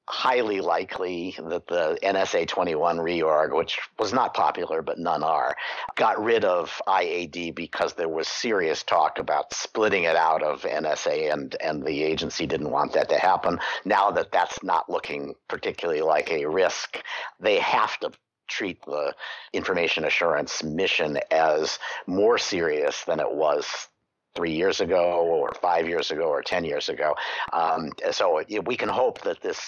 highly 0.07 0.61
likely 0.61 1.35
that 1.37 1.67
the 1.67 1.99
NSA 2.01 2.47
21 2.47 2.97
reorg, 2.97 3.53
which 3.53 3.77
was 3.99 4.13
not 4.13 4.33
popular, 4.33 4.81
but 4.81 4.97
none 4.97 5.21
are, 5.21 5.53
got 5.95 6.23
rid 6.23 6.45
of 6.45 6.81
IAD 6.87 7.53
because 7.53 7.93
there 7.93 8.07
was 8.07 8.29
serious 8.29 8.83
talk 8.83 9.19
about 9.19 9.53
splitting 9.53 10.05
it 10.05 10.15
out 10.15 10.43
of 10.43 10.61
NSA, 10.61 11.33
and, 11.33 11.57
and 11.61 11.85
the 11.85 12.03
agency 12.03 12.47
didn't 12.47 12.71
want 12.71 12.93
that 12.93 13.09
to 13.09 13.19
happen. 13.19 13.59
Now 13.83 14.09
that 14.11 14.31
that's 14.31 14.63
not 14.63 14.89
looking 14.89 15.35
particularly 15.49 16.01
like 16.01 16.31
a 16.31 16.45
risk, 16.45 17.03
they 17.41 17.59
have 17.59 17.99
to 17.99 18.11
treat 18.47 18.81
the 18.85 19.13
information 19.51 20.05
assurance 20.05 20.63
mission 20.63 21.19
as 21.31 21.79
more 22.05 22.37
serious 22.37 23.03
than 23.03 23.19
it 23.19 23.33
was 23.33 23.89
three 24.37 24.53
years 24.53 24.79
ago 24.79 25.25
or 25.25 25.51
five 25.61 25.87
years 25.87 26.11
ago 26.11 26.25
or 26.25 26.43
10 26.43 26.63
years 26.63 26.89
ago. 26.89 27.15
Um, 27.51 27.91
so 28.11 28.43
we 28.63 28.77
can 28.77 28.89
hope 28.89 29.21
that 29.21 29.41
this 29.41 29.59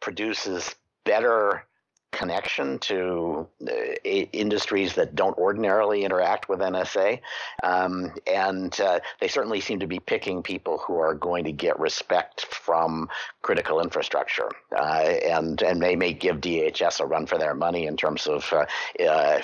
produces 0.00 0.74
better 1.04 1.66
connection 2.12 2.78
to 2.78 3.46
uh, 3.68 3.72
industries 4.32 4.94
that 4.94 5.14
don't 5.14 5.36
ordinarily 5.36 6.02
interact 6.02 6.48
with 6.48 6.60
NSA. 6.60 7.20
Um, 7.62 8.14
and 8.26 8.78
uh, 8.80 9.00
they 9.20 9.28
certainly 9.28 9.60
seem 9.60 9.80
to 9.80 9.86
be 9.86 9.98
picking 9.98 10.42
people 10.42 10.78
who 10.78 10.98
are 10.98 11.14
going 11.14 11.44
to 11.44 11.52
get 11.52 11.78
respect 11.78 12.46
from 12.46 13.10
critical 13.42 13.80
infrastructure. 13.80 14.48
Uh, 14.74 15.12
and, 15.36 15.60
and 15.60 15.82
they 15.82 15.94
may 15.94 16.14
give 16.14 16.36
DHS 16.36 17.00
a 17.00 17.06
run 17.06 17.26
for 17.26 17.36
their 17.36 17.54
money 17.54 17.86
in 17.86 17.98
terms 17.98 18.26
of 18.26 18.50
uh, 18.50 18.64
uh, 19.04 19.40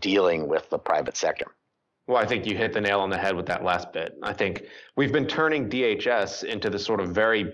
dealing 0.00 0.48
with 0.48 0.68
the 0.68 0.78
private 0.78 1.16
sector. 1.16 1.46
Well, 2.10 2.20
I 2.20 2.26
think 2.26 2.44
you 2.44 2.56
hit 2.56 2.72
the 2.72 2.80
nail 2.80 2.98
on 2.98 3.08
the 3.08 3.16
head 3.16 3.36
with 3.36 3.46
that 3.46 3.62
last 3.62 3.92
bit. 3.92 4.18
I 4.20 4.32
think 4.32 4.64
we've 4.96 5.12
been 5.12 5.28
turning 5.28 5.70
DHS 5.70 6.42
into 6.42 6.68
this 6.68 6.84
sort 6.84 6.98
of 6.98 7.10
very 7.10 7.52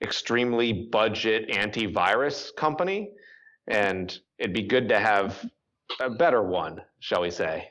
extremely 0.00 0.88
budget 0.90 1.50
antivirus 1.50 2.56
company, 2.56 3.10
and 3.66 4.18
it'd 4.38 4.54
be 4.54 4.62
good 4.62 4.88
to 4.88 4.98
have 4.98 5.44
a 6.00 6.08
better 6.08 6.42
one, 6.42 6.80
shall 7.00 7.20
we 7.20 7.30
say? 7.30 7.68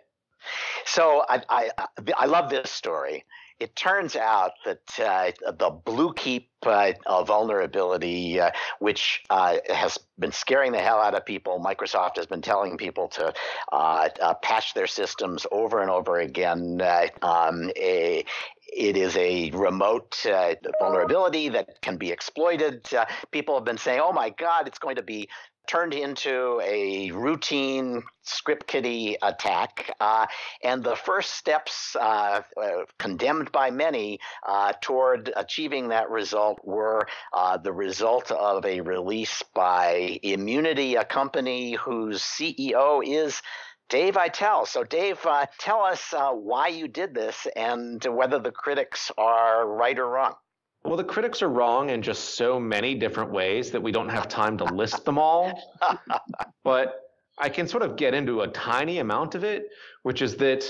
So 0.85 1.23
I 1.27 1.41
I, 1.49 1.71
I 2.15 2.25
love 2.27 2.51
this 2.51 2.69
story 2.69 3.25
it 3.61 3.75
turns 3.75 4.15
out 4.15 4.53
that 4.65 4.99
uh, 4.99 5.31
the 5.45 5.69
Bluekeep 5.69 6.47
uh, 6.65 7.23
vulnerability, 7.23 8.39
uh, 8.39 8.49
which 8.79 9.23
uh, 9.29 9.57
has 9.69 9.99
been 10.17 10.31
scaring 10.31 10.71
the 10.71 10.79
hell 10.79 10.99
out 10.99 11.13
of 11.13 11.25
people, 11.25 11.61
Microsoft 11.63 12.17
has 12.17 12.25
been 12.25 12.41
telling 12.41 12.75
people 12.75 13.07
to 13.09 13.31
uh, 13.71 14.09
uh, 14.19 14.33
patch 14.41 14.73
their 14.73 14.87
systems 14.87 15.45
over 15.51 15.79
and 15.81 15.91
over 15.91 16.19
again. 16.19 16.81
Um, 17.21 17.69
a, 17.77 18.25
it 18.73 18.97
is 18.97 19.15
a 19.17 19.51
remote 19.51 20.25
uh, 20.25 20.55
vulnerability 20.79 21.49
that 21.49 21.81
can 21.81 21.97
be 21.97 22.09
exploited. 22.09 22.91
Uh, 22.93 23.05
people 23.31 23.53
have 23.55 23.65
been 23.65 23.77
saying, 23.77 24.01
"Oh 24.03 24.13
my 24.13 24.29
God, 24.29 24.67
it's 24.67 24.79
going 24.79 24.95
to 24.95 25.03
be 25.03 25.29
turned 25.67 25.93
into 25.93 26.61
a 26.63 27.11
routine 27.11 28.03
script 28.23 28.67
kiddie 28.67 29.17
attack. 29.21 29.93
Uh, 29.99 30.25
and 30.63 30.83
the 30.83 30.95
first 30.95 31.35
steps, 31.35 31.95
uh, 31.95 32.41
uh, 32.61 32.69
condemned 32.99 33.51
by 33.51 33.71
many, 33.71 34.19
uh, 34.47 34.73
toward 34.81 35.31
achieving 35.35 35.89
that 35.89 36.09
result 36.09 36.59
were 36.63 37.07
uh, 37.33 37.57
the 37.57 37.73
result 37.73 38.31
of 38.31 38.65
a 38.65 38.81
release 38.81 39.43
by 39.53 40.19
Immunity, 40.23 40.95
a 40.95 41.05
company 41.05 41.73
whose 41.73 42.21
CEO 42.21 43.01
is. 43.05 43.41
Dave 43.89 44.13
Aitel. 44.13 44.65
So, 44.65 44.85
Dave, 44.85 45.19
tell 45.59 45.81
us 45.81 46.13
why 46.13 46.67
you 46.67 46.87
did 46.87 47.13
this 47.13 47.45
and 47.57 48.01
whether 48.05 48.39
the 48.39 48.51
critics 48.51 49.11
are 49.17 49.67
right 49.67 49.99
or 49.99 50.07
wrong. 50.07 50.35
Well, 50.83 50.97
the 50.97 51.03
critics 51.03 51.41
are 51.41 51.49
wrong 51.49 51.89
in 51.89 52.01
just 52.01 52.35
so 52.35 52.59
many 52.59 52.95
different 52.95 53.31
ways 53.31 53.71
that 53.71 53.81
we 53.81 53.91
don't 53.91 54.09
have 54.09 54.27
time 54.27 54.57
to 54.57 54.63
list 54.65 55.05
them 55.05 55.17
all. 55.17 55.77
but 56.63 57.01
I 57.37 57.49
can 57.49 57.67
sort 57.67 57.83
of 57.83 57.95
get 57.95 58.13
into 58.13 58.41
a 58.41 58.47
tiny 58.47 58.99
amount 58.99 59.35
of 59.35 59.43
it, 59.43 59.67
which 60.03 60.21
is 60.21 60.35
that 60.37 60.65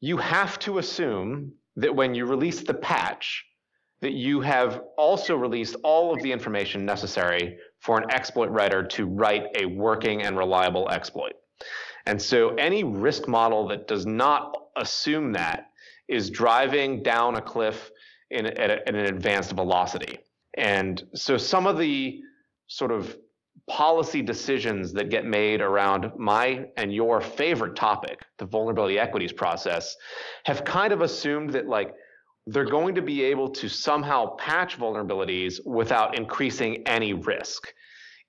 you 0.00 0.16
have 0.18 0.58
to 0.60 0.78
assume 0.78 1.52
that 1.76 1.94
when 1.94 2.14
you 2.14 2.26
release 2.26 2.62
the 2.62 2.74
patch, 2.74 3.44
that 4.00 4.12
you 4.12 4.40
have 4.42 4.82
also 4.98 5.34
released 5.34 5.76
all 5.82 6.12
of 6.12 6.22
the 6.22 6.30
information 6.30 6.84
necessary 6.84 7.56
for 7.80 7.98
an 7.98 8.10
exploit 8.10 8.50
writer 8.50 8.82
to 8.82 9.06
write 9.06 9.44
a 9.58 9.64
working 9.64 10.22
and 10.22 10.36
reliable 10.36 10.90
exploit. 10.90 11.32
And 12.04 12.20
so 12.20 12.50
any 12.56 12.84
risk 12.84 13.26
model 13.28 13.66
that 13.68 13.88
does 13.88 14.04
not 14.04 14.54
assume 14.76 15.32
that 15.32 15.70
is 16.06 16.28
driving 16.28 17.02
down 17.02 17.36
a 17.36 17.40
cliff 17.40 17.90
in, 18.30 18.46
at, 18.46 18.70
a, 18.70 18.88
at 18.88 18.94
an 18.94 19.06
advanced 19.06 19.52
velocity. 19.52 20.18
And 20.56 21.02
so 21.14 21.36
some 21.36 21.66
of 21.66 21.78
the 21.78 22.20
sort 22.68 22.92
of 22.92 23.16
policy 23.68 24.20
decisions 24.20 24.92
that 24.92 25.10
get 25.10 25.24
made 25.24 25.60
around 25.60 26.12
my 26.16 26.66
and 26.76 26.92
your 26.92 27.20
favorite 27.20 27.76
topic, 27.76 28.20
the 28.38 28.44
vulnerability 28.44 28.98
equities 28.98 29.32
process, 29.32 29.96
have 30.44 30.64
kind 30.64 30.92
of 30.92 31.02
assumed 31.02 31.50
that 31.50 31.66
like 31.66 31.94
they're 32.46 32.64
going 32.64 32.94
to 32.94 33.02
be 33.02 33.22
able 33.22 33.48
to 33.48 33.68
somehow 33.68 34.36
patch 34.36 34.78
vulnerabilities 34.78 35.64
without 35.64 36.18
increasing 36.18 36.86
any 36.86 37.14
risk. 37.14 37.72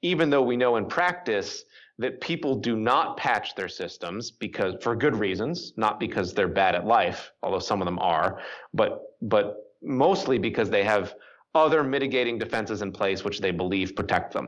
Even 0.01 0.29
though 0.29 0.41
we 0.41 0.55
know 0.55 0.77
in 0.77 0.85
practice 0.85 1.65
that 1.97 2.21
people 2.21 2.55
do 2.55 2.75
not 2.77 3.17
patch 3.17 3.55
their 3.55 3.67
systems 3.67 4.31
because 4.31 4.75
for 4.81 4.95
good 4.95 5.15
reasons, 5.15 5.73
not 5.75 5.99
because 5.99 6.33
they're 6.33 6.47
bad 6.47 6.75
at 6.75 6.85
life, 6.85 7.31
although 7.41 7.59
some 7.59 7.81
of 7.81 7.85
them 7.85 7.99
are, 7.99 8.39
but 8.73 9.01
but 9.21 9.64
mostly 9.85 10.37
because 10.37 10.69
they 10.69 10.83
have 10.83 11.15
other 11.53 11.83
mitigating 11.83 12.37
defenses 12.37 12.81
in 12.81 12.91
place 12.91 13.23
which 13.23 13.39
they 13.39 13.51
believe 13.51 13.95
protect 13.95 14.33
them. 14.33 14.47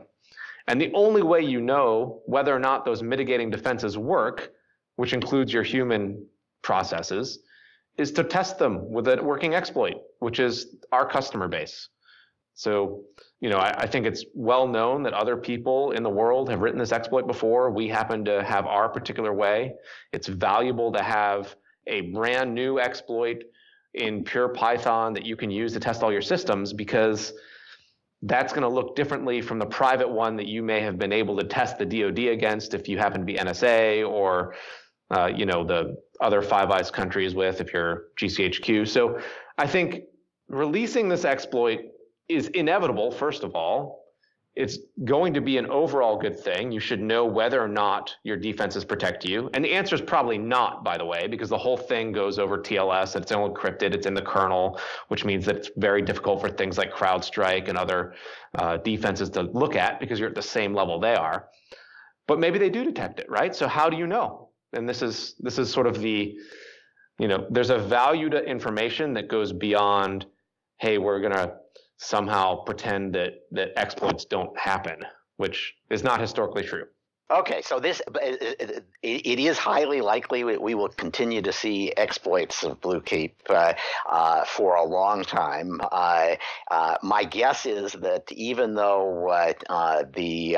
And 0.66 0.80
the 0.80 0.92
only 0.94 1.22
way 1.22 1.40
you 1.40 1.60
know 1.60 2.22
whether 2.26 2.54
or 2.54 2.58
not 2.58 2.84
those 2.84 3.02
mitigating 3.02 3.48
defenses 3.48 3.96
work, 3.96 4.52
which 4.96 5.14
includes 5.14 5.52
your 5.52 5.62
human 5.62 6.26
processes, 6.62 7.38
is 7.96 8.12
to 8.12 8.22
test 8.22 8.58
them 8.58 8.90
with 8.92 9.08
a 9.08 9.22
working 9.22 9.54
exploit, 9.54 9.96
which 10.20 10.38
is 10.38 10.76
our 10.92 11.08
customer 11.08 11.48
base. 11.48 11.88
So, 12.54 13.04
you 13.40 13.48
know, 13.48 13.58
I, 13.58 13.70
I, 13.82 13.86
think 13.86 14.04
it's 14.04 14.24
well 14.34 14.66
known 14.66 15.04
that 15.04 15.12
other 15.12 15.36
people 15.36 15.92
in 15.92 16.02
the 16.02 16.10
world 16.10 16.50
have 16.50 16.60
written 16.60 16.78
this 16.78 16.90
exploit 16.90 17.26
before. 17.26 17.70
We 17.70 17.86
happen 17.88 18.24
to 18.24 18.42
have 18.42 18.66
our 18.66 18.88
particular 18.88 19.32
way. 19.32 19.74
It's 20.12 20.26
valuable 20.26 20.92
to 20.92 21.02
have 21.02 21.54
a 21.86 22.00
brand 22.12 22.52
new 22.52 22.80
exploit 22.80 23.44
in 23.94 24.24
pure 24.24 24.48
Python 24.48 25.12
that 25.14 25.24
you 25.24 25.36
can 25.36 25.50
use 25.50 25.72
to 25.72 25.80
test 25.80 26.02
all 26.02 26.12
your 26.12 26.22
systems 26.22 26.72
because 26.72 27.32
that's 28.22 28.52
going 28.52 28.62
to 28.62 28.68
look 28.68 28.96
differently 28.96 29.40
from 29.40 29.58
the 29.58 29.66
private 29.66 30.08
one 30.08 30.36
that 30.36 30.46
you 30.46 30.62
may 30.62 30.80
have 30.80 30.98
been 30.98 31.12
able 31.12 31.36
to 31.36 31.44
test 31.44 31.78
the 31.78 31.86
DoD 31.86 32.18
against 32.18 32.74
if 32.74 32.88
you 32.88 32.98
happen 32.98 33.20
to 33.20 33.24
be 33.24 33.34
NSA 33.34 34.08
or 34.08 34.54
uh, 35.10 35.26
you 35.26 35.46
know 35.46 35.64
the 35.64 35.96
other 36.20 36.42
Five 36.42 36.70
Eyes 36.70 36.90
countries 36.90 37.34
with 37.34 37.60
if 37.60 37.72
you're 37.72 38.08
GCHQ. 38.20 38.88
So 38.88 39.20
I 39.56 39.66
think 39.66 40.02
releasing 40.48 41.08
this 41.08 41.24
exploit 41.24 41.80
is 42.28 42.48
inevitable. 42.48 43.10
First 43.10 43.44
of 43.44 43.54
all, 43.54 44.04
it's 44.58 44.78
going 45.04 45.32
to 45.34 45.40
be 45.40 45.56
an 45.56 45.66
overall 45.66 46.18
good 46.18 46.36
thing. 46.36 46.72
You 46.72 46.80
should 46.80 47.00
know 47.00 47.24
whether 47.24 47.62
or 47.62 47.68
not 47.68 48.16
your 48.24 48.36
defenses 48.36 48.84
protect 48.84 49.24
you. 49.24 49.48
And 49.54 49.64
the 49.64 49.72
answer 49.72 49.94
is 49.94 50.00
probably 50.00 50.36
not, 50.36 50.82
by 50.82 50.98
the 50.98 51.04
way, 51.04 51.28
because 51.28 51.48
the 51.48 51.56
whole 51.56 51.76
thing 51.76 52.10
goes 52.10 52.40
over 52.40 52.58
TLS. 52.58 53.14
It's 53.14 53.30
encrypted. 53.30 53.94
It's 53.94 54.04
in 54.04 54.14
the 54.14 54.22
kernel, 54.22 54.80
which 55.06 55.24
means 55.24 55.46
that 55.46 55.54
it's 55.54 55.70
very 55.76 56.02
difficult 56.02 56.40
for 56.40 56.48
things 56.48 56.76
like 56.76 56.92
CrowdStrike 56.92 57.68
and 57.68 57.78
other 57.78 58.14
uh, 58.56 58.78
defenses 58.78 59.30
to 59.30 59.42
look 59.42 59.76
at 59.76 60.00
because 60.00 60.18
you're 60.18 60.28
at 60.28 60.34
the 60.34 60.42
same 60.42 60.74
level 60.74 60.98
they 60.98 61.14
are. 61.14 61.46
But 62.26 62.40
maybe 62.40 62.58
they 62.58 62.68
do 62.68 62.82
detect 62.82 63.20
it, 63.20 63.30
right? 63.30 63.54
So 63.54 63.68
how 63.68 63.88
do 63.88 63.96
you 63.96 64.08
know? 64.08 64.48
And 64.72 64.88
this 64.88 65.02
is 65.02 65.36
this 65.38 65.60
is 65.60 65.72
sort 65.72 65.86
of 65.86 66.00
the, 66.00 66.36
you 67.20 67.28
know, 67.28 67.46
there's 67.48 67.70
a 67.70 67.78
value 67.78 68.28
to 68.30 68.44
information 68.44 69.14
that 69.14 69.28
goes 69.28 69.52
beyond, 69.52 70.26
hey, 70.78 70.98
we're 70.98 71.20
gonna 71.20 71.54
somehow 71.98 72.56
pretend 72.64 73.14
that 73.14 73.42
that 73.52 73.72
exploits 73.76 74.24
don't 74.24 74.56
happen, 74.58 75.04
which 75.36 75.74
is 75.90 76.02
not 76.02 76.20
historically 76.20 76.62
true. 76.62 76.86
Okay, 77.30 77.60
so 77.60 77.78
this 77.78 78.00
it, 78.22 78.86
it 79.02 79.38
is 79.38 79.58
highly 79.58 80.00
likely 80.00 80.44
we 80.44 80.74
will 80.74 80.88
continue 80.88 81.42
to 81.42 81.52
see 81.52 81.92
exploits 81.94 82.64
of 82.64 82.80
Bluekeep 82.80 83.32
uh, 83.50 83.74
uh, 84.10 84.44
for 84.46 84.76
a 84.76 84.84
long 84.84 85.24
time. 85.24 85.78
Uh, 85.92 86.36
uh 86.70 86.96
my 87.02 87.24
guess 87.24 87.66
is 87.66 87.92
that 87.92 88.32
even 88.32 88.74
though 88.74 89.28
uh, 89.28 89.52
uh, 89.68 90.04
the 90.14 90.56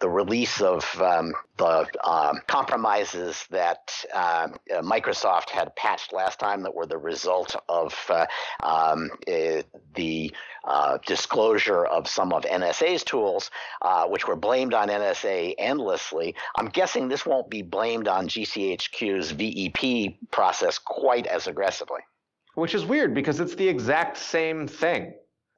the 0.00 0.08
release 0.08 0.60
of 0.60 0.84
um, 1.00 1.32
the 1.56 1.86
um, 2.04 2.40
compromises 2.46 3.44
that 3.50 3.92
uh, 4.14 4.48
Microsoft 4.80 5.50
had 5.50 5.74
patched 5.76 6.12
last 6.12 6.38
time 6.38 6.62
that 6.62 6.74
were 6.74 6.86
the 6.86 6.98
result 6.98 7.56
of 7.68 7.94
uh, 8.08 8.26
um, 8.62 9.10
uh, 9.26 9.62
the 9.94 10.32
uh, 10.64 10.98
disclosure 11.06 11.84
of 11.84 12.06
some 12.08 12.32
of 12.32 12.42
NSA's 12.42 13.02
tools, 13.02 13.50
uh, 13.82 14.06
which 14.06 14.28
were 14.28 14.36
blamed 14.36 14.74
on 14.74 14.88
NSA 14.88 15.54
endlessly. 15.58 16.34
I'm 16.56 16.68
guessing 16.68 17.08
this 17.08 17.26
won't 17.26 17.50
be 17.50 17.62
blamed 17.62 18.06
on 18.06 18.28
GCHQ's 18.28 19.32
VEP 19.32 20.30
process 20.30 20.78
quite 20.78 21.26
as 21.26 21.46
aggressively. 21.46 22.00
Which 22.54 22.74
is 22.74 22.84
weird 22.84 23.14
because 23.14 23.40
it's 23.40 23.54
the 23.54 23.68
exact 23.68 24.16
same 24.16 24.66
thing. 24.66 25.14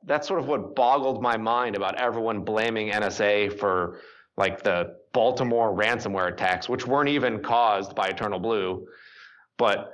That's 0.06 0.28
sort 0.28 0.40
of 0.40 0.46
what 0.46 0.74
boggled 0.74 1.22
my 1.22 1.36
mind 1.36 1.76
about 1.76 1.96
everyone 1.96 2.40
blaming 2.40 2.90
NSA 2.90 3.58
for 3.58 4.00
like 4.40 4.62
the 4.62 4.96
Baltimore 5.12 5.76
ransomware 5.76 6.32
attacks, 6.32 6.66
which 6.66 6.86
weren't 6.86 7.10
even 7.10 7.42
caused 7.42 7.94
by 7.94 8.08
Eternal 8.08 8.40
Blue. 8.40 8.88
But 9.58 9.92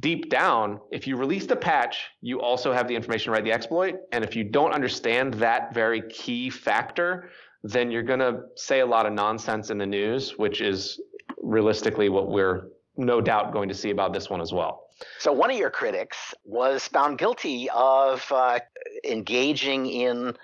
deep 0.00 0.30
down, 0.30 0.80
if 0.90 1.06
you 1.06 1.16
release 1.16 1.44
the 1.44 1.56
patch, 1.56 2.08
you 2.22 2.40
also 2.40 2.72
have 2.72 2.88
the 2.88 2.96
information 2.96 3.26
to 3.26 3.30
write 3.32 3.44
the 3.44 3.52
exploit. 3.52 3.96
And 4.10 4.24
if 4.24 4.34
you 4.34 4.44
don't 4.44 4.72
understand 4.72 5.34
that 5.34 5.74
very 5.74 6.02
key 6.08 6.48
factor, 6.48 7.28
then 7.62 7.90
you're 7.90 8.02
going 8.02 8.20
to 8.20 8.44
say 8.56 8.80
a 8.80 8.86
lot 8.86 9.04
of 9.04 9.12
nonsense 9.12 9.68
in 9.68 9.76
the 9.76 9.86
news, 9.86 10.38
which 10.38 10.62
is 10.62 10.98
realistically 11.42 12.08
what 12.08 12.30
we're 12.30 12.68
no 12.96 13.20
doubt 13.20 13.52
going 13.52 13.68
to 13.68 13.74
see 13.74 13.90
about 13.90 14.14
this 14.14 14.30
one 14.30 14.40
as 14.40 14.52
well. 14.52 14.86
So, 15.18 15.32
one 15.32 15.50
of 15.50 15.56
your 15.56 15.70
critics 15.70 16.34
was 16.44 16.86
found 16.88 17.18
guilty 17.18 17.68
of 17.70 18.24
uh, 18.30 18.60
engaging 19.04 19.86
in 19.86 20.34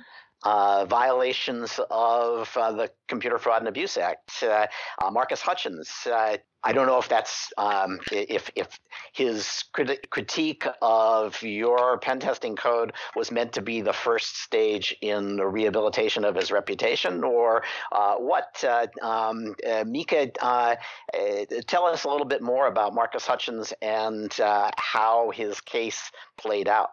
uh, 0.44 0.84
violations 0.84 1.80
of 1.90 2.56
uh, 2.56 2.72
the 2.72 2.90
Computer 3.08 3.38
Fraud 3.38 3.62
and 3.62 3.68
Abuse 3.68 3.96
Act. 3.96 4.42
Uh, 4.42 4.66
uh 5.02 5.10
Marcus 5.10 5.40
Hutchins. 5.40 5.90
Uh, 6.06 6.36
I 6.64 6.72
don't 6.72 6.88
know 6.88 6.98
if 6.98 7.08
that's 7.08 7.52
um, 7.56 8.00
if 8.10 8.50
if 8.56 8.80
his 9.12 9.64
crit- 9.72 10.10
critique 10.10 10.64
of 10.82 11.40
your 11.40 11.98
pen 11.98 12.18
testing 12.18 12.56
code 12.56 12.92
was 13.14 13.30
meant 13.30 13.52
to 13.52 13.62
be 13.62 13.80
the 13.80 13.92
first 13.92 14.38
stage 14.42 14.94
in 15.00 15.36
the 15.36 15.46
rehabilitation 15.46 16.24
of 16.24 16.34
his 16.34 16.50
reputation, 16.50 17.22
or 17.22 17.62
what. 17.92 18.64
Um, 19.02 19.54
Mieke, 19.86 20.34
tell 21.66 21.86
us 21.86 22.04
a 22.04 22.08
little 22.08 22.26
bit 22.26 22.42
more 22.42 22.66
about 22.66 22.92
Marcus 22.92 23.24
Hutchins 23.24 23.72
and 23.80 24.32
how 24.76 25.30
his 25.30 25.60
case 25.60 26.10
played 26.36 26.68
out. 26.68 26.90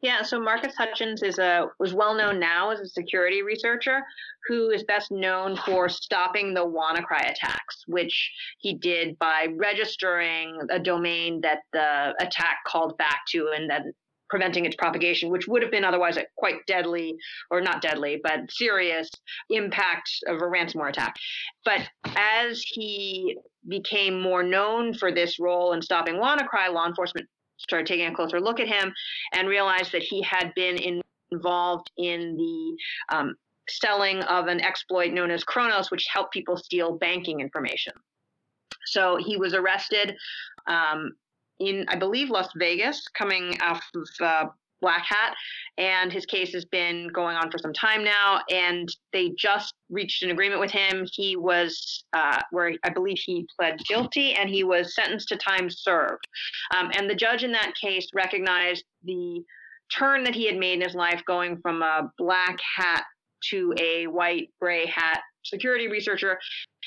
Yeah, 0.00 0.22
so 0.22 0.40
Marcus 0.40 0.76
Hutchins 0.76 1.22
is 1.24 1.38
a 1.38 1.66
was 1.80 1.92
well 1.92 2.14
known 2.14 2.38
now 2.38 2.70
as 2.70 2.78
a 2.78 2.86
security 2.86 3.42
researcher 3.42 4.00
who 4.46 4.70
is 4.70 4.84
best 4.84 5.10
known 5.10 5.56
for 5.56 5.88
stopping 5.88 6.54
the 6.54 6.64
WannaCry 6.64 7.28
attacks, 7.30 7.82
which 7.88 8.30
he 8.58 8.74
did 8.74 9.18
by 9.18 9.48
registering 9.56 10.56
a 10.70 10.78
domain 10.78 11.40
that 11.40 11.58
the 11.72 12.14
attack 12.20 12.58
called 12.64 12.96
back 12.96 13.22
to 13.30 13.50
and 13.56 13.68
then 13.68 13.92
preventing 14.30 14.66
its 14.66 14.76
propagation, 14.76 15.30
which 15.30 15.48
would 15.48 15.62
have 15.62 15.70
been 15.70 15.84
otherwise 15.84 16.16
a 16.16 16.24
quite 16.36 16.64
deadly, 16.66 17.16
or 17.50 17.60
not 17.60 17.82
deadly, 17.82 18.20
but 18.22 18.40
serious 18.50 19.10
impact 19.50 20.10
of 20.28 20.36
a 20.36 20.44
ransomware 20.44 20.90
attack. 20.90 21.16
But 21.64 21.88
as 22.16 22.62
he 22.62 23.36
became 23.66 24.20
more 24.20 24.42
known 24.42 24.94
for 24.94 25.10
this 25.10 25.40
role 25.40 25.72
in 25.72 25.82
stopping 25.82 26.16
WannaCry, 26.16 26.72
law 26.72 26.86
enforcement 26.86 27.26
started 27.58 27.86
taking 27.86 28.06
a 28.06 28.14
closer 28.14 28.40
look 28.40 28.60
at 28.60 28.68
him 28.68 28.92
and 29.34 29.48
realized 29.48 29.92
that 29.92 30.02
he 30.02 30.22
had 30.22 30.52
been 30.54 30.76
in, 30.76 31.02
involved 31.30 31.90
in 31.96 32.36
the 32.36 33.16
um, 33.16 33.34
selling 33.68 34.22
of 34.24 34.46
an 34.46 34.60
exploit 34.60 35.12
known 35.12 35.30
as 35.30 35.44
Kronos, 35.44 35.90
which 35.90 36.06
helped 36.12 36.32
people 36.32 36.56
steal 36.56 36.96
banking 36.96 37.40
information. 37.40 37.92
So 38.86 39.16
he 39.16 39.36
was 39.36 39.54
arrested 39.54 40.16
um, 40.66 41.12
in, 41.60 41.84
I 41.88 41.96
believe, 41.96 42.30
Las 42.30 42.48
Vegas, 42.56 43.06
coming 43.08 43.60
off 43.60 43.82
of 43.94 44.08
uh, 44.20 44.44
Black 44.80 45.04
Hat, 45.06 45.34
and 45.76 46.12
his 46.12 46.26
case 46.26 46.52
has 46.52 46.64
been 46.64 47.08
going 47.08 47.36
on 47.36 47.50
for 47.50 47.58
some 47.58 47.72
time 47.72 48.04
now. 48.04 48.40
And 48.50 48.88
they 49.12 49.32
just 49.38 49.74
reached 49.90 50.22
an 50.22 50.30
agreement 50.30 50.60
with 50.60 50.70
him. 50.70 51.06
He 51.12 51.36
was, 51.36 52.04
uh, 52.12 52.40
where 52.50 52.72
I 52.84 52.90
believe 52.90 53.18
he 53.18 53.46
pled 53.58 53.78
guilty, 53.88 54.34
and 54.34 54.48
he 54.48 54.64
was 54.64 54.94
sentenced 54.94 55.28
to 55.28 55.36
time 55.36 55.68
served. 55.70 56.26
Um, 56.76 56.90
and 56.96 57.08
the 57.08 57.14
judge 57.14 57.44
in 57.44 57.52
that 57.52 57.74
case 57.80 58.08
recognized 58.14 58.84
the 59.04 59.42
turn 59.96 60.24
that 60.24 60.34
he 60.34 60.46
had 60.46 60.56
made 60.56 60.74
in 60.74 60.82
his 60.82 60.94
life, 60.94 61.22
going 61.26 61.58
from 61.60 61.82
a 61.82 62.10
black 62.18 62.58
hat 62.76 63.04
to 63.50 63.72
a 63.80 64.06
white 64.06 64.50
gray 64.60 64.86
hat 64.86 65.20
security 65.44 65.88
researcher, 65.88 66.38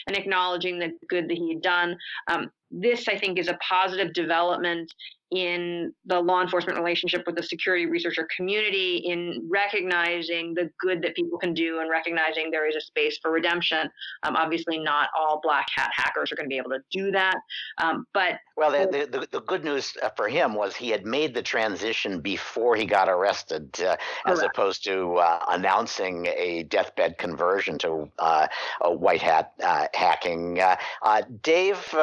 and 0.07 0.15
acknowledging 0.15 0.79
the 0.79 0.91
good 1.09 1.27
that 1.27 1.37
he 1.37 1.49
had 1.53 1.61
done. 1.61 1.97
Um, 2.29 2.49
this, 2.69 3.07
I 3.07 3.17
think, 3.17 3.39
is 3.39 3.47
a 3.47 3.57
positive 3.67 4.13
development 4.13 4.91
in 5.31 5.93
the 6.05 6.19
law 6.19 6.41
enforcement 6.41 6.77
relationship 6.77 7.23
with 7.25 7.35
the 7.35 7.43
security 7.43 7.85
researcher 7.85 8.27
community 8.35 8.97
in 8.97 9.47
recognizing 9.49 10.53
the 10.53 10.69
good 10.79 11.01
that 11.01 11.15
people 11.15 11.37
can 11.37 11.53
do 11.53 11.79
and 11.79 11.89
recognizing 11.89 12.51
there 12.51 12.67
is 12.67 12.75
a 12.75 12.81
space 12.81 13.17
for 13.21 13.31
redemption. 13.31 13.89
Um, 14.23 14.35
obviously, 14.35 14.77
not 14.77 15.09
all 15.17 15.39
black 15.41 15.67
hat 15.75 15.89
hackers 15.95 16.31
are 16.31 16.35
going 16.35 16.47
to 16.47 16.53
be 16.53 16.57
able 16.57 16.71
to 16.71 16.81
do 16.91 17.11
that. 17.11 17.35
Um, 17.77 18.05
but 18.13 18.39
well, 18.57 18.71
the, 18.71 19.07
the, 19.09 19.27
the, 19.31 19.41
good 19.41 19.63
news 19.63 19.97
uh, 20.03 20.09
for 20.09 20.27
him 20.27 20.53
was 20.53 20.75
he 20.75 20.89
had 20.89 21.05
made 21.05 21.33
the 21.33 21.41
transition 21.41 22.19
before 22.19 22.75
he 22.75 22.85
got 22.85 23.09
arrested, 23.09 23.81
uh, 23.81 23.95
as 24.25 24.41
opposed 24.41 24.83
to 24.83 25.15
uh, 25.15 25.45
announcing 25.49 26.27
a 26.27 26.63
deathbed 26.63 27.17
conversion 27.17 27.77
to 27.79 28.09
uh, 28.19 28.47
a 28.81 28.93
white 28.93 29.21
hat 29.21 29.53
uh, 29.63 29.87
hacking. 29.93 30.59
Uh, 30.59 31.21
Dave, 31.41 31.93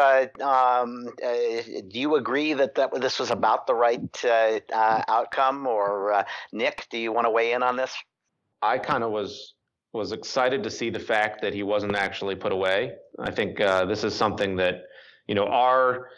um, 0.40 1.08
do 1.20 2.00
you 2.00 2.16
agree 2.16 2.54
that, 2.54 2.74
that 2.74 3.00
this 3.00 3.17
was 3.18 3.30
about 3.30 3.66
the 3.66 3.74
right 3.74 4.24
uh, 4.24 4.60
uh, 4.72 5.02
outcome, 5.08 5.66
or 5.66 6.12
uh, 6.12 6.24
Nick, 6.52 6.86
do 6.90 6.98
you 6.98 7.12
want 7.12 7.26
to 7.26 7.30
weigh 7.30 7.52
in 7.52 7.62
on 7.62 7.76
this? 7.76 7.94
I 8.62 8.78
kind 8.78 9.04
of 9.04 9.10
was 9.10 9.54
was 9.92 10.12
excited 10.12 10.62
to 10.62 10.70
see 10.70 10.90
the 10.90 11.00
fact 11.00 11.40
that 11.40 11.54
he 11.54 11.62
wasn't 11.62 11.96
actually 11.96 12.34
put 12.34 12.52
away. 12.52 12.92
I 13.18 13.30
think 13.30 13.60
uh, 13.60 13.86
this 13.86 14.04
is 14.04 14.14
something 14.14 14.56
that 14.56 14.82
you 15.26 15.34
know 15.34 15.46
our 15.46 16.08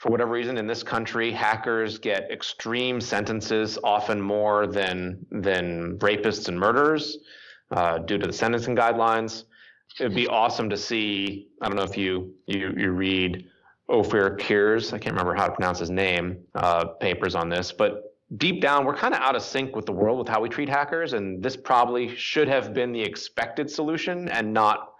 for 0.00 0.10
whatever 0.10 0.30
reason 0.30 0.56
in 0.56 0.66
this 0.66 0.82
country 0.82 1.30
hackers 1.30 1.98
get 1.98 2.30
extreme 2.30 3.00
sentences 3.00 3.78
often 3.84 4.20
more 4.20 4.66
than 4.66 5.24
than 5.30 5.98
rapists 5.98 6.48
and 6.48 6.58
murderers 6.58 7.18
uh, 7.70 7.98
due 7.98 8.16
to 8.16 8.26
the 8.26 8.32
sentencing 8.32 8.74
guidelines 8.74 9.44
it'd 9.98 10.14
be 10.14 10.26
awesome 10.26 10.70
to 10.70 10.76
see 10.76 11.48
i 11.60 11.68
don't 11.68 11.76
know 11.76 11.82
if 11.82 11.98
you 11.98 12.32
you, 12.46 12.72
you 12.76 12.90
read 12.90 13.44
Ophir 13.90 14.36
Kears, 14.36 14.92
I 14.92 14.98
can't 14.98 15.14
remember 15.14 15.34
how 15.34 15.46
to 15.46 15.52
pronounce 15.52 15.78
his 15.78 15.90
name, 15.90 16.38
uh, 16.54 16.86
papers 17.00 17.34
on 17.34 17.48
this, 17.48 17.72
but 17.72 18.16
deep 18.36 18.60
down, 18.60 18.84
we're 18.84 18.94
kind 18.94 19.14
of 19.14 19.20
out 19.20 19.34
of 19.34 19.42
sync 19.42 19.74
with 19.74 19.86
the 19.86 19.92
world 19.92 20.18
with 20.18 20.28
how 20.28 20.40
we 20.40 20.48
treat 20.48 20.68
hackers, 20.68 21.12
and 21.12 21.42
this 21.42 21.56
probably 21.56 22.14
should 22.14 22.48
have 22.48 22.72
been 22.72 22.92
the 22.92 23.02
expected 23.02 23.70
solution 23.70 24.28
and 24.28 24.52
not, 24.52 24.92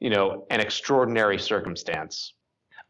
you 0.00 0.10
know, 0.10 0.46
an 0.50 0.60
extraordinary 0.60 1.38
circumstance. 1.38 2.34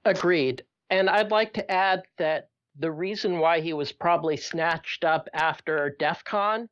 Agreed. 0.04 0.64
And 0.90 1.08
I'd 1.08 1.30
like 1.30 1.54
to 1.54 1.70
add 1.70 2.02
that 2.18 2.48
the 2.78 2.90
reason 2.90 3.38
why 3.38 3.60
he 3.60 3.72
was 3.72 3.92
probably 3.92 4.36
snatched 4.36 5.04
up 5.04 5.28
after 5.32 5.96
DEF 5.98 6.24
CON 6.24 6.68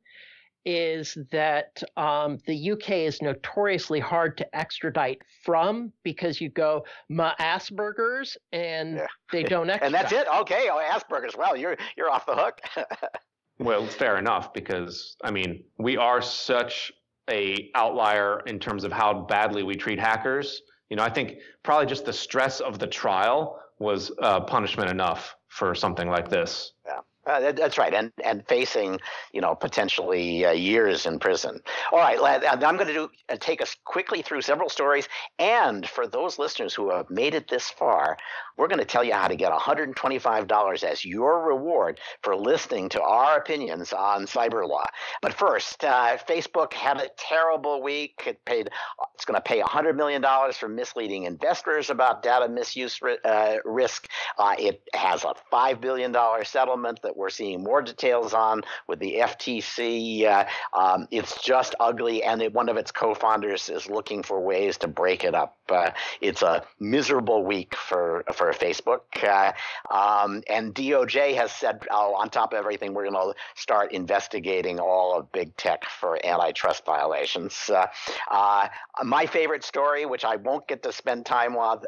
is 0.65 1.17
that 1.31 1.81
um, 1.95 2.39
the 2.47 2.71
UK 2.71 2.91
is 2.91 3.21
notoriously 3.21 3.99
hard 3.99 4.37
to 4.37 4.55
extradite 4.55 5.21
from 5.43 5.91
because 6.03 6.41
you 6.41 6.49
go 6.49 6.83
my 7.09 7.33
Asperger's 7.39 8.37
and 8.51 8.95
yeah. 8.95 9.07
they 9.31 9.43
don't 9.53 9.69
extradite. 9.69 9.85
and 9.85 9.93
that's 9.93 10.11
it. 10.11 10.27
Okay, 10.41 10.69
oh, 10.71 10.81
Asperger's. 10.81 11.35
Well, 11.37 11.55
you're 11.55 11.77
you're 11.95 12.09
off 12.09 12.25
the 12.25 12.35
hook. 12.35 12.59
well, 13.59 13.85
fair 13.85 14.17
enough 14.17 14.53
because 14.53 15.15
I 15.23 15.31
mean 15.31 15.63
we 15.77 15.97
are 15.97 16.21
such 16.21 16.91
a 17.29 17.71
outlier 17.75 18.41
in 18.45 18.59
terms 18.59 18.83
of 18.83 18.91
how 18.91 19.13
badly 19.13 19.63
we 19.63 19.75
treat 19.75 19.99
hackers. 19.99 20.61
You 20.89 20.97
know, 20.97 21.03
I 21.03 21.09
think 21.09 21.35
probably 21.63 21.87
just 21.87 22.05
the 22.05 22.13
stress 22.13 22.59
of 22.59 22.79
the 22.79 22.87
trial 22.87 23.59
was 23.79 24.11
uh, 24.21 24.41
punishment 24.41 24.89
enough 24.89 25.35
for 25.47 25.73
something 25.75 26.07
like 26.07 26.29
this. 26.29 26.73
Yeah. 26.85 26.99
Uh, 27.25 27.51
that's 27.51 27.77
right, 27.77 27.93
and 27.93 28.11
and 28.23 28.47
facing 28.47 28.99
you 29.33 29.41
know 29.41 29.55
potentially 29.55 30.45
uh, 30.45 30.51
years 30.51 31.05
in 31.05 31.19
prison. 31.19 31.59
All 31.91 31.99
right, 31.99 32.19
I'm 32.45 32.75
going 32.75 32.87
to 32.87 32.93
do 32.93 33.09
uh, 33.29 33.37
take 33.39 33.61
us 33.61 33.75
quickly 33.83 34.21
through 34.21 34.41
several 34.41 34.69
stories, 34.69 35.07
and 35.39 35.87
for 35.87 36.07
those 36.07 36.37
listeners 36.37 36.73
who 36.73 36.91
have 36.91 37.09
made 37.09 37.33
it 37.33 37.47
this 37.47 37.69
far, 37.69 38.17
we're 38.57 38.67
going 38.67 38.79
to 38.79 38.85
tell 38.85 39.03
you 39.03 39.13
how 39.13 39.27
to 39.27 39.35
get 39.35 39.51
$125 39.51 40.83
as 40.83 41.05
your 41.05 41.41
reward 41.41 41.99
for 42.21 42.35
listening 42.35 42.89
to 42.89 43.01
our 43.01 43.37
opinions 43.37 43.91
on 43.91 44.25
cyber 44.25 44.67
law. 44.67 44.85
But 45.21 45.33
first, 45.33 45.83
uh, 45.83 46.17
Facebook 46.17 46.73
had 46.73 46.97
a 46.97 47.09
terrible 47.17 47.81
week. 47.81 48.23
It 48.25 48.43
paid, 48.45 48.69
it's 49.13 49.25
going 49.25 49.35
to 49.35 49.41
pay 49.41 49.61
$100 49.61 49.95
million 49.95 50.23
for 50.53 50.69
misleading 50.69 51.23
investors 51.23 51.89
about 51.89 52.23
data 52.23 52.47
misuse 52.47 52.99
uh, 53.23 53.57
risk. 53.65 54.07
Uh, 54.37 54.55
it 54.57 54.81
has 54.93 55.23
a 55.23 55.33
$5 55.51 55.81
billion 55.81 56.15
settlement 56.45 57.01
that 57.03 57.14
we're 57.15 57.29
seeing 57.29 57.63
more 57.63 57.81
details 57.81 58.33
on 58.33 58.61
with 58.87 58.99
the 58.99 59.17
FTC. 59.19 60.25
Uh, 60.25 60.45
um, 60.77 61.07
it's 61.11 61.41
just 61.41 61.75
ugly, 61.79 62.23
and 62.23 62.41
it, 62.41 62.53
one 62.53 62.69
of 62.69 62.77
its 62.77 62.91
co 62.91 63.13
founders 63.13 63.69
is 63.69 63.89
looking 63.89 64.23
for 64.23 64.39
ways 64.39 64.77
to 64.77 64.87
break 64.87 65.23
it 65.23 65.35
up. 65.35 65.57
Uh, 65.69 65.91
it's 66.21 66.41
a 66.41 66.63
miserable 66.79 67.43
week 67.43 67.75
for, 67.75 68.23
for 68.33 68.51
Facebook. 68.51 69.01
Uh, 69.23 69.51
um, 69.93 70.43
and 70.49 70.75
DOJ 70.75 71.35
has 71.35 71.51
said, 71.51 71.83
oh, 71.89 72.13
on 72.13 72.29
top 72.29 72.53
of 72.53 72.59
everything, 72.59 72.93
we're 72.93 73.09
going 73.09 73.33
to 73.33 73.33
start 73.55 73.91
investigating 73.91 74.79
all 74.79 75.17
of 75.17 75.31
big 75.31 75.55
tech 75.57 75.85
for 75.85 76.23
antitrust 76.25 76.85
violations. 76.85 77.69
Uh, 77.69 77.87
uh, 78.29 78.67
my 79.03 79.25
favorite 79.25 79.63
story, 79.63 80.05
which 80.05 80.23
I 80.23 80.35
won't 80.35 80.67
get 80.67 80.83
to 80.83 80.91
spend 80.91 81.25
time 81.25 81.55
on, 81.55 81.81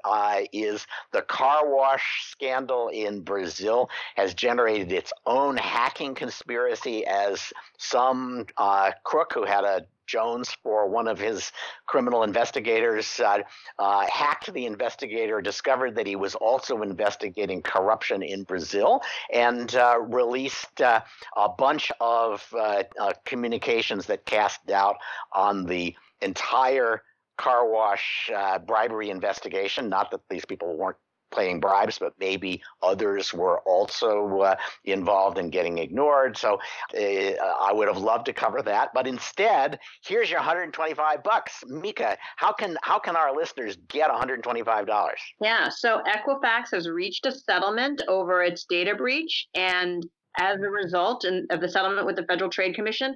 is 0.51 0.87
the 1.11 1.21
car 1.21 1.67
wash 1.67 2.25
scandal 2.29 2.89
in 2.89 3.21
Brazil 3.21 3.89
has 4.15 4.33
generated 4.33 4.91
its 4.91 5.13
own 5.25 5.57
hacking 5.57 6.15
conspiracy 6.15 7.05
as 7.05 7.51
some 7.77 8.45
uh, 8.57 8.91
crook 9.03 9.33
who 9.33 9.45
had 9.45 9.63
a 9.63 9.85
Jones 10.07 10.55
for 10.63 10.87
one 10.87 11.07
of 11.07 11.19
his 11.19 11.51
criminal 11.85 12.23
investigators, 12.23 13.19
uh, 13.19 13.39
uh, 13.77 14.05
hacked 14.07 14.51
the 14.51 14.65
investigator, 14.65 15.41
discovered 15.41 15.95
that 15.95 16.07
he 16.07 16.15
was 16.15 16.33
also 16.33 16.81
investigating 16.81 17.61
corruption 17.61 18.23
in 18.23 18.43
Brazil, 18.43 19.01
and 19.31 19.75
uh, 19.75 19.99
released 19.99 20.81
uh, 20.81 21.01
a 21.35 21.49
bunch 21.49 21.91
of 21.99 22.45
uh, 22.57 22.83
uh, 22.99 23.13
communications 23.25 24.07
that 24.07 24.25
cast 24.25 24.65
doubt 24.65 24.95
on 25.33 25.65
the 25.65 25.93
entire 26.21 27.03
car 27.37 27.69
wash 27.69 28.31
bribery 28.65 29.11
investigation. 29.11 29.89
Not 29.89 30.09
that 30.09 30.21
these 30.29 30.45
people 30.45 30.75
weren't 30.75 30.97
paying 31.35 31.59
bribes, 31.59 31.99
but 31.99 32.13
maybe 32.19 32.61
others 32.81 33.33
were 33.33 33.59
also 33.61 34.39
uh, 34.39 34.55
involved 34.85 35.37
in 35.37 35.49
getting 35.49 35.77
ignored. 35.77 36.37
So 36.37 36.59
uh, 36.97 36.99
I 36.99 37.71
would 37.73 37.87
have 37.87 37.97
loved 37.97 38.25
to 38.27 38.33
cover 38.33 38.61
that, 38.63 38.89
but 38.93 39.07
instead, 39.07 39.79
here's 40.03 40.29
your 40.29 40.39
125 40.39 41.23
bucks. 41.23 41.63
Mieke, 41.67 42.17
how 42.35 42.51
can 42.51 42.77
how 42.81 42.99
can 42.99 43.15
our 43.15 43.35
listeners 43.35 43.77
get 43.87 44.09
125 44.09 44.87
dollars? 44.87 45.19
Yeah, 45.41 45.69
so 45.69 46.01
Equifax 46.07 46.71
has 46.71 46.87
reached 46.89 47.25
a 47.25 47.31
settlement 47.31 48.01
over 48.07 48.41
its 48.41 48.65
data 48.65 48.95
breach, 48.95 49.47
and 49.53 50.05
as 50.37 50.59
a 50.61 50.69
result 50.69 51.25
of 51.25 51.61
the 51.61 51.69
settlement 51.69 52.05
with 52.05 52.15
the 52.15 52.23
Federal 52.23 52.49
Trade 52.49 52.75
Commission, 52.75 53.15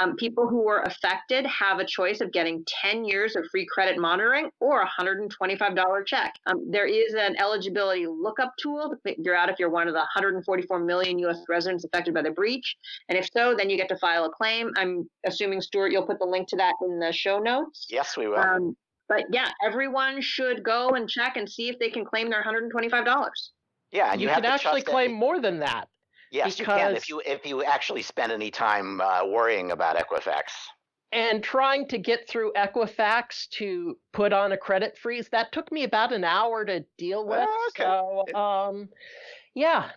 um, 0.00 0.16
people 0.16 0.48
who 0.48 0.62
were 0.62 0.82
affected 0.82 1.46
have 1.46 1.78
a 1.78 1.84
choice 1.84 2.20
of 2.20 2.32
getting 2.32 2.64
10 2.82 3.04
years 3.04 3.36
of 3.36 3.44
free 3.50 3.66
credit 3.66 3.98
monitoring 3.98 4.50
or 4.60 4.82
a 4.82 4.88
$125 5.00 6.06
check. 6.06 6.34
Um, 6.46 6.70
there 6.70 6.86
is 6.86 7.14
an 7.14 7.36
eligibility 7.40 8.06
lookup 8.06 8.52
tool 8.60 8.90
to 8.90 8.96
figure 9.08 9.34
out 9.34 9.48
if 9.48 9.56
you're 9.58 9.70
one 9.70 9.88
of 9.88 9.94
the 9.94 10.00
144 10.00 10.80
million 10.84 11.18
U.S. 11.20 11.38
residents 11.48 11.84
affected 11.84 12.14
by 12.14 12.22
the 12.22 12.30
breach. 12.30 12.76
And 13.08 13.18
if 13.18 13.28
so, 13.32 13.54
then 13.56 13.70
you 13.70 13.76
get 13.76 13.88
to 13.88 13.98
file 13.98 14.24
a 14.24 14.30
claim. 14.30 14.70
I'm 14.76 15.08
assuming, 15.26 15.60
Stewart, 15.60 15.92
you'll 15.92 16.06
put 16.06 16.18
the 16.18 16.26
link 16.26 16.48
to 16.48 16.56
that 16.56 16.74
in 16.82 16.98
the 16.98 17.12
show 17.12 17.38
notes. 17.38 17.86
Yes, 17.90 18.16
we 18.16 18.28
will. 18.28 18.38
Um, 18.38 18.76
but 19.08 19.24
yeah, 19.32 19.48
everyone 19.64 20.20
should 20.20 20.62
go 20.62 20.90
and 20.90 21.08
check 21.08 21.36
and 21.36 21.50
see 21.50 21.68
if 21.68 21.78
they 21.80 21.90
can 21.90 22.04
claim 22.04 22.30
their 22.30 22.44
$125. 22.44 23.04
Yeah, 23.90 24.14
you, 24.14 24.28
you 24.28 24.34
can 24.34 24.44
actually 24.44 24.82
claim 24.82 25.12
more 25.12 25.40
than 25.40 25.58
that. 25.60 25.86
Yes, 26.30 26.56
because, 26.56 26.58
you 26.58 26.64
can 26.64 26.96
if 26.96 27.08
you 27.08 27.22
if 27.26 27.46
you 27.46 27.64
actually 27.64 28.02
spend 28.02 28.30
any 28.32 28.50
time 28.50 29.00
uh, 29.00 29.26
worrying 29.26 29.72
about 29.72 29.96
Equifax. 29.96 30.52
And 31.12 31.42
trying 31.42 31.88
to 31.88 31.98
get 31.98 32.28
through 32.28 32.52
Equifax 32.52 33.48
to 33.50 33.98
put 34.12 34.32
on 34.32 34.52
a 34.52 34.56
credit 34.56 34.96
freeze 34.96 35.28
that 35.30 35.50
took 35.50 35.72
me 35.72 35.82
about 35.82 36.12
an 36.12 36.22
hour 36.22 36.64
to 36.64 36.84
deal 36.98 37.26
with. 37.26 37.48
Oh, 37.50 37.70
okay. 37.70 37.82
So, 37.82 38.38
um, 38.38 38.88
yeah. 39.54 39.90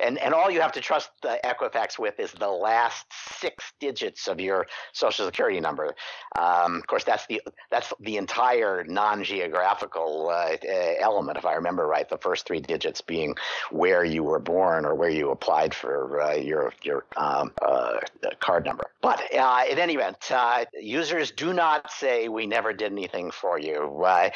And 0.00 0.18
and 0.18 0.34
all 0.34 0.50
you 0.50 0.60
have 0.60 0.72
to 0.72 0.80
trust 0.80 1.10
the 1.22 1.38
Equifax 1.44 1.98
with 1.98 2.18
is 2.20 2.32
the 2.32 2.48
last 2.48 3.06
six 3.38 3.72
digits 3.80 4.28
of 4.28 4.40
your 4.40 4.66
social 4.92 5.26
security 5.26 5.60
number. 5.60 5.94
Um, 6.36 6.76
of 6.76 6.86
course, 6.86 7.04
that's 7.04 7.26
the 7.26 7.40
that's 7.70 7.92
the 8.00 8.16
entire 8.16 8.84
non-geographical 8.84 10.30
uh, 10.30 10.56
element, 10.98 11.38
if 11.38 11.44
I 11.44 11.54
remember 11.54 11.86
right. 11.86 12.08
The 12.08 12.18
first 12.18 12.46
three 12.46 12.60
digits 12.60 13.00
being 13.00 13.34
where 13.70 14.04
you 14.04 14.22
were 14.22 14.38
born 14.38 14.84
or 14.84 14.94
where 14.94 15.10
you 15.10 15.30
applied 15.30 15.74
for 15.74 16.20
uh, 16.20 16.34
your 16.34 16.72
your 16.82 17.04
um, 17.16 17.52
uh, 17.62 17.98
card 18.40 18.64
number. 18.64 18.84
But 19.00 19.22
uh, 19.34 19.64
in 19.70 19.78
any 19.78 19.94
event, 19.94 20.30
uh, 20.30 20.64
users 20.72 21.30
do 21.30 21.52
not 21.52 21.90
say 21.90 22.28
we 22.28 22.46
never 22.46 22.72
did 22.72 22.90
anything 22.92 23.30
for 23.30 23.58
you. 23.58 24.02
Uh, 24.04 24.30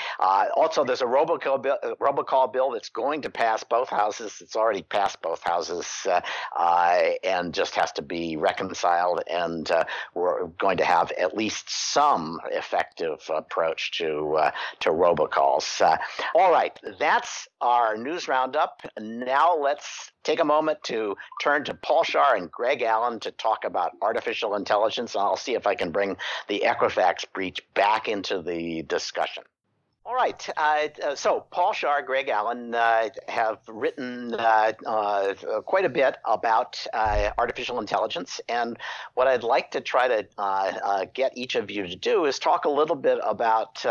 also, 0.54 0.84
there's 0.84 1.02
a 1.02 1.06
robocall 1.06 1.62
bill, 1.62 1.78
robocall 2.00 2.52
bill 2.52 2.70
that's 2.70 2.90
going 2.90 3.22
to 3.22 3.30
pass 3.30 3.64
both 3.64 3.88
houses. 3.88 4.40
It's 4.40 4.56
already 4.56 4.82
passed 4.82 5.20
both 5.22 5.42
houses 5.48 5.86
uh, 6.06 6.20
uh, 6.56 7.00
and 7.24 7.54
just 7.54 7.74
has 7.74 7.92
to 7.92 8.02
be 8.02 8.36
reconciled. 8.36 9.22
And 9.30 9.70
uh, 9.70 9.84
we're 10.14 10.46
going 10.58 10.76
to 10.78 10.84
have 10.84 11.10
at 11.12 11.36
least 11.36 11.70
some 11.70 12.40
effective 12.52 13.20
approach 13.34 13.92
to 13.98 14.50
to 14.80 14.90
robocalls. 14.90 15.98
all 16.34 16.52
right, 16.52 16.78
that's 16.98 17.48
our 17.60 17.96
news 17.96 18.28
roundup. 18.28 18.82
Now 18.98 19.56
let's 19.56 20.12
take 20.24 20.40
a 20.40 20.44
moment 20.44 20.82
to 20.84 21.16
turn 21.40 21.64
to 21.64 21.74
Paul 21.74 22.04
Scharre 22.04 22.36
and 22.36 22.50
Greg 22.50 22.82
Allen 22.82 23.20
to 23.20 23.30
talk 23.30 23.64
about 23.64 23.92
artificial 24.02 24.54
intelligence. 24.54 25.16
I'll 25.16 25.36
see 25.36 25.54
if 25.54 25.66
I 25.66 25.74
can 25.74 25.90
bring 25.90 26.16
the 26.48 26.62
Equifax 26.66 27.24
breach 27.32 27.62
back 27.74 28.08
into 28.08 28.42
the 28.42 28.82
discussion. 28.82 29.44
All 30.08 30.14
right. 30.14 30.48
Uh, 30.56 30.88
uh 31.04 31.14
so, 31.14 31.44
Paul 31.50 31.74
Scharre, 31.74 32.02
Greg 32.02 32.30
Allen 32.30 32.74
uh, 32.74 33.10
have 33.28 33.58
written 33.68 34.32
uh, 34.32 34.72
uh 34.86 35.34
quite 35.66 35.84
a 35.84 35.90
bit 35.90 36.16
about 36.24 36.82
uh, 36.94 37.28
artificial 37.36 37.78
intelligence. 37.78 38.40
And 38.48 38.78
what 39.12 39.28
I'd 39.28 39.42
like 39.42 39.70
to 39.72 39.82
try 39.82 40.08
to 40.08 41.10
get 41.12 41.36
each 41.36 41.56
of 41.56 41.70
you 41.70 41.86
to 41.86 41.94
do 41.94 42.24
is 42.24 42.38
talk 42.38 42.64
a 42.64 42.70
little 42.70 42.96
bit 42.96 43.18
about 43.22 43.84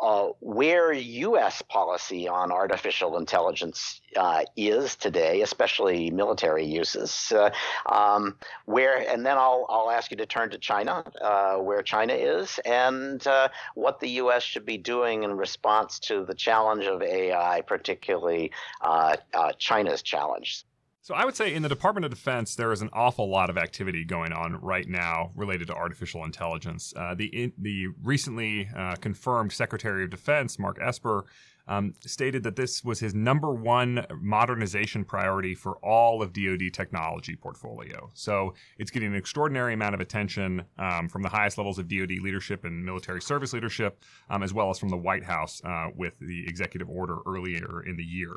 uh, 0.00 0.28
where 0.40 0.92
U.S. 0.92 1.62
policy 1.62 2.28
on 2.28 2.52
artificial 2.52 3.16
intelligence 3.16 4.00
uh, 4.16 4.44
is 4.56 4.96
today, 4.96 5.42
especially 5.42 6.10
military 6.10 6.64
uses. 6.64 7.32
Uh, 7.34 7.50
um, 7.90 8.36
where, 8.66 8.98
and 9.08 9.24
then 9.24 9.36
I'll 9.38 9.66
I'll 9.68 9.90
ask 9.90 10.10
you 10.10 10.16
to 10.18 10.26
turn 10.26 10.50
to 10.50 10.58
China, 10.58 11.04
uh, 11.20 11.56
where 11.56 11.82
China 11.82 12.12
is, 12.12 12.58
and 12.64 13.26
uh, 13.26 13.48
what 13.74 14.00
the 14.00 14.10
U.S. 14.10 14.42
should 14.42 14.66
be 14.66 14.78
doing 14.78 15.22
in 15.22 15.36
response 15.36 15.98
to 16.00 16.24
the 16.24 16.34
challenge 16.34 16.84
of 16.84 17.02
AI, 17.02 17.62
particularly 17.62 18.50
uh, 18.82 19.16
China's 19.58 20.02
challenge. 20.02 20.64
So 21.06 21.14
I 21.14 21.24
would 21.24 21.36
say 21.36 21.54
in 21.54 21.62
the 21.62 21.68
Department 21.68 22.04
of 22.04 22.10
Defense, 22.10 22.56
there 22.56 22.72
is 22.72 22.82
an 22.82 22.90
awful 22.92 23.30
lot 23.30 23.48
of 23.48 23.56
activity 23.56 24.04
going 24.04 24.32
on 24.32 24.56
right 24.60 24.88
now 24.88 25.30
related 25.36 25.68
to 25.68 25.72
artificial 25.72 26.24
intelligence. 26.24 26.92
Uh, 26.96 27.14
the 27.14 27.52
the 27.56 27.86
recently 28.02 28.68
uh, 28.76 28.96
confirmed 28.96 29.52
Secretary 29.52 30.02
of 30.02 30.10
Defense, 30.10 30.58
Mark 30.58 30.78
Esper, 30.82 31.24
um, 31.68 31.94
stated 32.00 32.42
that 32.44 32.56
this 32.56 32.84
was 32.84 33.00
his 33.00 33.14
number 33.14 33.52
one 33.52 34.06
modernization 34.20 35.04
priority 35.04 35.54
for 35.54 35.76
all 35.78 36.22
of 36.22 36.32
DoD 36.32 36.72
technology 36.72 37.36
portfolio. 37.36 38.10
So 38.14 38.54
it's 38.78 38.90
getting 38.90 39.08
an 39.08 39.16
extraordinary 39.16 39.74
amount 39.74 39.94
of 39.94 40.00
attention 40.00 40.64
um, 40.78 41.08
from 41.08 41.22
the 41.22 41.28
highest 41.28 41.58
levels 41.58 41.78
of 41.78 41.88
DoD 41.88 42.18
leadership 42.22 42.64
and 42.64 42.84
military 42.84 43.20
service 43.20 43.52
leadership, 43.52 44.02
um, 44.30 44.42
as 44.42 44.52
well 44.52 44.70
as 44.70 44.78
from 44.78 44.88
the 44.90 44.96
White 44.96 45.24
House 45.24 45.60
uh, 45.64 45.88
with 45.94 46.18
the 46.20 46.46
executive 46.46 46.88
order 46.88 47.18
earlier 47.26 47.82
in 47.86 47.96
the 47.96 48.04
year. 48.04 48.36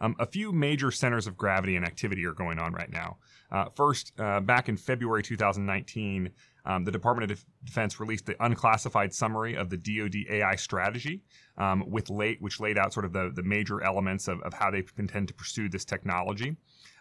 Um, 0.00 0.14
a 0.18 0.26
few 0.26 0.52
major 0.52 0.90
centers 0.90 1.26
of 1.26 1.36
gravity 1.36 1.76
and 1.76 1.84
activity 1.84 2.24
are 2.24 2.32
going 2.32 2.58
on 2.58 2.72
right 2.72 2.90
now. 2.90 3.16
Uh, 3.50 3.66
first, 3.74 4.12
uh, 4.18 4.40
back 4.40 4.68
in 4.68 4.76
February 4.76 5.22
2019, 5.22 6.30
um, 6.68 6.84
the 6.84 6.92
Department 6.92 7.32
of 7.32 7.44
Defense 7.64 7.98
released 7.98 8.26
the 8.26 8.36
unclassified 8.44 9.12
summary 9.14 9.56
of 9.56 9.70
the 9.70 9.76
DoD 9.76 10.16
AI 10.30 10.54
strategy, 10.54 11.22
um, 11.56 11.82
with 11.88 12.10
late, 12.10 12.40
which 12.40 12.60
laid 12.60 12.78
out 12.78 12.92
sort 12.92 13.06
of 13.06 13.12
the, 13.12 13.32
the 13.34 13.42
major 13.42 13.82
elements 13.82 14.28
of, 14.28 14.40
of 14.42 14.52
how 14.52 14.70
they 14.70 14.84
intend 14.98 15.28
to 15.28 15.34
pursue 15.34 15.68
this 15.68 15.84
technology. 15.84 16.56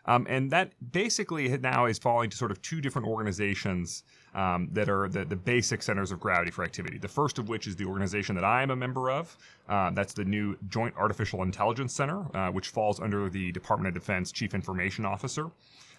Um, 0.06 0.26
and 0.30 0.50
that 0.52 0.72
basically 0.94 1.50
now 1.58 1.86
is 1.86 2.00
falling 2.00 2.30
to 2.30 2.38
sort 2.38 2.50
of 2.50 2.62
two 2.62 2.80
different 2.80 3.10
organizations 3.10 4.04
um, 4.34 4.70
that 4.72 4.88
are 4.88 5.10
the, 5.10 5.26
the 5.26 5.36
basic 5.36 5.84
centers 5.84 6.14
of 6.14 6.20
gravity 6.22 6.50
for 6.50 6.64
activity. 6.64 6.98
The 6.98 7.10
first 7.10 7.38
of 7.38 7.50
which 7.50 7.68
is 7.68 7.76
the 7.76 7.86
organization 7.86 8.36
that 8.36 8.46
I 8.46 8.64
am 8.64 8.72
a 8.72 8.76
member 8.76 9.12
of. 9.12 9.36
Uh, 9.68 9.92
that's 9.92 10.14
the 10.14 10.24
new 10.24 10.58
Joint 10.70 10.96
Artificial 10.96 11.44
Intelligence 11.44 11.94
Center, 11.94 12.26
uh, 12.34 12.52
which 12.52 12.70
falls 12.70 13.02
under 13.02 13.30
the 13.30 13.52
Department 13.52 13.90
of 13.90 14.02
Defense 14.02 14.32
Chief 14.32 14.54
Information 14.54 15.06
Officer. 15.06 15.48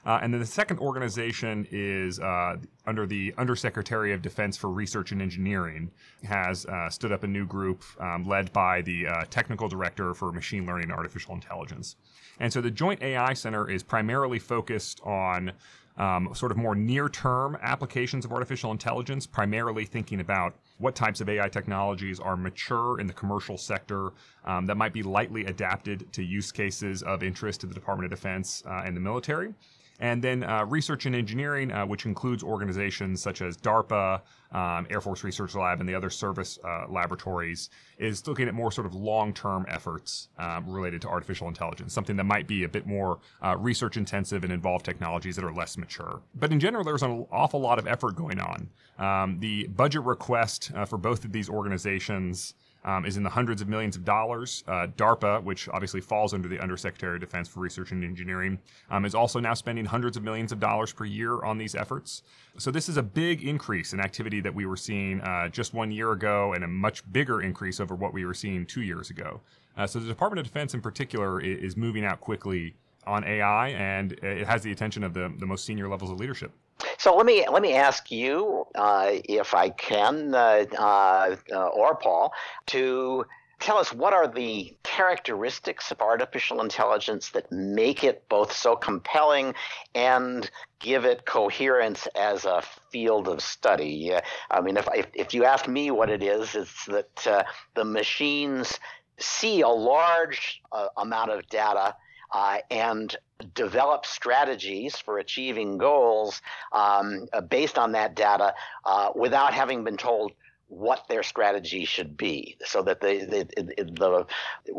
Uh, 0.06 0.18
and 0.22 0.32
then 0.32 0.40
the 0.40 0.46
second 0.46 0.78
organization 0.78 1.66
is 1.70 2.18
uh, 2.20 2.56
under 2.86 3.06
the 3.06 3.34
Undersecretary 3.36 4.12
of 4.12 4.22
Defense 4.22 4.56
for 4.56 4.70
Research 4.70 5.12
and 5.12 5.20
Engineering, 5.20 5.90
has 6.24 6.64
uh, 6.66 6.88
stood 6.88 7.12
up 7.12 7.24
a 7.24 7.26
new 7.26 7.46
group 7.46 7.82
um, 8.00 8.26
led 8.26 8.52
by 8.52 8.80
the 8.82 9.06
uh, 9.06 9.24
Technical 9.30 9.68
Director 9.68 10.14
for 10.14 10.32
Machine 10.32 10.66
Learning 10.66 10.84
and 10.84 10.92
Artificial 10.92 11.34
Intelligence. 11.34 11.96
And 12.40 12.52
so 12.52 12.60
the 12.60 12.70
Joint 12.70 13.02
AI 13.02 13.34
Center 13.34 13.68
is 13.68 13.82
primarily 13.82 14.38
focused 14.38 15.00
on 15.04 15.52
um, 15.98 16.30
sort 16.32 16.52
of 16.52 16.58
more 16.58 16.74
near 16.74 17.08
term 17.08 17.58
applications 17.60 18.24
of 18.24 18.32
artificial 18.32 18.70
intelligence, 18.70 19.26
primarily 19.26 19.84
thinking 19.84 20.20
about 20.20 20.54
what 20.78 20.94
types 20.94 21.20
of 21.20 21.28
AI 21.28 21.48
technologies 21.48 22.20
are 22.20 22.36
mature 22.36 23.00
in 23.00 23.06
the 23.06 23.12
commercial 23.12 23.58
sector 23.58 24.12
um, 24.44 24.64
that 24.66 24.76
might 24.76 24.92
be 24.92 25.02
lightly 25.02 25.44
adapted 25.46 26.10
to 26.12 26.22
use 26.22 26.52
cases 26.52 27.02
of 27.02 27.22
interest 27.22 27.60
to 27.60 27.66
the 27.66 27.74
Department 27.74 28.10
of 28.12 28.16
Defense 28.16 28.62
uh, 28.66 28.82
and 28.86 28.96
the 28.96 29.00
military. 29.00 29.52
And 30.00 30.22
then 30.22 30.44
uh, 30.44 30.64
research 30.64 31.06
and 31.06 31.14
engineering, 31.14 31.72
uh, 31.72 31.84
which 31.84 32.06
includes 32.06 32.42
organizations 32.42 33.20
such 33.20 33.42
as 33.42 33.56
DARPA, 33.56 34.20
um, 34.52 34.86
Air 34.90 35.00
Force 35.00 35.24
Research 35.24 35.54
Lab, 35.54 35.80
and 35.80 35.88
the 35.88 35.94
other 35.94 36.10
service 36.10 36.58
uh, 36.64 36.86
laboratories, 36.88 37.70
is 37.98 38.26
looking 38.26 38.46
at 38.46 38.54
more 38.54 38.70
sort 38.70 38.86
of 38.86 38.94
long 38.94 39.32
term 39.32 39.66
efforts 39.68 40.28
um, 40.38 40.68
related 40.68 41.02
to 41.02 41.08
artificial 41.08 41.48
intelligence, 41.48 41.92
something 41.92 42.16
that 42.16 42.24
might 42.24 42.46
be 42.46 42.64
a 42.64 42.68
bit 42.68 42.86
more 42.86 43.18
uh, 43.44 43.56
research 43.58 43.96
intensive 43.96 44.44
and 44.44 44.52
involve 44.52 44.82
technologies 44.82 45.34
that 45.36 45.44
are 45.44 45.52
less 45.52 45.76
mature. 45.76 46.20
But 46.34 46.52
in 46.52 46.60
general, 46.60 46.84
there's 46.84 47.02
an 47.02 47.26
awful 47.32 47.60
lot 47.60 47.78
of 47.78 47.86
effort 47.86 48.14
going 48.14 48.40
on. 48.40 48.70
Um, 48.98 49.40
the 49.40 49.66
budget 49.68 50.02
request 50.02 50.70
uh, 50.74 50.84
for 50.84 50.96
both 50.96 51.24
of 51.24 51.32
these 51.32 51.48
organizations 51.48 52.54
um, 52.88 53.04
is 53.04 53.18
in 53.18 53.22
the 53.22 53.28
hundreds 53.28 53.60
of 53.60 53.68
millions 53.68 53.96
of 53.96 54.04
dollars. 54.04 54.64
Uh, 54.66 54.86
DARPA, 54.96 55.42
which 55.44 55.68
obviously 55.68 56.00
falls 56.00 56.32
under 56.32 56.48
the 56.48 56.58
Undersecretary 56.58 57.16
of 57.16 57.20
Defense 57.20 57.46
for 57.46 57.60
Research 57.60 57.90
and 57.90 58.02
Engineering, 58.02 58.58
um, 58.90 59.04
is 59.04 59.14
also 59.14 59.38
now 59.38 59.52
spending 59.52 59.84
hundreds 59.84 60.16
of 60.16 60.22
millions 60.22 60.52
of 60.52 60.58
dollars 60.58 60.90
per 60.90 61.04
year 61.04 61.44
on 61.44 61.58
these 61.58 61.74
efforts. 61.74 62.22
So 62.56 62.70
this 62.70 62.88
is 62.88 62.96
a 62.96 63.02
big 63.02 63.44
increase 63.44 63.92
in 63.92 64.00
activity 64.00 64.40
that 64.40 64.54
we 64.54 64.64
were 64.64 64.76
seeing 64.76 65.20
uh, 65.20 65.50
just 65.50 65.74
one 65.74 65.92
year 65.92 66.12
ago, 66.12 66.54
and 66.54 66.64
a 66.64 66.68
much 66.68 67.10
bigger 67.12 67.42
increase 67.42 67.78
over 67.78 67.94
what 67.94 68.14
we 68.14 68.24
were 68.24 68.32
seeing 68.32 68.64
two 68.64 68.82
years 68.82 69.10
ago. 69.10 69.42
Uh, 69.76 69.86
so 69.86 69.98
the 69.98 70.08
Department 70.08 70.40
of 70.40 70.46
Defense, 70.46 70.72
in 70.72 70.80
particular, 70.80 71.42
is 71.42 71.76
moving 71.76 72.06
out 72.06 72.22
quickly 72.22 72.74
on 73.06 73.22
AI, 73.22 73.68
and 73.68 74.12
it 74.22 74.46
has 74.46 74.62
the 74.62 74.72
attention 74.72 75.04
of 75.04 75.12
the, 75.12 75.30
the 75.38 75.46
most 75.46 75.66
senior 75.66 75.88
levels 75.88 76.10
of 76.10 76.18
leadership. 76.18 76.52
So 76.96 77.16
let 77.16 77.26
me 77.26 77.46
let 77.50 77.62
me 77.62 77.74
ask 77.74 78.10
you, 78.10 78.66
uh, 78.74 79.10
if 79.10 79.54
I 79.54 79.70
can, 79.70 80.34
uh, 80.34 80.64
uh, 80.78 81.36
or 81.52 81.96
Paul, 81.96 82.32
to 82.66 83.24
tell 83.60 83.78
us 83.78 83.92
what 83.92 84.12
are 84.12 84.28
the 84.28 84.76
characteristics 84.84 85.90
of 85.90 86.00
artificial 86.00 86.60
intelligence 86.60 87.30
that 87.30 87.50
make 87.50 88.04
it 88.04 88.28
both 88.28 88.52
so 88.52 88.76
compelling 88.76 89.54
and 89.94 90.48
give 90.78 91.04
it 91.04 91.26
coherence 91.26 92.06
as 92.14 92.44
a 92.44 92.62
field 92.92 93.26
of 93.26 93.42
study. 93.42 94.12
I 94.50 94.60
mean, 94.60 94.76
if, 94.76 94.88
if, 94.94 95.06
if 95.12 95.34
you 95.34 95.44
ask 95.44 95.66
me 95.66 95.90
what 95.90 96.08
it 96.08 96.22
is, 96.22 96.54
it's 96.54 96.84
that 96.86 97.26
uh, 97.26 97.42
the 97.74 97.84
machines 97.84 98.78
see 99.18 99.62
a 99.62 99.68
large 99.68 100.62
uh, 100.70 100.86
amount 100.96 101.32
of 101.32 101.48
data 101.48 101.96
uh, 102.32 102.58
and 102.70 103.16
develop 103.54 104.04
strategies 104.04 104.96
for 104.96 105.18
achieving 105.18 105.78
goals 105.78 106.42
um, 106.72 107.26
uh, 107.32 107.40
based 107.40 107.78
on 107.78 107.92
that 107.92 108.14
data 108.14 108.54
uh, 108.84 109.10
without 109.14 109.54
having 109.54 109.84
been 109.84 109.96
told 109.96 110.32
what 110.68 111.06
their 111.08 111.22
strategy 111.22 111.84
should 111.84 112.16
be 112.16 112.56
so 112.64 112.82
that 112.82 113.00
the, 113.00 113.46
the, 113.56 113.84
the, 113.84 114.26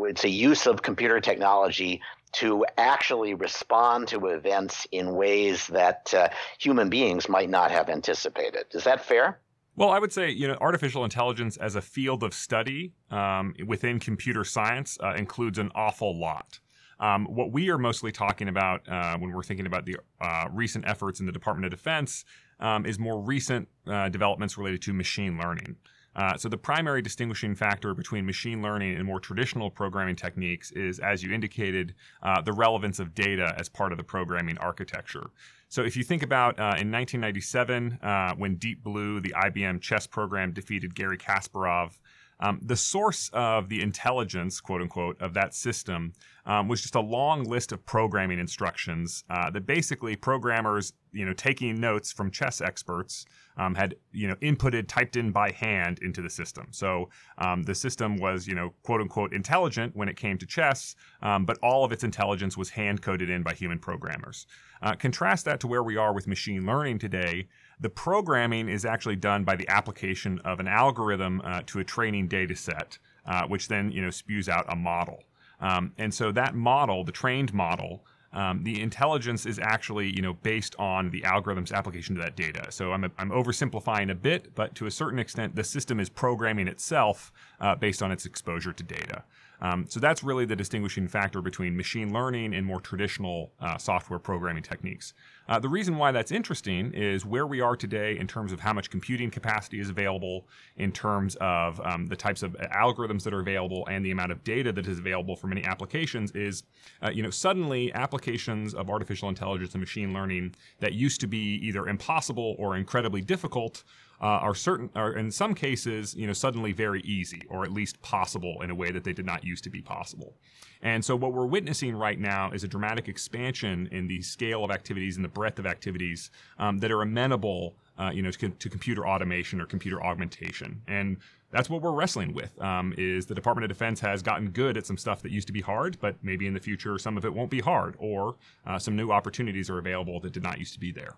it's 0.04 0.24
a 0.24 0.28
use 0.28 0.66
of 0.66 0.82
computer 0.82 1.20
technology 1.20 2.00
to 2.32 2.64
actually 2.78 3.34
respond 3.34 4.06
to 4.08 4.26
events 4.26 4.86
in 4.92 5.14
ways 5.14 5.66
that 5.66 6.12
uh, 6.14 6.28
human 6.58 6.88
beings 6.88 7.28
might 7.28 7.50
not 7.50 7.72
have 7.72 7.88
anticipated. 7.88 8.66
Is 8.70 8.84
that 8.84 9.04
fair? 9.04 9.40
Well, 9.76 9.90
I 9.90 9.98
would 9.98 10.12
say 10.12 10.30
you 10.30 10.46
know 10.46 10.58
artificial 10.60 11.04
intelligence 11.04 11.56
as 11.56 11.74
a 11.74 11.80
field 11.80 12.22
of 12.22 12.34
study 12.34 12.92
um, 13.10 13.54
within 13.66 13.98
computer 13.98 14.44
science 14.44 14.98
uh, 15.02 15.14
includes 15.14 15.58
an 15.58 15.70
awful 15.74 16.18
lot. 16.18 16.60
Um, 17.00 17.24
what 17.24 17.50
we 17.50 17.70
are 17.70 17.78
mostly 17.78 18.12
talking 18.12 18.48
about 18.48 18.86
uh, 18.88 19.16
when 19.18 19.32
we're 19.32 19.42
thinking 19.42 19.66
about 19.66 19.86
the 19.86 19.96
uh, 20.20 20.48
recent 20.52 20.86
efforts 20.86 21.18
in 21.18 21.26
the 21.26 21.32
Department 21.32 21.64
of 21.64 21.70
Defense 21.70 22.24
um, 22.60 22.84
is 22.84 22.98
more 22.98 23.20
recent 23.20 23.68
uh, 23.86 24.08
developments 24.10 24.58
related 24.58 24.82
to 24.82 24.92
machine 24.92 25.38
learning. 25.38 25.76
Uh, 26.14 26.36
so 26.36 26.48
the 26.48 26.58
primary 26.58 27.00
distinguishing 27.00 27.54
factor 27.54 27.94
between 27.94 28.26
machine 28.26 28.60
learning 28.62 28.96
and 28.96 29.04
more 29.04 29.20
traditional 29.20 29.70
programming 29.70 30.16
techniques 30.16 30.72
is, 30.72 30.98
as 30.98 31.22
you 31.22 31.32
indicated, 31.32 31.94
uh, 32.22 32.40
the 32.40 32.52
relevance 32.52 32.98
of 32.98 33.14
data 33.14 33.54
as 33.56 33.68
part 33.68 33.92
of 33.92 33.98
the 33.98 34.04
programming 34.04 34.58
architecture. 34.58 35.30
So 35.68 35.82
if 35.82 35.96
you 35.96 36.02
think 36.02 36.24
about 36.24 36.58
uh, 36.58 36.74
in 36.78 36.90
1997, 36.90 38.00
uh, 38.02 38.34
when 38.34 38.56
Deep 38.56 38.82
Blue, 38.82 39.20
the 39.20 39.32
IBM 39.36 39.80
chess 39.80 40.04
program, 40.06 40.52
defeated 40.52 40.96
Garry 40.96 41.16
Kasparov, 41.16 41.92
um, 42.40 42.58
the 42.62 42.76
source 42.76 43.30
of 43.32 43.68
the 43.68 43.82
intelligence, 43.82 44.60
quote 44.60 44.80
unquote, 44.80 45.20
of 45.20 45.34
that 45.34 45.54
system 45.54 46.12
um, 46.46 46.68
was 46.68 46.80
just 46.80 46.94
a 46.94 47.00
long 47.00 47.44
list 47.44 47.70
of 47.70 47.84
programming 47.84 48.38
instructions 48.38 49.24
uh, 49.30 49.50
that 49.50 49.66
basically 49.66 50.16
programmers, 50.16 50.94
you 51.12 51.26
know, 51.26 51.34
taking 51.34 51.78
notes 51.78 52.10
from 52.10 52.30
chess 52.30 52.60
experts 52.60 53.26
um, 53.58 53.74
had, 53.74 53.94
you 54.12 54.26
know, 54.26 54.34
inputted, 54.36 54.88
typed 54.88 55.16
in 55.16 55.30
by 55.32 55.50
hand 55.50 55.98
into 56.00 56.22
the 56.22 56.30
system. 56.30 56.68
So 56.70 57.10
um, 57.38 57.62
the 57.62 57.74
system 57.74 58.16
was, 58.16 58.46
you 58.46 58.54
know, 58.54 58.72
quote 58.82 59.02
unquote, 59.02 59.34
intelligent 59.34 59.94
when 59.94 60.08
it 60.08 60.16
came 60.16 60.38
to 60.38 60.46
chess, 60.46 60.96
um, 61.20 61.44
but 61.44 61.58
all 61.62 61.84
of 61.84 61.92
its 61.92 62.04
intelligence 62.04 62.56
was 62.56 62.70
hand 62.70 63.02
coded 63.02 63.28
in 63.28 63.42
by 63.42 63.52
human 63.52 63.78
programmers. 63.78 64.46
Uh, 64.82 64.94
contrast 64.94 65.44
that 65.44 65.60
to 65.60 65.66
where 65.66 65.82
we 65.82 65.96
are 65.96 66.14
with 66.14 66.26
machine 66.26 66.64
learning 66.64 66.98
today. 66.98 67.46
The 67.80 67.90
programming 67.90 68.68
is 68.68 68.84
actually 68.84 69.16
done 69.16 69.44
by 69.44 69.56
the 69.56 69.68
application 69.68 70.38
of 70.40 70.60
an 70.60 70.68
algorithm 70.68 71.40
uh, 71.42 71.62
to 71.66 71.80
a 71.80 71.84
training 71.84 72.28
data 72.28 72.54
set, 72.54 72.98
uh, 73.26 73.46
which 73.46 73.68
then, 73.68 73.90
you 73.90 74.02
know, 74.02 74.10
spews 74.10 74.48
out 74.48 74.66
a 74.68 74.76
model. 74.76 75.24
Um, 75.60 75.92
and 75.98 76.12
so 76.12 76.32
that 76.32 76.54
model, 76.54 77.04
the 77.04 77.12
trained 77.12 77.52
model, 77.54 78.04
um, 78.32 78.62
the 78.62 78.80
intelligence 78.80 79.44
is 79.44 79.58
actually 79.58 80.14
you 80.14 80.22
know 80.22 80.34
based 80.34 80.76
on 80.78 81.10
the 81.10 81.24
algorithm's 81.24 81.72
application 81.72 82.14
to 82.14 82.22
that 82.22 82.36
data. 82.36 82.70
So 82.70 82.92
I'm, 82.92 83.04
I'm 83.18 83.30
oversimplifying 83.30 84.10
a 84.10 84.14
bit, 84.14 84.54
but 84.54 84.74
to 84.76 84.86
a 84.86 84.90
certain 84.90 85.18
extent, 85.18 85.56
the 85.56 85.64
system 85.64 85.98
is 85.98 86.08
programming 86.08 86.68
itself 86.68 87.32
uh, 87.60 87.74
based 87.74 88.02
on 88.02 88.12
its 88.12 88.26
exposure 88.26 88.72
to 88.72 88.82
data. 88.82 89.24
Um, 89.62 89.86
so 89.88 90.00
that's 90.00 90.22
really 90.22 90.44
the 90.44 90.56
distinguishing 90.56 91.06
factor 91.06 91.42
between 91.42 91.76
machine 91.76 92.12
learning 92.12 92.54
and 92.54 92.64
more 92.64 92.80
traditional 92.80 93.52
uh, 93.60 93.76
software 93.76 94.18
programming 94.18 94.62
techniques. 94.62 95.12
Uh, 95.48 95.58
the 95.58 95.68
reason 95.68 95.96
why 95.96 96.12
that's 96.12 96.30
interesting 96.30 96.92
is 96.94 97.26
where 97.26 97.46
we 97.46 97.60
are 97.60 97.76
today 97.76 98.16
in 98.18 98.26
terms 98.26 98.52
of 98.52 98.60
how 98.60 98.72
much 98.72 98.88
computing 98.88 99.30
capacity 99.30 99.80
is 99.80 99.90
available, 99.90 100.46
in 100.76 100.92
terms 100.92 101.36
of 101.40 101.80
um, 101.80 102.06
the 102.06 102.16
types 102.16 102.42
of 102.42 102.52
algorithms 102.74 103.24
that 103.24 103.34
are 103.34 103.40
available, 103.40 103.86
and 103.90 104.04
the 104.04 104.12
amount 104.12 104.32
of 104.32 104.42
data 104.44 104.72
that 104.72 104.86
is 104.86 104.98
available 104.98 105.36
for 105.36 105.48
many 105.48 105.64
applications. 105.64 106.30
Is 106.32 106.62
uh, 107.02 107.10
you 107.10 107.22
know 107.22 107.30
suddenly 107.30 107.92
applications 107.94 108.74
of 108.74 108.88
artificial 108.88 109.28
intelligence 109.28 109.74
and 109.74 109.80
machine 109.80 110.12
learning 110.12 110.54
that 110.78 110.94
used 110.94 111.20
to 111.20 111.26
be 111.26 111.58
either 111.66 111.88
impossible 111.88 112.54
or 112.58 112.76
incredibly 112.76 113.20
difficult 113.20 113.82
uh, 114.20 114.26
are 114.26 114.54
certain, 114.54 114.90
are 114.94 115.12
in 115.12 115.30
some 115.30 115.54
cases, 115.54 116.14
you 116.14 116.26
know, 116.26 116.32
suddenly 116.32 116.72
very 116.72 117.00
easy, 117.02 117.42
or 117.48 117.64
at 117.64 117.72
least 117.72 118.00
possible 118.02 118.60
in 118.62 118.70
a 118.70 118.74
way 118.74 118.90
that 118.90 119.04
they 119.04 119.12
did 119.12 119.24
not 119.24 119.44
used 119.44 119.64
to 119.64 119.70
be 119.70 119.80
possible. 119.80 120.34
And 120.82 121.04
so, 121.04 121.16
what 121.16 121.32
we're 121.32 121.46
witnessing 121.46 121.94
right 121.94 122.18
now 122.18 122.50
is 122.52 122.64
a 122.64 122.68
dramatic 122.68 123.08
expansion 123.08 123.88
in 123.92 124.08
the 124.08 124.22
scale 124.22 124.64
of 124.64 124.70
activities 124.70 125.16
and 125.16 125.24
the 125.24 125.28
breadth 125.28 125.58
of 125.58 125.66
activities 125.66 126.30
um, 126.58 126.78
that 126.78 126.90
are 126.90 127.02
amenable, 127.02 127.76
uh, 127.98 128.10
you 128.12 128.22
know, 128.22 128.30
to, 128.30 128.48
to, 128.48 128.70
computer 128.70 129.06
automation 129.06 129.60
or 129.60 129.66
computer 129.66 130.02
augmentation. 130.02 130.80
And 130.88 131.18
that's 131.50 131.68
what 131.68 131.82
we're 131.82 131.92
wrestling 131.92 132.32
with. 132.32 132.58
Um, 132.62 132.94
is 132.96 133.26
the 133.26 133.34
Department 133.34 133.64
of 133.64 133.68
Defense 133.68 134.00
has 134.00 134.22
gotten 134.22 134.50
good 134.50 134.76
at 134.76 134.86
some 134.86 134.96
stuff 134.96 135.20
that 135.22 135.32
used 135.32 135.48
to 135.48 135.52
be 135.52 135.60
hard, 135.60 135.98
but 136.00 136.16
maybe 136.22 136.46
in 136.46 136.54
the 136.54 136.60
future 136.60 136.98
some 136.98 137.16
of 137.18 137.24
it 137.24 137.34
won't 137.34 137.50
be 137.50 137.60
hard, 137.60 137.96
or 137.98 138.36
uh, 138.66 138.78
some 138.78 138.96
new 138.96 139.10
opportunities 139.10 139.68
are 139.68 139.78
available 139.78 140.20
that 140.20 140.32
did 140.32 140.42
not 140.42 140.58
used 140.58 140.74
to 140.74 140.80
be 140.80 140.92
there. 140.92 141.16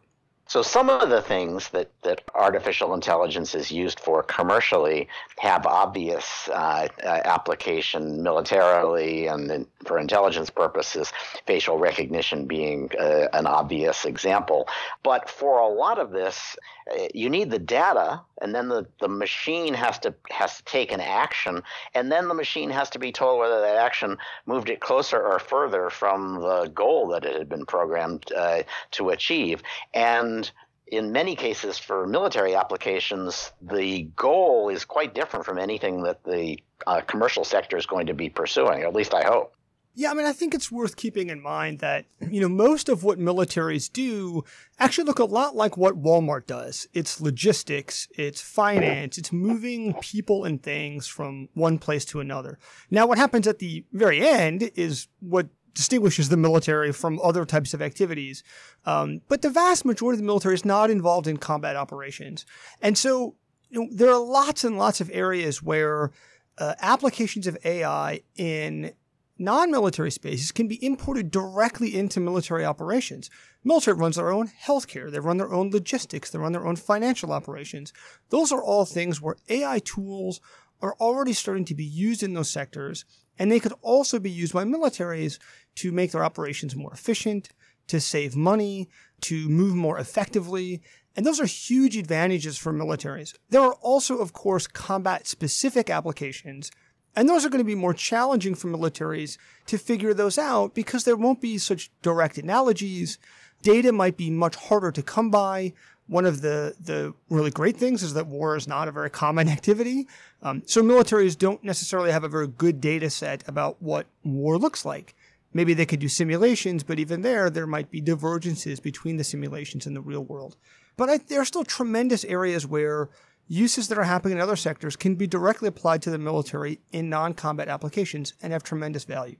So 0.49 0.61
some 0.61 0.91
of 0.91 1.09
the 1.09 1.23
things 1.23 1.71
that, 1.71 1.91
that 2.03 2.23
artificial 2.35 2.93
intelligence 2.93 3.55
is 3.55 3.71
used 3.71 3.99
for 3.99 4.23
commercially 4.23 5.09
have 5.39 5.67
obvious 5.67 6.49
uh, 6.51 6.89
uh, 7.03 7.07
application 7.25 8.23
militarily 8.23 9.29
and 9.29 9.67
for 9.87 9.99
intelligence 9.99 10.51
purposes, 10.51 11.13
facial 11.47 11.79
recognition 11.79 12.47
being 12.47 12.91
uh, 13.01 13.29
an 13.33 13.47
obvious 13.47 14.05
example. 14.05 14.69
But 15.03 15.31
for 15.31 15.59
a 15.59 15.69
lot 15.69 15.99
of 15.99 16.11
this, 16.11 16.57
uh, 16.93 17.07
you 17.15 17.31
need 17.31 17.51
the 17.51 17.59
data, 17.59 18.21
and 18.43 18.55
then 18.55 18.69
the, 18.69 18.87
the 19.01 19.09
machine 19.09 19.73
has 19.75 19.99
to 20.01 20.15
has 20.31 20.59
to 20.59 20.65
take 20.65 20.93
an 20.93 21.01
action, 21.01 21.63
and 21.95 22.11
then 22.11 22.29
the 22.29 22.35
machine 22.35 22.71
has 22.71 22.91
to 22.91 22.99
be 22.99 23.13
told 23.13 23.39
whether 23.39 23.61
that 23.61 23.77
action 23.77 24.19
moved 24.47 24.69
it 24.69 24.81
closer 24.81 25.21
or 25.21 25.39
further 25.39 25.89
from 25.91 26.41
the 26.41 26.71
goal 26.75 27.09
that 27.09 27.25
it 27.25 27.39
had 27.39 27.49
been 27.49 27.67
programmed 27.67 28.31
uh, 28.33 28.63
to 28.91 29.11
achieve. 29.11 29.63
And 29.95 30.51
in 30.87 31.13
many 31.13 31.37
cases 31.37 31.79
for 31.79 32.07
military 32.07 32.55
applications, 32.55 33.53
the 33.63 34.03
goal 34.17 34.69
is 34.69 34.85
quite 34.85 35.15
different 35.15 35.47
from 35.47 35.59
anything 35.59 36.03
that 36.03 36.23
the 36.25 36.59
uh, 36.87 37.01
commercial 37.01 37.45
sector 37.45 37.77
is 37.79 37.87
going 37.87 38.07
to 38.07 38.15
be 38.15 38.29
pursuing, 38.29 38.83
at 38.83 38.95
least 38.95 39.15
I 39.15 39.25
hope. 39.25 39.55
Yeah, 39.95 40.11
I 40.11 40.15
mean, 40.15 40.25
I 40.25 40.33
think 40.33 40.55
it's 40.55 40.73
worth 40.73 40.97
keeping 40.97 41.29
in 41.29 41.43
mind 41.43 41.81
that, 41.81 42.07
you 42.31 42.41
know, 42.41 42.49
most 42.49 42.89
of 42.89 43.05
what 43.05 43.19
militaries 43.19 43.93
do 43.93 44.43
actually 44.79 45.05
look 45.05 45.19
a 45.19 45.25
lot 45.25 45.55
like 45.55 45.77
what 45.77 46.03
Walmart 46.03 46.47
does. 46.47 46.89
It's 46.95 47.21
logistics, 47.21 48.09
it's 48.17 48.41
finance, 48.41 49.19
it's 49.19 49.33
moving 49.33 49.93
people 50.01 50.45
and 50.45 50.63
things 50.63 51.07
from 51.07 51.51
one 51.53 51.79
place 51.79 52.07
to 52.07 52.21
another. 52.21 52.59
Now, 52.91 53.07
what 53.07 53.19
happens 53.19 53.47
at 53.47 53.59
the 53.59 53.85
very 53.93 54.27
end 54.27 54.71
is 54.77 55.09
what 55.21 55.49
distinguishes 55.75 56.31
the 56.31 56.37
military 56.39 56.93
from 56.93 57.21
other 57.23 57.45
types 57.45 57.75
of 57.75 57.83
activities. 57.83 58.43
Um, 58.87 59.21
but 59.29 59.43
the 59.43 59.51
vast 59.51 59.85
majority 59.85 60.17
of 60.17 60.21
the 60.21 60.27
military 60.27 60.55
is 60.55 60.65
not 60.65 60.91
involved 60.91 61.27
in 61.27 61.37
combat 61.37 61.77
operations. 61.77 62.47
And 62.81 62.97
so 62.97 63.37
you 63.69 63.81
know, 63.81 63.89
there 63.93 64.11
are 64.11 64.21
lots 64.21 64.65
and 64.65 64.79
lots 64.79 65.01
of 65.01 65.11
areas 65.13 65.63
where 65.63 66.13
uh, 66.59 66.75
applications 66.81 67.47
of 67.47 67.57
AI 67.65 68.21
in 68.37 68.93
non-military 69.39 70.11
spaces 70.11 70.53
can 70.53 70.69
be 70.69 70.85
imported 70.85 71.31
directly 71.31 71.97
into 71.97 72.21
military 72.21 72.65
operations. 72.65 73.31
Military 73.65 73.97
runs 73.97 74.17
their 74.17 74.31
own 74.31 74.51
healthcare, 74.65 75.11
they 75.11 75.21
run 75.21 75.39
their 75.39 75.53
own 75.53 75.71
logistics, 75.71 76.31
they 76.31 76.39
run 76.39 76.53
their 76.53 76.67
own 76.67 76.77
financial 76.77 77.33
operations. 77.33 77.93
Those 78.31 78.53
are 78.53 78.63
all 78.63 78.85
things 78.85 79.21
where 79.21 79.37
AI 79.49 79.81
tools 79.81 80.41
are 80.81 80.95
already 81.01 81.33
starting 81.33 81.65
to 81.67 81.75
be 81.75 81.85
used 81.85 82.23
in 82.23 82.35
those 82.35 82.51
sectors, 82.51 83.05
and 83.39 83.51
they 83.51 83.61
could 83.61 83.75
also 83.81 84.19
be 84.19 84.31
used 84.31 84.53
by 84.53 84.65
militaries 84.65 85.39
to 85.77 85.93
make 85.93 86.13
their 86.13 86.25
operations 86.25 86.77
more 86.77 86.93
efficient, 86.93 87.49
to 87.89 88.01
save 88.01 88.37
money, 88.37 88.89
to 89.23 89.49
move 89.49 89.75
more 89.75 89.99
effectively. 89.99 90.83
And 91.17 91.25
those 91.25 91.41
are 91.41 91.47
huge 91.47 91.97
advantages 91.97 92.59
for 92.59 92.73
militaries. 92.73 93.35
There 93.51 93.61
are 93.61 93.75
also, 93.75 94.19
of 94.19 94.33
course, 94.33 94.67
combat 94.67 95.27
specific 95.27 95.91
applications. 95.91 96.71
And 97.15 97.29
those 97.29 97.45
are 97.45 97.51
going 97.51 97.63
to 97.63 97.65
be 97.65 97.75
more 97.75 97.95
challenging 97.95 98.55
for 98.55 98.69
militaries 98.69 99.37
to 99.67 99.79
figure 99.79 100.15
those 100.15 100.39
out 100.39 100.75
because 100.75 101.05
there 101.05 101.17
won't 101.17 101.41
be 101.41 101.59
such 101.59 101.91
direct 102.01 102.39
analogies. 102.39 103.19
Data 103.63 103.93
might 103.93 104.17
be 104.17 104.31
much 104.31 104.57
harder 104.57 104.91
to 104.93 105.03
come 105.03 105.31
by. 105.31 105.75
One 106.07 106.25
of 106.25 106.41
the, 106.41 106.75
the 106.81 107.15
really 107.29 107.51
great 107.51 107.77
things 107.77 108.03
is 108.03 108.15
that 108.15 108.27
war 108.27 108.57
is 108.57 108.67
not 108.67 108.89
a 108.89 108.93
very 108.93 109.11
common 109.11 109.49
activity. 109.57 110.09
Um, 110.43 110.63
so 110.67 110.83
militaries 110.83 111.37
don't 111.37 111.63
necessarily 111.63 112.13
have 112.13 112.25
a 112.25 112.29
very 112.29 112.49
good 112.49 112.81
data 112.81 113.11
set 113.11 113.47
about 113.47 113.81
what 113.83 114.07
war 114.25 114.59
looks 114.59 114.85
like. 114.85 115.15
Maybe 115.55 115.75
they 115.75 115.87
could 115.87 116.01
do 116.01 116.09
simulations, 116.09 116.83
but 116.83 116.99
even 116.99 117.21
there, 117.21 117.51
there 117.51 117.67
might 117.67 117.91
be 117.91 118.01
divergences 118.01 118.81
between 118.81 119.19
the 119.19 119.25
simulations 119.25 119.87
and 119.87 119.95
the 119.95 120.01
real 120.01 120.25
world. 120.25 120.57
But 120.97 121.11
I, 121.11 121.19
there 121.19 121.41
are 121.41 121.47
still 121.47 121.65
tremendous 121.65 122.25
areas 122.25 122.67
where 122.67 123.11
uses 123.53 123.89
that 123.89 123.99
are 123.99 124.05
happening 124.05 124.39
in 124.39 124.41
other 124.41 124.57
sectors 124.57 124.97
can 124.97 125.15
be 125.15 125.27
directly 125.27 125.69
applied 125.69 126.01
to 126.03 126.11
the 126.11 126.19
military 126.19 126.81
in 126.91 127.11
non 127.11 127.35
combat 127.35 127.69
applications 127.69 128.33
and 128.43 128.53
have 128.53 128.63
tremendous 128.63 129.05
value. 129.05 129.37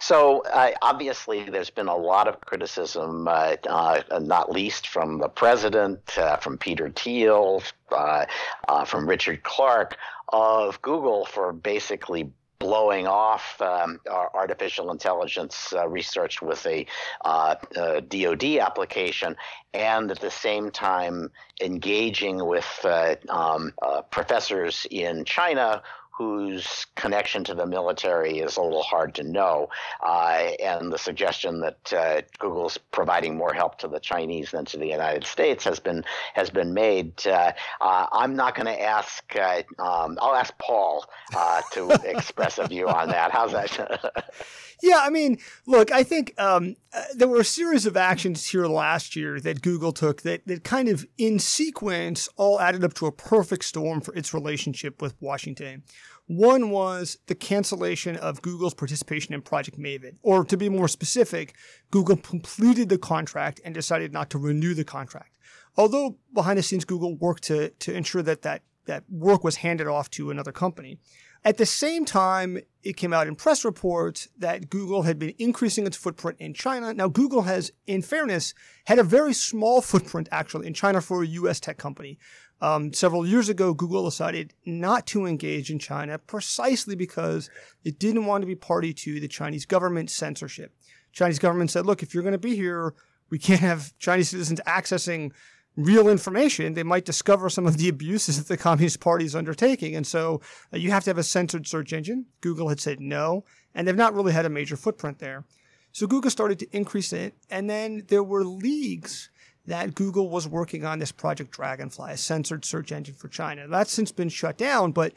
So 0.00 0.42
uh, 0.46 0.72
obviously, 0.82 1.48
there's 1.48 1.70
been 1.70 1.86
a 1.86 1.96
lot 1.96 2.26
of 2.26 2.40
criticism, 2.40 3.28
uh, 3.28 3.56
uh, 3.68 4.02
not 4.20 4.50
least 4.50 4.88
from 4.88 5.18
the 5.18 5.28
president, 5.28 6.18
uh, 6.18 6.36
from 6.36 6.58
Peter 6.58 6.90
Thiel, 6.90 7.62
uh, 7.92 8.26
uh, 8.68 8.84
from 8.84 9.08
Richard 9.08 9.42
Clarke, 9.44 9.96
of 10.32 10.82
Google 10.82 11.24
for 11.24 11.52
basically 11.52 12.32
blowing 12.60 13.06
off 13.06 13.60
um, 13.62 13.98
artificial 14.08 14.92
intelligence 14.92 15.72
uh, 15.72 15.88
research 15.88 16.40
with 16.40 16.64
a, 16.66 16.86
uh, 17.24 17.56
a, 17.76 18.00
DoD 18.02 18.58
application, 18.58 19.34
and 19.74 20.10
at 20.10 20.20
the 20.20 20.30
same 20.30 20.70
time 20.70 21.30
engaging 21.60 22.44
with 22.46 22.68
uh, 22.84 23.16
um, 23.30 23.72
uh, 23.82 24.02
professors 24.02 24.86
in 24.90 25.24
China 25.24 25.82
whose 26.16 26.86
connection 26.96 27.44
to 27.44 27.54
the 27.54 27.66
military 27.66 28.40
is 28.40 28.56
a 28.56 28.62
little 28.62 28.82
hard 28.82 29.14
to 29.14 29.22
know. 29.22 29.68
Uh, 30.04 30.50
and 30.62 30.92
the 30.92 30.98
suggestion 30.98 31.60
that 31.60 31.92
uh, 31.92 32.22
Google's 32.38 32.78
providing 32.78 33.36
more 33.36 33.52
help 33.52 33.78
to 33.78 33.88
the 33.88 34.00
Chinese 34.00 34.50
than 34.50 34.64
to 34.66 34.76
the 34.76 34.86
United 34.86 35.24
States 35.24 35.64
has 35.64 35.80
been 35.80 36.04
has 36.34 36.50
been 36.50 36.74
made. 36.74 37.26
Uh, 37.26 37.52
uh 37.80 38.06
I'm 38.12 38.36
not 38.36 38.54
going 38.54 38.66
to 38.66 38.82
ask. 38.82 39.24
Uh, 39.34 39.62
um, 39.78 40.18
I'll 40.20 40.34
ask 40.34 40.56
Paul 40.58 41.06
uh, 41.34 41.62
to 41.72 41.90
express 42.04 42.58
a 42.58 42.66
view 42.66 42.88
on 42.88 43.08
that. 43.08 43.30
How's 43.30 43.52
that? 43.52 44.34
yeah, 44.82 45.00
I 45.00 45.10
mean, 45.10 45.38
look, 45.66 45.92
I 45.92 46.02
think 46.02 46.34
um, 46.38 46.76
there 47.14 47.28
were 47.28 47.40
a 47.40 47.44
series 47.44 47.86
of 47.86 47.96
actions 47.96 48.46
here 48.46 48.66
last 48.66 49.16
year 49.16 49.40
that 49.40 49.62
Google 49.62 49.92
took 49.92 50.22
that, 50.22 50.46
that 50.46 50.64
kind 50.64 50.88
of 50.88 51.06
in 51.18 51.38
sequence 51.38 52.28
all 52.36 52.60
added 52.60 52.84
up 52.84 52.94
to 52.94 53.06
a 53.06 53.12
perfect 53.12 53.64
storm 53.64 54.00
for 54.00 54.14
its 54.14 54.34
relationship 54.34 55.00
with 55.00 55.14
Washington. 55.20 55.82
One 56.30 56.70
was 56.70 57.18
the 57.26 57.34
cancellation 57.34 58.16
of 58.16 58.40
Google's 58.40 58.72
participation 58.72 59.34
in 59.34 59.42
Project 59.42 59.76
Maven. 59.80 60.14
Or 60.22 60.44
to 60.44 60.56
be 60.56 60.68
more 60.68 60.86
specific, 60.86 61.56
Google 61.90 62.16
completed 62.16 62.88
the 62.88 62.98
contract 62.98 63.60
and 63.64 63.74
decided 63.74 64.12
not 64.12 64.30
to 64.30 64.38
renew 64.38 64.72
the 64.72 64.84
contract. 64.84 65.36
Although 65.76 66.18
behind 66.32 66.56
the 66.56 66.62
scenes, 66.62 66.84
Google 66.84 67.16
worked 67.16 67.42
to, 67.44 67.70
to 67.70 67.92
ensure 67.92 68.22
that, 68.22 68.42
that 68.42 68.62
that 68.86 69.02
work 69.10 69.42
was 69.42 69.56
handed 69.56 69.88
off 69.88 70.08
to 70.10 70.30
another 70.30 70.52
company. 70.52 70.98
At 71.44 71.56
the 71.56 71.66
same 71.66 72.04
time, 72.04 72.58
it 72.82 72.96
came 72.96 73.12
out 73.12 73.26
in 73.26 73.34
press 73.34 73.64
reports 73.64 74.28
that 74.38 74.68
Google 74.68 75.02
had 75.02 75.18
been 75.18 75.34
increasing 75.38 75.86
its 75.86 75.96
footprint 75.96 76.38
in 76.38 76.54
China. 76.54 76.92
Now, 76.92 77.08
Google 77.08 77.42
has, 77.42 77.72
in 77.86 78.02
fairness, 78.02 78.52
had 78.86 78.98
a 78.98 79.02
very 79.02 79.32
small 79.32 79.80
footprint 79.80 80.28
actually 80.30 80.66
in 80.66 80.74
China 80.74 81.00
for 81.00 81.22
a 81.22 81.26
US 81.26 81.58
tech 81.58 81.78
company. 81.78 82.18
Um, 82.62 82.92
several 82.92 83.26
years 83.26 83.48
ago, 83.48 83.72
Google 83.72 84.04
decided 84.04 84.52
not 84.66 85.06
to 85.08 85.26
engage 85.26 85.70
in 85.70 85.78
China 85.78 86.18
precisely 86.18 86.94
because 86.94 87.48
it 87.84 87.98
didn't 87.98 88.26
want 88.26 88.42
to 88.42 88.46
be 88.46 88.54
party 88.54 88.92
to 88.94 89.18
the 89.18 89.28
Chinese 89.28 89.64
government 89.64 90.10
censorship. 90.10 90.74
Chinese 91.12 91.38
government 91.38 91.70
said, 91.70 91.86
look, 91.86 92.02
if 92.02 92.12
you're 92.12 92.22
going 92.22 92.32
to 92.32 92.38
be 92.38 92.54
here, 92.54 92.94
we 93.30 93.38
can't 93.38 93.60
have 93.60 93.96
Chinese 93.98 94.28
citizens 94.30 94.60
accessing 94.66 95.32
real 95.76 96.08
information, 96.08 96.74
they 96.74 96.82
might 96.82 97.04
discover 97.04 97.48
some 97.48 97.66
of 97.66 97.76
the 97.76 97.88
abuses 97.88 98.38
that 98.38 98.48
the 98.48 98.56
Communist 98.56 99.00
Party 99.00 99.24
is 99.24 99.34
undertaking. 99.36 99.94
And 99.94 100.06
so 100.06 100.40
uh, 100.72 100.76
you 100.76 100.90
have 100.90 101.04
to 101.04 101.10
have 101.10 101.18
a 101.18 101.22
censored 101.22 101.66
search 101.66 101.92
engine. 101.92 102.26
Google 102.40 102.68
had 102.68 102.80
said 102.80 103.00
no, 103.00 103.44
and 103.74 103.86
they've 103.86 103.96
not 103.96 104.14
really 104.14 104.32
had 104.32 104.46
a 104.46 104.50
major 104.50 104.76
footprint 104.76 105.18
there. 105.18 105.44
So 105.92 106.06
Google 106.06 106.30
started 106.30 106.58
to 106.60 106.76
increase 106.76 107.12
it, 107.12 107.34
and 107.50 107.68
then 107.68 108.04
there 108.08 108.22
were 108.22 108.44
leagues 108.44 109.29
that 109.66 109.94
Google 109.94 110.28
was 110.30 110.48
working 110.48 110.84
on 110.84 110.98
this 110.98 111.12
Project 111.12 111.50
Dragonfly, 111.50 112.12
a 112.12 112.16
censored 112.16 112.64
search 112.64 112.92
engine 112.92 113.14
for 113.14 113.28
China. 113.28 113.68
That's 113.68 113.92
since 113.92 114.10
been 114.10 114.28
shut 114.28 114.56
down, 114.56 114.92
but 114.92 115.12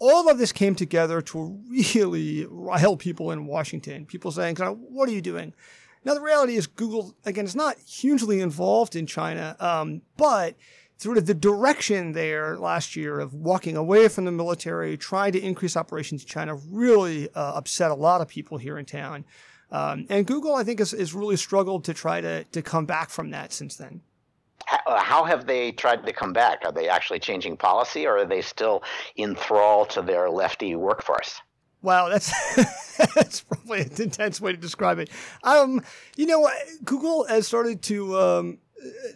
all 0.00 0.30
of 0.30 0.38
this 0.38 0.52
came 0.52 0.74
together 0.74 1.20
to 1.20 1.60
really 1.68 2.46
rile 2.48 2.96
people 2.96 3.32
in 3.32 3.46
Washington. 3.46 4.06
People 4.06 4.30
saying, 4.30 4.56
"What 4.56 5.08
are 5.08 5.12
you 5.12 5.20
doing? 5.20 5.52
Now, 6.04 6.14
the 6.14 6.20
reality 6.20 6.54
is, 6.54 6.66
Google, 6.66 7.14
again, 7.24 7.44
is 7.44 7.56
not 7.56 7.76
hugely 7.78 8.40
involved 8.40 8.94
in 8.94 9.06
China, 9.06 9.56
um, 9.58 10.02
but 10.16 10.54
sort 10.96 11.18
of 11.18 11.26
the 11.26 11.34
direction 11.34 12.12
there 12.12 12.56
last 12.56 12.96
year 12.96 13.20
of 13.20 13.34
walking 13.34 13.76
away 13.76 14.08
from 14.08 14.24
the 14.24 14.32
military, 14.32 14.96
trying 14.96 15.32
to 15.32 15.40
increase 15.40 15.76
operations 15.76 16.22
in 16.22 16.28
China, 16.28 16.54
really 16.54 17.28
uh, 17.34 17.52
upset 17.54 17.90
a 17.90 17.94
lot 17.94 18.20
of 18.20 18.28
people 18.28 18.58
here 18.58 18.78
in 18.78 18.84
town. 18.84 19.24
Um, 19.70 20.06
and 20.08 20.26
Google, 20.26 20.54
I 20.54 20.64
think, 20.64 20.78
has, 20.78 20.92
has 20.92 21.12
really 21.14 21.36
struggled 21.36 21.84
to 21.84 21.94
try 21.94 22.20
to, 22.20 22.44
to 22.44 22.62
come 22.62 22.86
back 22.86 23.10
from 23.10 23.30
that 23.30 23.52
since 23.52 23.76
then. 23.76 24.00
Uh, 24.86 24.98
how 24.98 25.24
have 25.24 25.46
they 25.46 25.72
tried 25.72 26.04
to 26.04 26.12
come 26.12 26.32
back? 26.32 26.62
Are 26.64 26.72
they 26.72 26.88
actually 26.88 27.20
changing 27.20 27.56
policy 27.56 28.06
or 28.06 28.18
are 28.18 28.26
they 28.26 28.42
still 28.42 28.82
in 29.16 29.34
thrall 29.34 29.86
to 29.86 30.02
their 30.02 30.28
lefty 30.28 30.74
workforce? 30.74 31.40
Wow, 31.80 32.08
that's 32.08 32.32
that's 33.14 33.40
probably 33.42 33.82
an 33.82 33.92
intense 33.98 34.40
way 34.40 34.52
to 34.52 34.58
describe 34.58 34.98
it. 34.98 35.10
Um, 35.44 35.82
you 36.16 36.26
know, 36.26 36.50
Google 36.84 37.24
has 37.28 37.46
started 37.46 37.82
to, 37.82 38.18
um, 38.18 38.58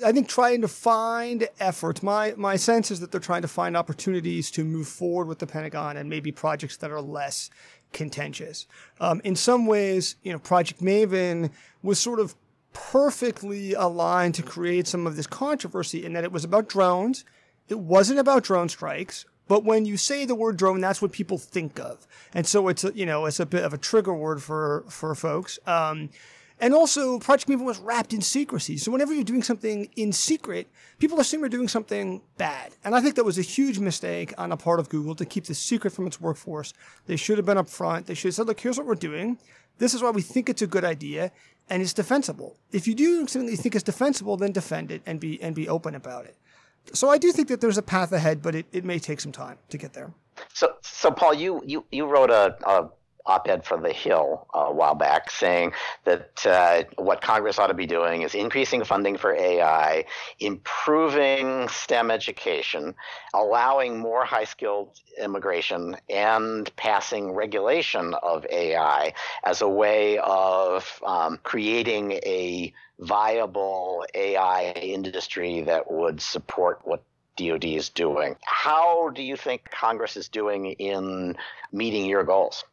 I 0.04 0.12
think, 0.12 0.28
trying 0.28 0.60
to 0.60 0.68
find 0.68 1.48
efforts. 1.58 2.02
My 2.02 2.34
my 2.36 2.54
sense 2.56 2.92
is 2.92 3.00
that 3.00 3.10
they're 3.10 3.20
trying 3.20 3.42
to 3.42 3.48
find 3.48 3.76
opportunities 3.76 4.50
to 4.52 4.64
move 4.64 4.86
forward 4.86 5.26
with 5.26 5.40
the 5.40 5.46
Pentagon 5.46 5.96
and 5.96 6.08
maybe 6.08 6.30
projects 6.30 6.76
that 6.78 6.92
are 6.92 7.02
less 7.02 7.50
contentious. 7.92 8.66
Um, 9.00 9.20
in 9.24 9.36
some 9.36 9.66
ways, 9.66 10.16
you 10.22 10.32
know, 10.32 10.38
Project 10.38 10.80
Maven 10.80 11.50
was 11.82 11.98
sort 11.98 12.20
of 12.20 12.34
perfectly 12.72 13.74
aligned 13.74 14.34
to 14.36 14.42
create 14.42 14.86
some 14.86 15.06
of 15.06 15.16
this 15.16 15.26
controversy 15.26 16.04
in 16.04 16.12
that 16.14 16.24
it 16.24 16.32
was 16.32 16.44
about 16.44 16.68
drones. 16.68 17.24
It 17.68 17.78
wasn't 17.78 18.18
about 18.18 18.44
drone 18.44 18.68
strikes. 18.68 19.26
But 19.48 19.64
when 19.64 19.84
you 19.84 19.96
say 19.96 20.24
the 20.24 20.34
word 20.34 20.56
drone, 20.56 20.80
that's 20.80 21.02
what 21.02 21.12
people 21.12 21.36
think 21.36 21.78
of, 21.78 22.06
and 22.32 22.46
so 22.46 22.68
it's 22.68 22.84
a, 22.84 22.92
you 22.94 23.04
know 23.04 23.26
it's 23.26 23.40
a 23.40 23.44
bit 23.44 23.64
of 23.64 23.74
a 23.74 23.78
trigger 23.78 24.14
word 24.14 24.42
for 24.42 24.84
for 24.88 25.14
folks. 25.14 25.58
Um, 25.66 26.10
and 26.62 26.72
also, 26.72 27.18
Project 27.18 27.50
Maven 27.50 27.64
was 27.64 27.80
wrapped 27.80 28.12
in 28.12 28.20
secrecy. 28.20 28.76
So 28.76 28.92
whenever 28.92 29.12
you're 29.12 29.24
doing 29.24 29.42
something 29.42 29.88
in 29.96 30.12
secret, 30.12 30.68
people 31.00 31.18
assume 31.18 31.40
you're 31.40 31.48
doing 31.48 31.66
something 31.66 32.22
bad. 32.38 32.76
And 32.84 32.94
I 32.94 33.00
think 33.00 33.16
that 33.16 33.24
was 33.24 33.36
a 33.36 33.42
huge 33.42 33.80
mistake 33.80 34.32
on 34.38 34.50
the 34.50 34.56
part 34.56 34.78
of 34.78 34.88
Google 34.88 35.16
to 35.16 35.24
keep 35.24 35.46
the 35.46 35.56
secret 35.56 35.92
from 35.92 36.06
its 36.06 36.20
workforce. 36.20 36.72
They 37.06 37.16
should 37.16 37.36
have 37.36 37.46
been 37.46 37.56
upfront. 37.56 38.06
They 38.06 38.14
should 38.14 38.28
have 38.28 38.34
said, 38.36 38.46
look, 38.46 38.60
here's 38.60 38.78
what 38.78 38.86
we're 38.86 38.94
doing. 38.94 39.38
This 39.78 39.92
is 39.92 40.04
why 40.04 40.10
we 40.10 40.22
think 40.22 40.48
it's 40.48 40.62
a 40.62 40.68
good 40.68 40.84
idea 40.84 41.32
and 41.68 41.82
it's 41.82 41.92
defensible. 41.92 42.56
If 42.70 42.86
you 42.86 42.94
do 42.94 43.26
something 43.26 43.46
that 43.46 43.52
you 43.52 43.56
think 43.56 43.74
is 43.74 43.82
defensible, 43.82 44.36
then 44.36 44.52
defend 44.52 44.92
it 44.92 45.02
and 45.04 45.18
be 45.18 45.42
and 45.42 45.56
be 45.56 45.68
open 45.68 45.96
about 45.96 46.26
it. 46.26 46.36
So 46.92 47.08
I 47.08 47.18
do 47.18 47.32
think 47.32 47.48
that 47.48 47.60
there's 47.60 47.78
a 47.78 47.82
path 47.82 48.12
ahead, 48.12 48.40
but 48.40 48.54
it, 48.54 48.66
it 48.70 48.84
may 48.84 49.00
take 49.00 49.20
some 49.20 49.32
time 49.32 49.58
to 49.70 49.78
get 49.78 49.94
there. 49.94 50.12
So, 50.52 50.74
so 50.82 51.10
Paul, 51.10 51.34
you 51.34 51.60
you, 51.66 51.84
you 51.90 52.06
wrote 52.06 52.30
a, 52.30 52.56
a 52.64 52.88
op-ed 53.26 53.64
for 53.64 53.78
The 53.78 53.92
Hill 53.92 54.46
a 54.52 54.72
while 54.72 54.94
back 54.94 55.30
saying 55.30 55.72
that 56.04 56.46
uh, 56.46 56.84
what 56.96 57.20
Congress 57.20 57.58
ought 57.58 57.68
to 57.68 57.74
be 57.74 57.86
doing 57.86 58.22
is 58.22 58.34
increasing 58.34 58.84
funding 58.84 59.16
for 59.16 59.34
AI, 59.34 60.04
improving 60.40 61.68
STEM 61.68 62.10
education, 62.10 62.94
allowing 63.34 63.98
more 63.98 64.24
high-skilled 64.24 64.98
immigration, 65.18 65.96
and 66.08 66.74
passing 66.76 67.32
regulation 67.32 68.14
of 68.22 68.46
AI 68.50 69.12
as 69.44 69.60
a 69.62 69.68
way 69.68 70.18
of 70.18 71.00
um, 71.06 71.38
creating 71.42 72.12
a 72.24 72.72
viable 72.98 74.04
AI 74.14 74.72
industry 74.72 75.62
that 75.62 75.90
would 75.90 76.20
support 76.20 76.80
what 76.84 77.02
DoD 77.36 77.64
is 77.64 77.88
doing. 77.88 78.36
How 78.44 79.08
do 79.10 79.22
you 79.22 79.36
think 79.36 79.70
Congress 79.70 80.16
is 80.16 80.28
doing 80.28 80.72
in 80.72 81.36
meeting 81.72 82.06
your 82.06 82.24
goals? 82.24 82.64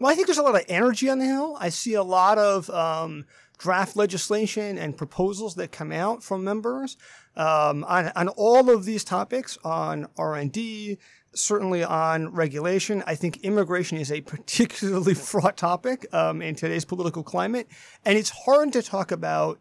Well, 0.00 0.10
I 0.10 0.14
think 0.14 0.28
there's 0.28 0.38
a 0.38 0.42
lot 0.42 0.54
of 0.54 0.64
energy 0.66 1.10
on 1.10 1.18
the 1.18 1.26
Hill. 1.26 1.58
I 1.60 1.68
see 1.68 1.92
a 1.92 2.02
lot 2.02 2.38
of 2.38 2.70
um, 2.70 3.26
draft 3.58 3.96
legislation 3.96 4.78
and 4.78 4.96
proposals 4.96 5.56
that 5.56 5.72
come 5.72 5.92
out 5.92 6.24
from 6.24 6.42
members 6.42 6.96
um, 7.36 7.84
on, 7.84 8.10
on 8.16 8.28
all 8.28 8.70
of 8.70 8.86
these 8.86 9.04
topics 9.04 9.58
on 9.62 10.08
R&D, 10.16 10.96
certainly 11.34 11.84
on 11.84 12.32
regulation. 12.32 13.04
I 13.06 13.14
think 13.14 13.44
immigration 13.44 13.98
is 13.98 14.10
a 14.10 14.22
particularly 14.22 15.12
fraught 15.28 15.58
topic 15.58 16.06
um, 16.14 16.40
in 16.40 16.54
today's 16.54 16.86
political 16.86 17.22
climate, 17.22 17.68
and 18.02 18.16
it's 18.16 18.30
hard 18.30 18.72
to 18.72 18.82
talk 18.82 19.12
about 19.12 19.60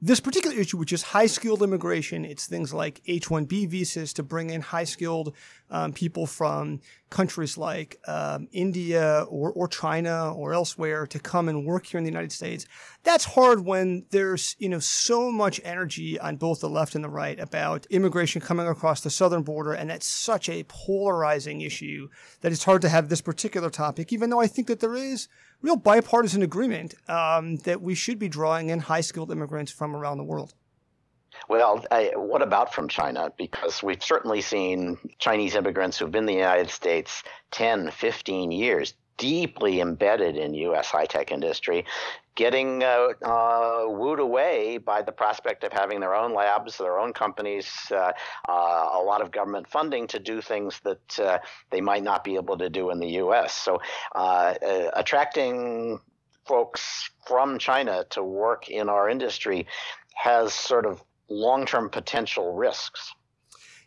this 0.00 0.20
particular 0.20 0.56
issue, 0.56 0.76
which 0.76 0.92
is 0.92 1.02
high 1.02 1.26
skilled 1.26 1.60
immigration, 1.60 2.24
it's 2.24 2.46
things 2.46 2.72
like 2.72 3.02
H 3.08 3.28
1B 3.28 3.68
visas 3.68 4.12
to 4.12 4.22
bring 4.22 4.50
in 4.50 4.60
high 4.60 4.84
skilled 4.84 5.34
um, 5.70 5.92
people 5.92 6.24
from 6.24 6.80
countries 7.10 7.58
like 7.58 7.98
um, 8.06 8.46
India 8.52 9.26
or, 9.28 9.50
or 9.50 9.66
China 9.66 10.32
or 10.34 10.52
elsewhere 10.52 11.04
to 11.08 11.18
come 11.18 11.48
and 11.48 11.66
work 11.66 11.86
here 11.86 11.98
in 11.98 12.04
the 12.04 12.10
United 12.10 12.30
States. 12.30 12.64
That's 13.02 13.24
hard 13.24 13.64
when 13.64 14.04
there's, 14.10 14.54
you 14.60 14.68
know, 14.68 14.78
so 14.78 15.32
much 15.32 15.60
energy 15.64 16.18
on 16.20 16.36
both 16.36 16.60
the 16.60 16.68
left 16.68 16.94
and 16.94 17.02
the 17.02 17.08
right 17.08 17.38
about 17.40 17.84
immigration 17.86 18.40
coming 18.40 18.68
across 18.68 19.00
the 19.00 19.10
southern 19.10 19.42
border. 19.42 19.72
And 19.72 19.90
that's 19.90 20.06
such 20.06 20.48
a 20.48 20.64
polarizing 20.68 21.60
issue 21.62 22.08
that 22.42 22.52
it's 22.52 22.64
hard 22.64 22.82
to 22.82 22.88
have 22.88 23.08
this 23.08 23.20
particular 23.20 23.68
topic, 23.68 24.12
even 24.12 24.30
though 24.30 24.40
I 24.40 24.46
think 24.46 24.68
that 24.68 24.78
there 24.78 24.94
is 24.94 25.26
real 25.62 25.76
bipartisan 25.76 26.42
agreement 26.42 26.94
um, 27.08 27.56
that 27.58 27.80
we 27.82 27.94
should 27.94 28.18
be 28.18 28.28
drawing 28.28 28.70
in 28.70 28.78
high 28.80 29.00
skilled 29.00 29.30
immigrants 29.30 29.72
from 29.72 29.94
around 29.94 30.18
the 30.18 30.24
world. 30.24 30.54
Well, 31.48 31.84
I, 31.90 32.12
what 32.16 32.42
about 32.42 32.74
from 32.74 32.88
China? 32.88 33.32
Because 33.36 33.82
we've 33.82 34.02
certainly 34.02 34.40
seen 34.40 34.98
Chinese 35.18 35.54
immigrants 35.54 35.98
who've 35.98 36.10
been 36.10 36.24
in 36.24 36.26
the 36.26 36.34
United 36.34 36.70
States 36.70 37.22
10, 37.52 37.90
15 37.90 38.50
years, 38.50 38.94
deeply 39.18 39.80
embedded 39.80 40.36
in 40.36 40.54
U.S. 40.54 40.86
high 40.86 41.04
tech 41.04 41.30
industry, 41.30 41.84
getting 42.36 42.82
uh, 42.82 43.08
uh, 43.22 43.84
wooed 43.88 44.20
away 44.20 44.78
by 44.78 45.02
the 45.02 45.12
prospect 45.12 45.64
of 45.64 45.72
having 45.72 46.00
their 46.00 46.14
own 46.14 46.32
labs, 46.32 46.78
their 46.78 46.98
own 46.98 47.12
companies, 47.12 47.68
uh, 47.90 48.12
uh 48.48 48.88
a 48.94 49.02
lot 49.04 49.20
of 49.20 49.30
government 49.30 49.68
funding 49.68 50.06
to 50.06 50.18
do 50.18 50.40
things 50.40 50.80
that 50.84 51.20
uh, 51.20 51.38
they 51.70 51.80
might 51.80 52.02
not 52.02 52.24
be 52.24 52.36
able 52.36 52.56
to 52.56 52.70
do 52.70 52.90
in 52.90 53.00
the 53.00 53.10
U.S. 53.24 53.52
So 53.52 53.80
uh, 54.14 54.54
attracting 54.94 56.00
folks 56.46 57.10
from 57.26 57.58
China 57.58 58.06
to 58.10 58.22
work 58.22 58.70
in 58.70 58.88
our 58.88 59.10
industry 59.10 59.66
has 60.14 60.54
sort 60.54 60.86
of 60.86 61.02
long-term 61.28 61.90
potential 61.90 62.54
risks. 62.54 63.14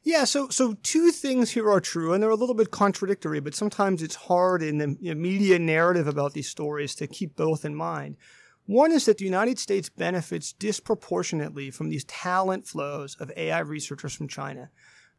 Yeah, 0.03 0.23
so 0.23 0.49
so 0.49 0.73
two 0.81 1.11
things 1.11 1.51
here 1.51 1.69
are 1.69 1.79
true, 1.79 2.13
and 2.13 2.23
they're 2.23 2.29
a 2.31 2.35
little 2.35 2.55
bit 2.55 2.71
contradictory, 2.71 3.39
but 3.39 3.53
sometimes 3.53 4.01
it's 4.01 4.15
hard 4.15 4.63
in 4.63 4.79
the 4.79 4.87
media 5.15 5.59
narrative 5.59 6.07
about 6.07 6.33
these 6.33 6.49
stories 6.49 6.95
to 6.95 7.07
keep 7.07 7.35
both 7.35 7.63
in 7.65 7.75
mind. 7.75 8.17
One 8.65 8.91
is 8.91 9.05
that 9.05 9.17
the 9.19 9.25
United 9.25 9.59
States 9.59 9.89
benefits 9.89 10.53
disproportionately 10.53 11.71
from 11.71 11.89
these 11.89 12.03
talent 12.05 12.67
flows 12.67 13.15
of 13.19 13.31
AI 13.37 13.59
researchers 13.59 14.15
from 14.15 14.27
China. 14.27 14.69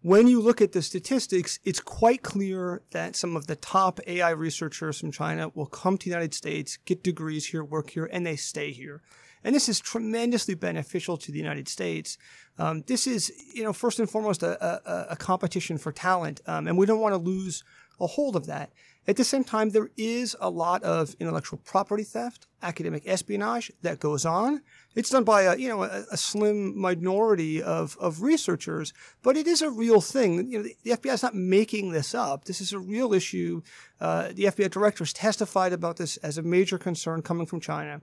when 0.05 0.27
you 0.27 0.41
look 0.41 0.61
at 0.61 0.73
the 0.73 0.83
statistics, 0.83 1.61
it's 1.65 1.79
quite 1.79 2.23
clear 2.23 2.83
that 2.91 3.15
some 3.15 3.37
of 3.37 3.47
the 3.47 3.55
top 3.55 4.01
AI 4.09 4.31
researchers 4.31 4.99
from 4.99 5.13
China 5.13 5.49
will 5.55 5.67
come 5.67 5.97
to 5.97 6.05
the 6.05 6.11
United 6.11 6.35
States, 6.35 6.77
get 6.85 7.05
degrees 7.05 7.47
here, 7.47 7.63
work 7.63 7.91
here, 7.91 8.09
and 8.13 8.27
they 8.27 8.35
stay 8.35 8.73
here. 8.73 9.01
And 9.45 9.55
this 9.55 9.69
is 9.69 9.81
tremendously 9.81 10.55
beneficial 10.55 11.17
to 11.19 11.33
the 11.33 11.39
United 11.39 11.69
States. 11.69 12.19
Um, 12.59 12.83
this 12.87 13.07
is, 13.07 13.33
you 13.55 13.65
know, 13.65 13.73
first 13.73 13.99
and 13.99 14.09
foremost 14.09 14.43
a, 14.43 14.63
a, 14.65 15.07
a 15.11 15.17
competition 15.17 15.79
for 15.79 15.93
talent, 15.93 16.41
um, 16.47 16.67
and 16.67 16.77
we 16.79 16.87
don't 16.87 17.01
want 17.01 17.15
to 17.15 17.19
lose 17.19 17.65
a 18.01 18.07
hold 18.07 18.37
of 18.37 18.47
that. 18.47 18.71
At 19.09 19.17
the 19.17 19.25
same 19.25 19.43
time, 19.43 19.71
there 19.71 19.91
is 19.97 20.37
a 20.41 20.49
lot 20.49 20.85
of 20.85 21.17
intellectual 21.19 21.59
property 21.65 22.05
theft, 22.05 22.47
academic 22.63 23.03
espionage 23.05 23.73
that 23.83 23.99
goes 23.99 24.25
on. 24.25 24.63
It's 24.95 25.11
done 25.11 25.25
by 25.25 25.43
a, 25.43 25.57
you 25.57 25.69
know, 25.69 25.83
a, 25.83 26.05
a 26.13 26.17
slim 26.17 26.79
minority 26.79 27.61
of, 27.61 27.97
of 27.99 28.23
researchers, 28.23 28.93
but 29.23 29.37
it 29.37 29.49
is 29.49 29.61
a 29.61 29.71
real 29.71 30.01
thing. 30.01 30.49
You 30.49 30.59
know, 30.59 30.65
the, 30.65 30.77
the 30.85 30.91
FBI 30.93 31.15
is 31.15 31.23
not 31.25 31.35
making 31.35 31.91
this 31.91 32.15
up. 32.15 32.45
This 32.45 32.61
is 32.61 32.73
a 32.73 32.79
real 32.79 33.13
issue. 33.13 33.63
Uh, 34.01 34.29
the 34.29 34.45
FBI 34.45 34.71
director 34.71 35.03
has 35.03 35.13
testified 35.13 35.73
about 35.73 35.97
this 35.97 36.17
as 36.19 36.39
a 36.39 36.43
major 36.43 36.79
concern 36.79 37.23
coming 37.23 37.47
from 37.47 37.59
China. 37.59 38.03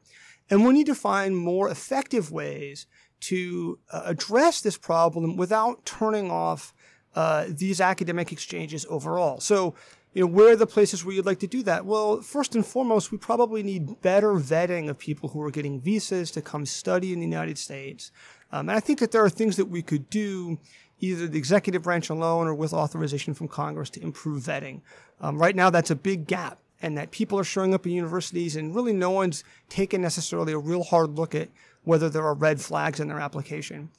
And 0.49 0.65
we 0.65 0.73
need 0.73 0.87
to 0.87 0.95
find 0.95 1.37
more 1.37 1.69
effective 1.69 2.31
ways 2.31 2.87
to 3.21 3.79
uh, 3.91 4.03
address 4.05 4.61
this 4.61 4.77
problem 4.77 5.37
without 5.37 5.85
turning 5.85 6.31
off 6.31 6.73
uh, 7.15 7.45
these 7.49 7.81
academic 7.81 8.31
exchanges 8.31 8.85
overall. 8.89 9.39
So, 9.39 9.75
you 10.13 10.21
know, 10.21 10.27
where 10.27 10.53
are 10.53 10.55
the 10.55 10.67
places 10.67 11.03
where 11.03 11.13
you'd 11.13 11.25
like 11.25 11.39
to 11.39 11.47
do 11.47 11.61
that? 11.63 11.85
Well, 11.85 12.21
first 12.21 12.55
and 12.55 12.65
foremost, 12.65 13.11
we 13.11 13.17
probably 13.17 13.61
need 13.61 14.01
better 14.01 14.33
vetting 14.33 14.89
of 14.89 14.97
people 14.97 15.29
who 15.29 15.41
are 15.41 15.51
getting 15.51 15.79
visas 15.79 16.31
to 16.31 16.41
come 16.41 16.65
study 16.65 17.13
in 17.13 17.19
the 17.19 17.25
United 17.25 17.57
States. 17.57 18.11
Um, 18.51 18.69
and 18.69 18.77
I 18.77 18.79
think 18.79 18.99
that 18.99 19.11
there 19.11 19.23
are 19.23 19.29
things 19.29 19.57
that 19.57 19.65
we 19.65 19.81
could 19.81 20.09
do, 20.09 20.57
either 20.99 21.27
the 21.27 21.37
executive 21.37 21.83
branch 21.83 22.09
alone 22.09 22.47
or 22.47 22.55
with 22.55 22.73
authorization 22.73 23.33
from 23.33 23.47
Congress 23.47 23.89
to 23.91 24.01
improve 24.01 24.43
vetting. 24.43 24.81
Um, 25.21 25.37
right 25.37 25.55
now, 25.55 25.69
that's 25.69 25.91
a 25.91 25.95
big 25.95 26.25
gap 26.25 26.59
and 26.81 26.97
that 26.97 27.11
people 27.11 27.37
are 27.39 27.43
showing 27.43 27.73
up 27.73 27.85
at 27.85 27.91
universities 27.91 28.55
and 28.55 28.75
really 28.75 28.93
no 28.93 29.09
one's 29.09 29.43
taken 29.67 30.01
necessarily 30.01 30.53
a 30.53 30.57
real 30.57 30.83
hard 30.83 31.11
look 31.11 31.35
at 31.35 31.49
whether 31.83 32.09
there 32.09 32.23
are 32.23 32.33
red 32.33 32.61
flags 32.61 32.99
in 32.99 33.07
their 33.07 33.19
application. 33.19 33.89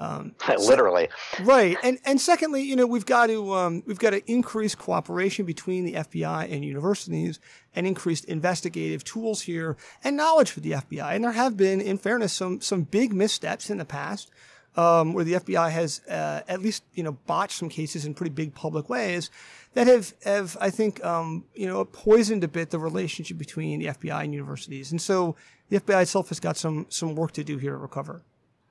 Um, 0.00 0.34
Literally, 0.48 1.08
so, 1.36 1.44
right. 1.44 1.76
And 1.82 1.98
and 2.06 2.18
secondly, 2.18 2.62
you 2.62 2.74
know, 2.74 2.86
we've 2.86 3.04
got 3.04 3.26
to 3.26 3.52
um, 3.52 3.82
we've 3.86 3.98
got 3.98 4.10
to 4.10 4.30
increase 4.30 4.74
cooperation 4.74 5.44
between 5.44 5.84
the 5.84 5.92
FBI 5.92 6.50
and 6.50 6.64
universities, 6.64 7.38
and 7.74 7.86
increased 7.86 8.24
investigative 8.24 9.04
tools 9.04 9.42
here 9.42 9.76
and 10.02 10.16
knowledge 10.16 10.50
for 10.50 10.60
the 10.60 10.72
FBI. 10.72 11.14
And 11.14 11.24
there 11.24 11.32
have 11.32 11.56
been, 11.56 11.82
in 11.82 11.98
fairness, 11.98 12.32
some 12.32 12.62
some 12.62 12.82
big 12.84 13.12
missteps 13.12 13.68
in 13.68 13.76
the 13.76 13.84
past. 13.84 14.30
Um, 14.76 15.14
where 15.14 15.24
the 15.24 15.32
FBI 15.32 15.68
has 15.72 16.00
uh, 16.08 16.42
at 16.46 16.62
least 16.62 16.84
you 16.94 17.02
know 17.02 17.18
botched 17.26 17.58
some 17.58 17.68
cases 17.68 18.04
in 18.04 18.14
pretty 18.14 18.30
big 18.30 18.54
public 18.54 18.88
ways 18.88 19.28
that 19.74 19.88
have 19.88 20.14
have 20.24 20.56
I 20.60 20.70
think 20.70 21.04
um, 21.04 21.44
you 21.54 21.66
know 21.66 21.84
poisoned 21.84 22.44
a 22.44 22.48
bit 22.48 22.70
the 22.70 22.78
relationship 22.78 23.36
between 23.36 23.80
the 23.80 23.86
FBI 23.86 24.24
and 24.24 24.32
universities, 24.32 24.92
and 24.92 25.00
so 25.00 25.34
the 25.70 25.80
FBI 25.80 26.02
itself 26.02 26.28
has 26.28 26.38
got 26.38 26.56
some 26.56 26.86
some 26.88 27.16
work 27.16 27.32
to 27.32 27.44
do 27.44 27.58
here 27.58 27.72
to 27.72 27.78
recover. 27.78 28.22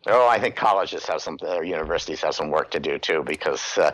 Oh, 0.07 0.29
I 0.29 0.39
think 0.39 0.55
colleges 0.55 1.05
have 1.07 1.21
some, 1.21 1.37
uh, 1.43 1.59
universities 1.59 2.21
have 2.21 2.33
some 2.33 2.51
work 2.51 2.71
to 2.71 2.79
do 2.79 2.97
too, 2.97 3.21
because 3.25 3.77
uh, 3.77 3.91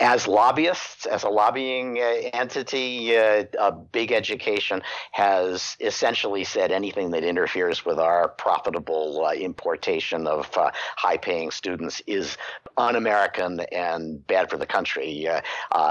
as 0.00 0.28
lobbyists, 0.28 1.06
as 1.06 1.22
a 1.22 1.30
lobbying 1.30 1.98
uh, 1.98 2.28
entity, 2.34 3.16
uh, 3.16 3.70
big 3.90 4.12
education 4.12 4.82
has 5.12 5.74
essentially 5.80 6.44
said 6.44 6.72
anything 6.72 7.10
that 7.12 7.24
interferes 7.24 7.86
with 7.86 7.98
our 7.98 8.28
profitable 8.28 9.24
uh, 9.24 9.32
importation 9.32 10.26
of 10.26 10.54
uh, 10.58 10.70
high-paying 10.96 11.50
students 11.50 12.02
is 12.06 12.36
un-American 12.76 13.60
and 13.72 14.26
bad 14.26 14.50
for 14.50 14.58
the 14.58 14.66
country. 14.66 15.26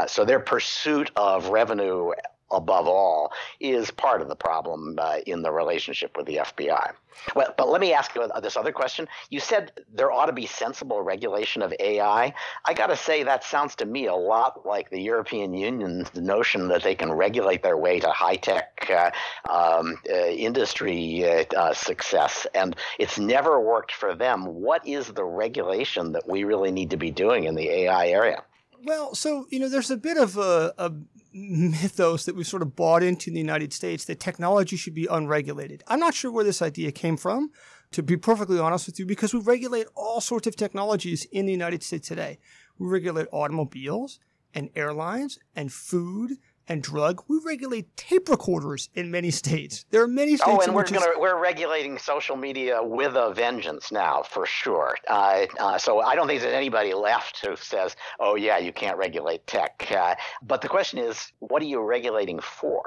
so 0.08 0.24
their 0.26 0.40
pursuit 0.40 1.10
of 1.16 1.50
revenue 1.50 2.12
above 2.52 2.88
all, 2.88 3.32
is 3.60 3.92
part 3.92 4.22
of 4.22 4.28
the 4.28 4.36
problem 4.36 4.98
uh, 5.00 5.18
in 5.26 5.42
the 5.42 5.52
relationship 5.52 6.16
with 6.18 6.26
the 6.26 6.38
FBI. 6.38 6.94
Well, 7.36 7.54
but 7.58 7.70
let 7.70 7.82
me 7.82 7.94
ask 7.94 8.14
you 8.16 8.30
this 8.42 8.58
other 8.58 8.72
question. 8.72 9.08
You 9.30 9.40
said 9.40 9.72
there 9.94 10.12
ought 10.12 10.26
to 10.28 10.34
be 10.34 10.46
sensible 10.46 11.02
regulation 11.02 11.62
of 11.62 11.74
AI. 11.80 12.34
I 12.66 12.74
got 12.74 12.88
to 12.88 12.98
say, 12.98 13.24
that 13.24 13.44
sounds 13.44 13.76
to 13.76 13.86
me 13.86 14.08
a 14.08 14.16
lot 14.16 14.66
like 14.66 14.90
the 14.90 15.02
European 15.02 15.54
Union's 15.54 16.14
notion 16.16 16.68
that 16.68 16.84
they 16.84 16.96
can 16.96 17.12
regulate 17.12 17.64
their 17.64 17.78
way 17.78 18.00
to 18.00 18.10
high 18.10 18.36
tech 18.36 18.90
uh, 18.90 19.12
um, 19.50 19.98
uh, 20.10 20.28
industry 20.28 21.24
uh, 21.26 21.46
uh, 21.56 21.74
success. 21.74 22.46
And 22.54 22.76
it's 23.00 23.18
never 23.18 23.60
worked 23.60 23.94
for 23.94 24.14
them. 24.14 24.46
What 24.46 24.86
is 24.86 25.08
the 25.08 25.26
regulation 25.26 26.12
that 26.12 26.28
we 26.28 26.44
really 26.44 26.72
need 26.72 26.90
to 26.92 26.98
be 26.98 27.12
doing 27.12 27.46
in 27.46 27.56
the 27.56 27.70
AI 27.70 28.08
area? 28.08 28.44
Well, 28.86 29.16
so, 29.16 29.48
you 29.50 29.60
know, 29.60 29.68
there's 29.68 29.90
a 29.90 29.98
bit 29.98 30.16
of 30.16 30.38
a, 30.38 30.72
a 30.78 30.92
mythos 31.34 32.26
that 32.26 32.36
we've 32.36 32.46
sort 32.46 32.62
of 32.62 32.76
bought 32.76 33.02
into 33.02 33.32
in 33.32 33.34
the 33.34 33.40
United 33.40 33.74
States 33.74 34.06
that 34.06 34.20
technology 34.20 34.76
should 34.76 34.94
be 34.94 35.08
unregulated. 35.10 35.84
I'm 35.88 36.00
not 36.00 36.14
sure 36.14 36.32
where 36.32 36.44
this 36.44 36.62
idea 36.62 36.92
came 36.92 37.18
from, 37.18 37.50
to 37.94 38.04
be 38.04 38.16
perfectly 38.16 38.60
honest 38.60 38.86
with 38.86 39.00
you, 39.00 39.08
because 39.08 39.34
we 39.34 39.40
regulate 39.40 39.88
all 39.96 40.22
sorts 40.22 40.46
of 40.46 40.56
technologies 40.56 41.26
in 41.32 41.48
the 41.48 41.52
United 41.52 41.82
States 41.82 42.08
today. 42.08 42.38
We 42.78 42.88
regulate 42.88 43.28
automobiles 43.32 44.20
and 44.54 44.70
airlines 44.76 45.40
and 45.56 45.74
food 45.74 46.34
and 46.68 46.82
drug. 46.82 47.24
We 47.28 47.40
regulate 47.46 47.96
tape 47.98 48.30
recorders 48.30 48.90
in 48.94 49.12
many 49.12 49.32
states. 49.32 49.86
There 49.92 50.02
are 50.02 50.08
many 50.08 50.38
states. 50.38 50.50
Oh, 50.50 50.62
and 50.62 50.74
we're 50.74 50.86
gonna 50.86 51.06
we're 51.18 51.40
regulating 51.40 51.98
social 51.98 52.36
media 52.36 52.82
with 52.82 53.16
a 53.16 53.34
vengeance 53.34 53.92
now, 53.92 54.24
for 54.24 54.46
sure. 54.46 54.96
Uh, 55.08 55.46
uh, 55.60 55.78
so 55.78 56.02
I 56.02 56.16
don't 56.16 56.28
think 56.28 56.42
there's 56.42 56.54
anybody 56.54 56.94
left 56.94 57.46
who 57.46 57.56
says, 57.56 57.96
"Oh 58.20 58.36
yeah, 58.36 58.58
you 58.58 58.74
can't 58.74 58.98
regulate 58.98 59.46
tech." 59.48 59.88
Uh, 59.92 60.16
but 60.42 60.62
the 60.62 60.70
question 60.70 61.00
is, 61.00 61.32
what 61.40 61.62
are 61.62 61.66
you 61.66 61.82
regulating 61.82 62.40
for? 62.40 62.84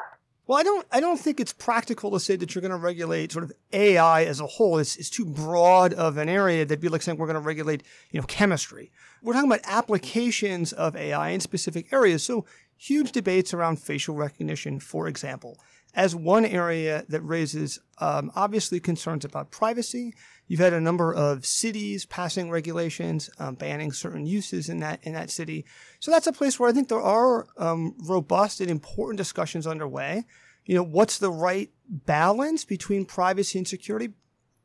Well, 0.48 0.58
I 0.58 0.62
don't. 0.62 0.86
I 0.90 1.00
don't 1.00 1.20
think 1.20 1.40
it's 1.40 1.52
practical 1.52 2.10
to 2.12 2.18
say 2.18 2.34
that 2.36 2.54
you're 2.54 2.62
going 2.62 2.72
to 2.72 2.78
regulate 2.78 3.32
sort 3.32 3.44
of 3.44 3.52
AI 3.70 4.24
as 4.24 4.40
a 4.40 4.46
whole. 4.46 4.78
It's, 4.78 4.96
it's 4.96 5.10
too 5.10 5.26
broad 5.26 5.92
of 5.92 6.16
an 6.16 6.30
area. 6.30 6.64
That'd 6.64 6.80
be 6.80 6.88
like 6.88 7.02
saying 7.02 7.18
we're 7.18 7.26
going 7.26 7.34
to 7.34 7.40
regulate, 7.40 7.82
you 8.10 8.18
know, 8.18 8.26
chemistry. 8.26 8.90
We're 9.22 9.34
talking 9.34 9.50
about 9.50 9.60
applications 9.64 10.72
of 10.72 10.96
AI 10.96 11.30
in 11.30 11.40
specific 11.40 11.92
areas. 11.92 12.22
So 12.22 12.46
huge 12.78 13.12
debates 13.12 13.52
around 13.52 13.80
facial 13.80 14.14
recognition, 14.14 14.80
for 14.80 15.08
example, 15.08 15.58
as 15.94 16.14
one 16.14 16.44
area 16.44 17.04
that 17.08 17.20
raises 17.22 17.80
um, 17.98 18.30
obviously 18.36 18.78
concerns 18.78 19.24
about 19.24 19.50
privacy. 19.50 20.14
You've 20.46 20.60
had 20.60 20.72
a 20.72 20.80
number 20.80 21.12
of 21.12 21.44
cities 21.44 22.06
passing 22.06 22.50
regulations 22.50 23.28
um, 23.38 23.56
banning 23.56 23.92
certain 23.92 24.24
uses 24.24 24.68
in 24.68 24.78
that 24.78 25.00
in 25.02 25.12
that 25.14 25.30
city. 25.30 25.66
So 25.98 26.10
that's 26.10 26.26
a 26.26 26.32
place 26.32 26.58
where 26.58 26.70
I 26.70 26.72
think 26.72 26.88
there 26.88 27.02
are 27.02 27.46
um, 27.58 27.96
robust 28.06 28.60
and 28.60 28.70
important 28.70 29.18
discussions 29.18 29.66
underway. 29.66 30.24
You 30.64 30.76
know, 30.76 30.84
what's 30.84 31.18
the 31.18 31.32
right 31.32 31.70
balance 31.88 32.64
between 32.64 33.04
privacy 33.04 33.58
and 33.58 33.66
security? 33.66 34.10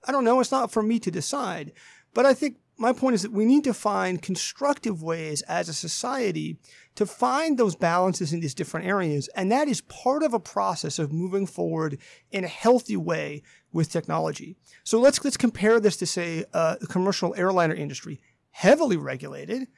I 0.06 0.12
don't 0.12 0.26
know. 0.26 0.40
It's 0.40 0.52
not 0.52 0.72
for 0.72 0.84
me 0.84 1.00
to 1.00 1.10
decide. 1.10 1.72
But 2.14 2.26
I 2.26 2.34
think 2.34 2.58
my 2.84 2.92
point 2.92 3.16
is 3.16 3.22
that 3.22 3.32
we 3.32 3.46
need 3.46 3.64
to 3.64 3.74
find 3.74 4.22
constructive 4.22 5.02
ways 5.02 5.42
as 5.44 5.70
a 5.70 5.74
society 5.74 6.58
to 6.96 7.06
find 7.06 7.58
those 7.58 7.78
balances 7.78 8.34
in 8.34 8.42
these 8.42 8.54
different 8.54 8.86
areas. 8.86 9.30
And 9.38 9.50
that 9.54 9.70
is 9.70 9.80
part 9.82 10.22
of 10.22 10.34
a 10.34 10.40
process 10.40 11.00
of 11.00 11.14
moving 11.14 11.48
forward 11.48 11.98
in 12.30 12.44
a 12.44 12.50
healthy 12.50 12.98
way 12.98 13.42
with 13.72 13.90
technology. 13.90 14.58
So 14.84 15.00
let's, 15.00 15.24
let's 15.24 15.38
compare 15.38 15.80
this 15.80 15.96
to 15.98 16.06
say, 16.06 16.44
uh, 16.54 16.76
the 16.82 16.88
commercial 16.88 17.34
airliner 17.38 17.74
industry, 17.74 18.20
heavily 18.52 18.98
regulated 18.98 19.70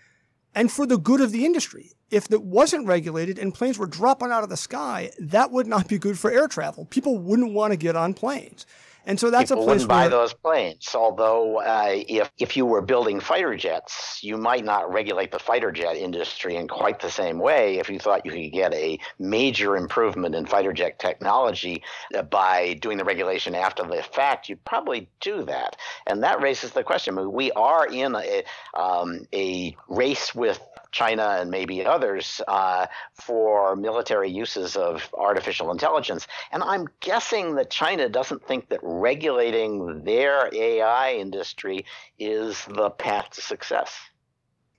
and 0.55 0.71
for 0.71 0.87
the 0.87 0.97
good 0.97 1.21
of 1.21 1.31
the 1.31 1.45
industry. 1.45 1.91
If 2.09 2.31
it 2.31 2.41
wasn't 2.41 2.87
regulated 2.87 3.37
and 3.37 3.53
planes 3.53 3.77
were 3.77 3.85
dropping 3.85 4.31
out 4.31 4.43
of 4.43 4.49
the 4.49 4.57
sky, 4.57 5.11
that 5.19 5.51
would 5.51 5.67
not 5.67 5.87
be 5.87 5.99
good 5.99 6.17
for 6.17 6.31
air 6.31 6.47
travel. 6.47 6.85
People 6.85 7.19
wouldn't 7.19 7.53
want 7.53 7.71
to 7.71 7.77
get 7.77 7.95
on 7.95 8.15
planes. 8.15 8.65
And 9.05 9.19
so 9.19 9.29
that's 9.29 9.51
People 9.51 9.63
a 9.63 9.65
place 9.65 9.73
wouldn't 9.81 9.89
buy 9.89 10.07
those 10.07 10.33
planes. 10.33 10.89
Although, 10.95 11.59
uh, 11.59 11.89
if 11.89 12.31
if 12.39 12.57
you 12.57 12.65
were 12.65 12.81
building 12.81 13.19
fighter 13.19 13.55
jets, 13.55 14.19
you 14.23 14.37
might 14.37 14.65
not 14.65 14.91
regulate 14.91 15.31
the 15.31 15.39
fighter 15.39 15.71
jet 15.71 15.95
industry 15.95 16.55
in 16.55 16.67
quite 16.67 16.99
the 16.99 17.11
same 17.11 17.37
way. 17.37 17.77
If 17.77 17.89
you 17.89 17.99
thought 17.99 18.25
you 18.25 18.31
could 18.31 18.51
get 18.51 18.73
a 18.73 18.99
major 19.19 19.77
improvement 19.77 20.33
in 20.33 20.45
fighter 20.47 20.73
jet 20.73 20.97
technology 20.97 21.83
uh, 22.15 22.23
by 22.23 22.73
doing 22.75 22.97
the 22.97 23.05
regulation 23.05 23.53
after 23.53 23.83
the 23.83 24.01
fact, 24.01 24.49
you'd 24.49 24.65
probably 24.65 25.07
do 25.19 25.43
that. 25.43 25.75
And 26.07 26.23
that 26.23 26.41
raises 26.41 26.71
the 26.71 26.83
question: 26.83 27.17
I 27.17 27.21
mean, 27.21 27.31
we 27.31 27.51
are 27.51 27.85
in 27.85 28.15
a, 28.15 28.43
um, 28.73 29.27
a 29.33 29.75
race 29.87 30.33
with 30.33 30.59
China 30.95 31.37
and 31.41 31.51
maybe 31.51 31.85
others 31.85 32.41
uh, 32.47 32.87
for 33.13 33.75
military 33.75 34.31
uses 34.31 34.77
of 34.77 35.09
artificial 35.13 35.69
intelligence. 35.69 36.25
And 36.53 36.63
I'm 36.63 36.87
guessing 37.01 37.55
that 37.55 37.69
China 37.69 38.07
doesn't 38.07 38.47
think 38.47 38.69
that 38.69 38.79
regulating 38.99 40.03
their 40.03 40.49
AI 40.53 41.13
industry 41.13 41.85
is 42.17 42.65
the 42.65 42.89
path 42.89 43.29
to 43.31 43.41
success. 43.41 43.95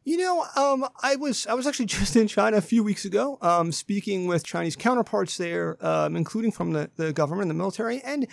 You 0.04 0.18
know, 0.18 0.46
um, 0.54 0.86
I 1.02 1.16
was 1.16 1.46
I 1.48 1.54
was 1.54 1.66
actually 1.66 1.86
just 2.00 2.14
in 2.16 2.28
China 2.28 2.58
a 2.58 2.62
few 2.62 2.84
weeks 2.84 3.04
ago, 3.04 3.38
um, 3.42 3.72
speaking 3.72 4.26
with 4.26 4.44
Chinese 4.44 4.76
counterparts 4.76 5.36
there, 5.36 5.76
um, 5.84 6.16
including 6.16 6.52
from 6.52 6.72
the, 6.72 6.90
the 6.96 7.12
government, 7.12 7.48
the 7.48 7.54
military, 7.54 8.00
and 8.02 8.28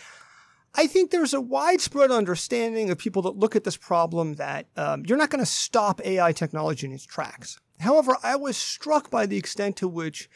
I 0.76 0.88
think 0.88 1.12
there's 1.12 1.34
a 1.34 1.42
widespread 1.42 2.10
understanding 2.10 2.90
of 2.90 2.98
people 2.98 3.22
that 3.24 3.38
look 3.38 3.56
at 3.56 3.64
this 3.64 3.78
problem 3.78 4.36
that 4.36 4.68
um, 4.76 5.04
you're 5.06 5.18
not 5.18 5.30
going 5.30 5.44
to 5.44 5.50
stop 5.50 6.02
AI 6.04 6.32
technology 6.32 6.88
in 6.88 6.94
its 6.94 7.06
tracks. 7.06 7.60
However, 7.80 8.18
I 8.24 8.36
was 8.38 8.58
struck 8.58 9.12
by 9.12 9.28
the 9.28 9.38
extent 9.38 9.76
to 9.78 9.88
which 9.88 10.30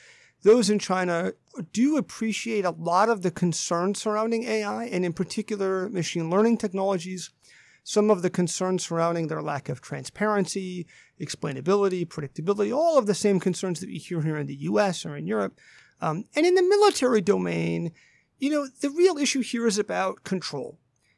those 0.44 0.70
in 0.70 0.80
China 0.80 1.34
do 1.74 1.98
appreciate 1.98 2.66
a 2.66 2.72
lot 2.72 3.10
of 3.10 3.22
the 3.22 3.32
concerns 3.32 4.02
surrounding 4.02 4.44
AI, 4.44 4.86
and 4.86 5.04
in 5.04 5.14
particular, 5.14 5.90
machine 5.90 6.30
learning 6.30 6.58
technologies. 6.58 7.32
Some 7.84 8.12
of 8.12 8.22
the 8.22 8.30
concerns 8.30 8.86
surrounding 8.86 9.28
their 9.28 9.42
lack 9.42 9.70
of 9.70 9.82
transparency, 9.82 10.86
explainability, 11.20 12.06
predictability, 12.06 12.76
all 12.76 12.98
of 12.98 13.06
the 13.06 13.16
same 13.16 13.40
concerns 13.40 13.80
that 13.80 13.90
we 13.90 13.98
hear 13.98 14.22
here 14.22 14.38
in 14.38 14.48
the 14.48 14.56
US 14.56 15.06
or 15.06 15.16
in 15.16 15.26
Europe. 15.26 15.58
Um, 16.02 16.26
and 16.36 16.46
in 16.46 16.56
the 16.56 16.64
military 16.64 17.22
domain, 17.22 17.92
you 18.40 18.52
know, 18.52 18.68
the 18.82 18.90
real 18.90 19.18
issue 19.18 19.42
here 19.42 19.66
is 19.66 19.80
about 19.80 20.24
control. 20.24 20.78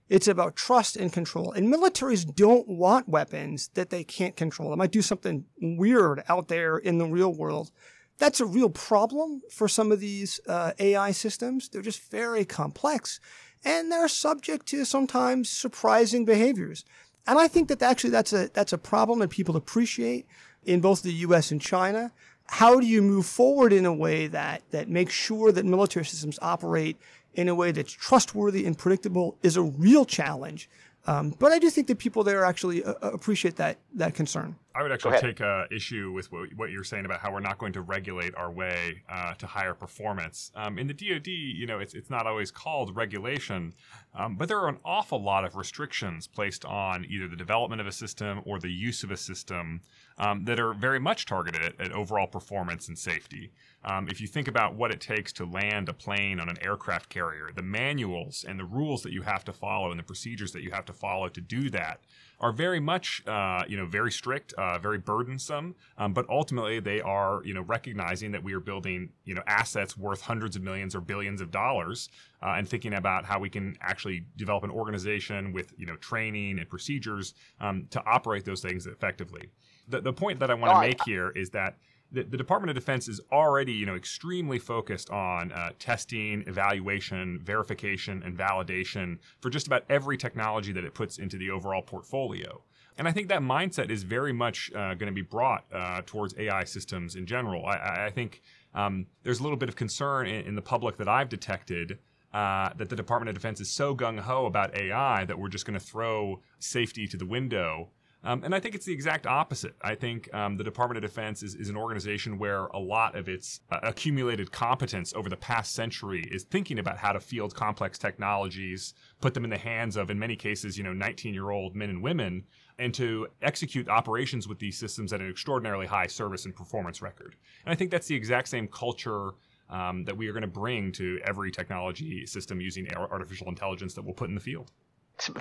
It's 0.10 0.28
about 0.28 0.56
trust 0.56 0.96
and 0.96 1.14
control. 1.14 1.52
And 1.52 1.72
militaries 1.72 2.26
don't 2.34 2.68
want 2.68 3.10
weapons 3.10 3.70
that 3.76 3.90
they 3.90 4.04
can't 4.04 4.36
control. 4.36 4.70
They 4.70 4.76
might 4.76 4.92
do 4.92 5.02
something 5.02 5.46
weird 5.62 6.24
out 6.28 6.48
there 6.48 6.78
in 6.78 6.98
the 6.98 7.06
real 7.06 7.34
world. 7.34 7.72
That's 8.20 8.40
a 8.40 8.46
real 8.46 8.70
problem 8.70 9.42
for 9.50 9.68
some 9.68 9.92
of 9.92 10.00
these 10.00 10.40
uh, 10.48 10.74
AI 10.78 11.12
systems. 11.12 11.70
They're 11.70 11.82
just 11.82 12.12
very 12.12 12.46
complex 12.46 13.20
and 13.66 13.92
they're 13.92 14.08
subject 14.08 14.68
to 14.68 14.86
sometimes 14.86 15.50
surprising 15.50 16.26
behaviors. 16.26 16.86
And 17.26 17.40
I 17.40 17.48
think 17.48 17.68
that 17.70 17.82
actually 17.82 18.12
that's 18.12 18.34
a, 18.34 18.50
that's 18.54 18.74
a 18.74 18.78
problem 18.78 19.20
that 19.20 19.30
people 19.30 19.56
appreciate 19.56 20.28
in 20.64 20.82
both 20.82 21.02
the 21.02 21.14
US 21.14 21.52
and 21.52 21.62
China 21.62 22.12
how 22.52 22.80
do 22.80 22.86
you 22.86 23.02
move 23.02 23.26
forward 23.26 23.72
in 23.72 23.86
a 23.86 23.94
way 23.94 24.28
that 24.28 24.64
that 24.72 24.90
makes 24.90 25.14
sure 25.14 25.52
that 25.52 25.66
military 25.66 26.06
systems 26.06 26.40
operate 26.42 26.98
in 27.36 27.48
a 27.48 27.54
way 27.54 27.72
that's 27.72 27.92
trustworthy 27.92 28.66
and 28.66 28.78
predictable 28.78 29.38
is 29.44 29.56
a 29.56 29.62
real 29.62 30.04
challenge. 30.04 30.68
Um, 31.06 31.36
but 31.38 31.52
I 31.52 31.60
do 31.60 31.70
think 31.70 31.88
that 31.88 32.00
people 32.00 32.24
there 32.24 32.44
actually 32.44 32.84
uh, 32.84 32.96
uh 33.04 33.12
appreciate 33.12 33.56
that 33.58 33.78
that 33.94 34.16
concern. 34.16 34.56
I 34.76 34.84
would 34.84 34.92
actually 34.92 35.20
take 35.20 35.42
uh, 35.42 35.66
issue 35.72 36.12
with 36.12 36.32
what, 36.32 36.54
what, 36.56 36.70
you're 36.70 36.84
saying 36.84 37.06
about 37.06 37.20
how 37.22 37.34
we're 37.34 37.40
not 37.40 37.58
going 37.58 37.74
to 37.74 37.82
regulate 37.82 38.36
our 38.36 38.52
way 38.52 39.02
uh, 39.10 39.34
to 39.36 39.48
higher 39.48 39.74
performance. 39.74 40.52
Um, 40.56 40.78
in 40.78 40.86
the 40.86 40.94
DoD, 40.94 41.28
you 41.28 41.66
know, 41.66 41.80
it's 41.80 41.96
it's 41.96 42.10
not 42.10 42.28
always 42.28 42.52
called 42.52 42.96
regulation, 42.96 43.74
um, 44.14 44.36
but 44.36 44.48
there 44.48 44.60
are 44.60 44.70
an 44.70 44.78
awful 44.86 45.22
lot 45.22 45.44
of 45.44 45.56
restrictions 45.56 46.28
placed 46.28 46.66
on 46.66 47.06
either 47.10 47.28
the 47.28 47.36
development 47.36 47.82
of 47.82 47.88
a 47.88 47.92
system 47.92 48.42
or 48.46 48.60
the 48.60 48.72
use 48.72 49.04
of 49.04 49.10
a 49.10 49.18
system 49.18 49.82
um, 50.20 50.46
that 50.46 50.60
are 50.60 50.74
very 50.74 51.00
much 51.00 51.26
targeted 51.26 51.64
at, 51.64 51.82
at 51.82 51.92
overall 51.92 52.28
performance 52.28 52.88
and 52.88 52.98
safety. 52.98 53.52
Um, 53.84 54.08
if 54.08 54.22
you 54.22 54.28
think 54.28 54.48
about 54.48 54.76
what 54.76 54.92
it 54.92 55.00
takes 55.02 55.32
to 55.34 55.46
land 55.46 55.90
a 55.90 55.94
plane 55.94 56.40
on 56.40 56.50
an 56.50 56.58
aircraft 56.62 57.10
carrier, 57.10 57.50
the 57.56 57.64
manuals 57.64 58.46
and 58.48 58.60
the 58.60 58.66
rules 58.66 59.02
that 59.04 59.14
you 59.14 59.24
have 59.24 59.46
to 59.46 59.54
follow 59.54 59.90
and 59.90 60.00
the 60.00 60.04
procedures 60.04 60.52
that 60.52 60.62
you 60.62 60.72
have 60.72 60.86
to 60.86 60.94
follow 60.94 61.30
to 61.30 61.42
do 61.42 61.70
that 61.70 62.02
are 62.42 62.54
very 62.54 62.80
much, 62.80 63.22
uh, 63.28 63.64
you 63.68 63.76
know, 63.76 63.86
very 63.86 64.12
strict, 64.12 64.54
uh, 64.54 64.80
very 64.80 64.98
burdensome. 64.98 65.76
Um, 65.98 66.14
but 66.14 66.26
ultimately, 66.30 66.80
they 66.80 67.02
are, 67.02 67.42
you 67.44 67.54
know, 67.54 67.62
recognizing 67.62 68.32
that 68.32 68.44
we 68.44 68.54
are 68.54 68.62
building, 68.62 69.10
you 69.26 69.36
know, 69.36 69.44
assets 69.46 69.98
worth 69.98 70.22
hundreds 70.22 70.56
of 70.56 70.62
millions 70.62 70.96
or 70.96 71.02
billions 71.02 71.42
of 71.42 71.52
dollars, 71.52 72.10
uh, 72.42 72.56
and 72.58 72.68
thinking 72.68 72.94
about 72.94 73.26
how 73.26 73.40
we 73.40 73.50
can 73.50 73.78
actually 73.82 74.26
develop 74.38 74.64
an 74.64 74.72
organization 74.72 75.52
with, 75.52 75.74
you 75.78 75.86
know, 75.86 75.98
training 75.98 76.60
and 76.60 76.70
procedures 76.70 77.34
um, 77.60 77.88
to 77.90 78.02
operate 78.06 78.46
those 78.46 78.62
things 78.62 78.88
effectively. 78.88 79.50
The, 79.90 80.00
the 80.02 80.14
point 80.14 80.40
that 80.40 80.50
I 80.50 80.54
want 80.54 80.74
to 80.74 80.88
make 80.88 81.04
here 81.04 81.32
is 81.32 81.50
that 81.50 81.78
the, 82.12 82.24
the, 82.24 82.38
Department 82.38 82.70
of 82.70 82.76
Defense 82.76 83.08
is 83.08 83.22
already, 83.32 83.72
you 83.72 83.86
know, 83.86 83.96
extremely 83.96 84.58
focused 84.58 85.10
on 85.12 85.52
uh, 85.52 85.72
testing, 85.78 86.44
evaluation, 86.48 87.40
verification, 87.40 88.24
and 88.24 88.38
validation 88.38 89.20
for 89.42 89.50
just 89.50 89.68
about 89.68 89.84
every 89.90 90.18
technology 90.18 90.72
that 90.72 90.84
it 90.84 90.94
puts 90.94 91.20
into 91.20 91.38
the 91.38 91.50
overall 91.52 91.82
portfolio. 91.82 92.64
And 92.98 93.08
I 93.08 93.12
think 93.12 93.30
that 93.30 93.42
mindset 93.42 93.90
is 93.90 94.04
very 94.04 94.34
much 94.34 94.72
uh, 94.74 94.94
going 94.96 95.08
to 95.08 95.14
be 95.14 95.22
brought 95.22 95.66
uh, 95.74 96.02
towards 96.06 96.34
AI 96.38 96.66
systems 96.66 97.16
in 97.16 97.26
general. 97.26 97.66
I, 97.66 98.08
I 98.08 98.10
think 98.10 98.42
um, 98.74 99.08
there's 99.24 99.40
a 99.40 99.44
little 99.44 99.58
bit 99.58 99.70
of 99.70 99.76
concern 99.76 100.28
in, 100.28 100.46
in 100.48 100.56
the 100.56 100.62
public 100.62 100.98
that 100.98 101.08
I've 101.08 101.30
detected 101.30 102.00
uh, 102.34 102.70
that 102.78 102.90
the 102.90 102.96
Department 102.96 103.30
of 103.30 103.36
Defense 103.36 103.60
is 103.62 103.74
so 103.74 103.96
gung 103.96 104.20
ho 104.20 104.46
about 104.46 104.78
AI 104.78 105.26
that 105.26 105.40
we're 105.40 105.48
just 105.48 105.66
going 105.66 105.80
to 105.80 105.86
throw 105.86 106.42
safety 106.60 107.08
to 107.08 107.18
the 107.18 107.26
window 107.26 107.90
um, 108.24 108.44
and 108.44 108.54
I 108.54 108.60
think 108.60 108.76
it's 108.76 108.86
the 108.86 108.94
exact 108.94 109.26
opposite. 109.26 109.76
I 109.82 109.96
think 109.96 110.34
um, 110.34 110.58
the 110.58 110.64
Department 110.64 111.04
of 111.04 111.10
Defense 111.10 111.42
is, 111.42 111.56
is 111.56 111.70
an 111.70 111.78
organization 111.78 112.38
where 112.38 112.66
a 112.68 112.80
lot 112.80 113.16
of 113.16 113.30
its 113.30 113.62
uh, 113.72 113.80
accumulated 113.82 114.52
competence 114.52 115.14
over 115.16 115.30
the 115.30 115.38
past 115.38 115.74
century 115.74 116.28
is 116.30 116.44
thinking 116.44 116.80
about 116.80 116.98
how 116.98 117.14
to 117.14 117.20
field 117.22 117.56
complex 117.56 117.98
technologies, 117.98 118.94
put 119.22 119.34
them 119.34 119.46
in 119.46 119.50
the 119.50 119.58
hands 119.58 119.96
of, 119.96 120.10
in 120.10 120.20
many 120.20 120.36
cases, 120.36 120.78
you 120.78 120.84
know, 120.84 120.92
19 120.92 121.34
year 121.34 121.52
old 121.52 121.76
men 121.76 121.90
and 121.90 122.04
women, 122.04 122.44
and 122.78 122.94
to 122.94 123.28
execute 123.42 123.88
operations 123.88 124.48
with 124.50 124.60
these 124.60 124.78
systems 124.78 125.14
at 125.14 125.22
an 125.22 125.30
extraordinarily 125.30 125.88
high 125.88 126.08
service 126.08 126.44
and 126.44 126.54
performance 126.54 127.02
record. 127.02 127.36
And 127.66 127.72
I 127.72 127.76
think 127.76 127.90
that's 127.90 128.08
the 128.08 128.16
exact 128.16 128.50
same 128.50 128.68
culture 128.68 129.32
um, 129.70 130.04
that 130.06 130.18
we 130.18 130.28
are 130.28 130.34
going 130.34 130.42
to 130.42 130.48
bring 130.48 130.92
to 130.94 131.20
every 131.24 131.52
technology 131.52 132.26
system 132.26 132.60
using 132.60 132.92
artificial 132.96 133.48
intelligence 133.48 133.94
that 133.94 134.04
we'll 134.04 134.14
put 134.14 134.28
in 134.28 134.36
the 134.36 134.42
field. 134.42 134.72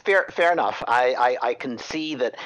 Fair, 0.04 0.26
fair 0.30 0.52
enough. 0.52 0.82
I, 0.86 1.14
I, 1.14 1.48
I 1.48 1.54
can 1.54 1.78
see 1.78 2.14
that 2.16 2.36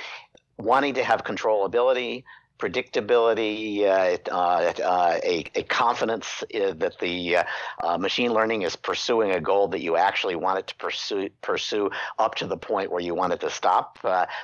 wanting 0.59 0.95
to 0.95 1.05
have 1.05 1.24
controllability, 1.24 2.24
predictability, 2.59 3.83
uh, 3.83 4.16
uh, 4.30 4.72
uh, 4.83 5.20
a, 5.24 5.45
a, 5.55 5.62
confidence 5.64 6.45
uh, 6.55 6.72
that 6.74 6.99
the 7.01 7.39
uh, 7.83 7.99
machine 7.99 8.33
learning 8.33 8.62
is 8.62 8.76
pursuing 8.76 9.33
a 9.33 9.41
goal 9.41 9.68
that 9.68 9.80
you 9.80 9.97
actually 9.97 10.37
want 10.37 10.59
it 10.59 10.66
to 10.68 10.76
pursue, 10.76 11.28
pursue 11.41 11.91
up 12.18 12.37
to 12.37 12.47
the 12.47 12.57
point 12.57 12.91
where 12.91 13.01
you 13.01 13.14
want 13.14 13.33
it 13.33 13.41
to 13.41 13.51
stop. 13.51 13.99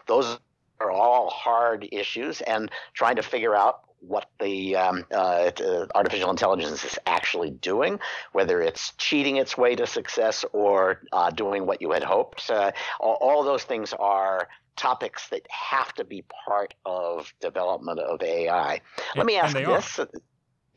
those 0.06 0.38
are 0.80 0.90
all 0.90 1.28
hard 1.30 1.88
issues, 1.92 2.40
and 2.42 2.70
trying 2.94 3.16
to 3.16 3.22
figure 3.22 3.54
out 3.54 3.87
what 4.00 4.30
the 4.40 4.76
um, 4.76 5.04
uh, 5.12 5.50
artificial 5.94 6.30
intelligence 6.30 6.84
is 6.84 6.98
actually 7.06 7.50
doing, 7.50 7.98
whether 8.32 8.60
it's 8.60 8.92
cheating 8.98 9.36
its 9.36 9.56
way 9.56 9.74
to 9.74 9.86
success 9.86 10.44
or 10.52 11.02
uh, 11.12 11.30
doing 11.30 11.66
what 11.66 11.80
you 11.80 11.90
had 11.92 12.02
hoped. 12.02 12.50
Uh, 12.50 12.72
all, 13.00 13.18
all 13.20 13.44
those 13.44 13.64
things 13.64 13.92
are 13.98 14.48
topics 14.76 15.28
that 15.28 15.46
have 15.50 15.92
to 15.94 16.04
be 16.04 16.24
part 16.46 16.74
of 16.84 17.32
development 17.40 17.98
of 17.98 18.22
AI. 18.22 18.80
Let 19.16 19.26
me 19.26 19.36
ask 19.36 19.56
this. 19.56 19.98
Are. 19.98 20.08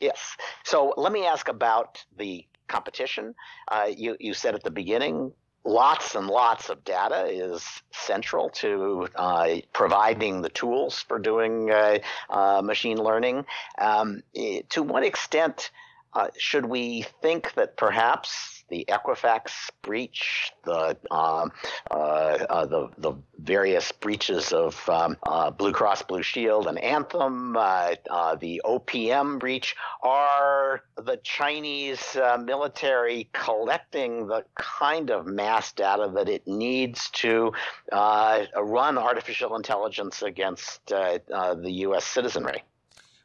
Yes. 0.00 0.36
So 0.64 0.92
let 0.96 1.12
me 1.12 1.24
ask 1.24 1.48
about 1.48 2.04
the 2.16 2.44
competition. 2.66 3.34
Uh, 3.68 3.88
you, 3.96 4.16
you 4.18 4.34
said 4.34 4.54
at 4.54 4.64
the 4.64 4.70
beginning 4.70 5.32
lots 5.64 6.14
and 6.14 6.26
lots 6.26 6.68
of 6.70 6.84
data 6.84 7.26
is 7.26 7.64
central 7.92 8.50
to 8.50 9.08
uh, 9.16 9.56
providing 9.72 10.42
the 10.42 10.48
tools 10.48 11.00
for 11.00 11.18
doing 11.18 11.70
uh, 11.70 11.98
uh, 12.30 12.62
machine 12.62 12.98
learning. 12.98 13.44
Um, 13.78 14.22
eh, 14.34 14.62
to 14.70 14.82
what 14.82 15.04
extent 15.04 15.70
uh, 16.14 16.28
should 16.36 16.66
we 16.66 17.06
think 17.22 17.54
that 17.54 17.76
perhaps 17.76 18.61
the 18.72 18.86
Equifax 18.88 19.70
breach, 19.82 20.50
the 20.64 20.96
uh, 21.10 21.48
uh, 21.90 21.94
uh, 21.94 22.64
the 22.64 22.88
the 22.96 23.12
various 23.38 23.92
breaches 23.92 24.50
of 24.50 24.88
um, 24.88 25.18
uh, 25.24 25.50
Blue 25.50 25.72
Cross 25.72 26.04
Blue 26.04 26.22
Shield 26.22 26.66
and 26.66 26.78
Anthem, 26.78 27.54
uh, 27.54 27.94
uh, 28.10 28.34
the 28.36 28.62
OPM 28.64 29.38
breach, 29.38 29.76
are 30.02 30.82
the 30.96 31.18
Chinese 31.22 32.16
military 32.40 33.28
collecting 33.34 34.26
the 34.26 34.42
kind 34.54 35.10
of 35.10 35.26
mass 35.26 35.72
data 35.72 36.10
that 36.14 36.30
it 36.30 36.46
needs 36.46 37.10
to 37.10 37.52
run 37.92 38.96
artificial 38.96 39.54
intelligence 39.54 40.22
against 40.22 40.86
the 40.86 41.70
U.S. 41.86 42.06
citizenry. 42.06 42.64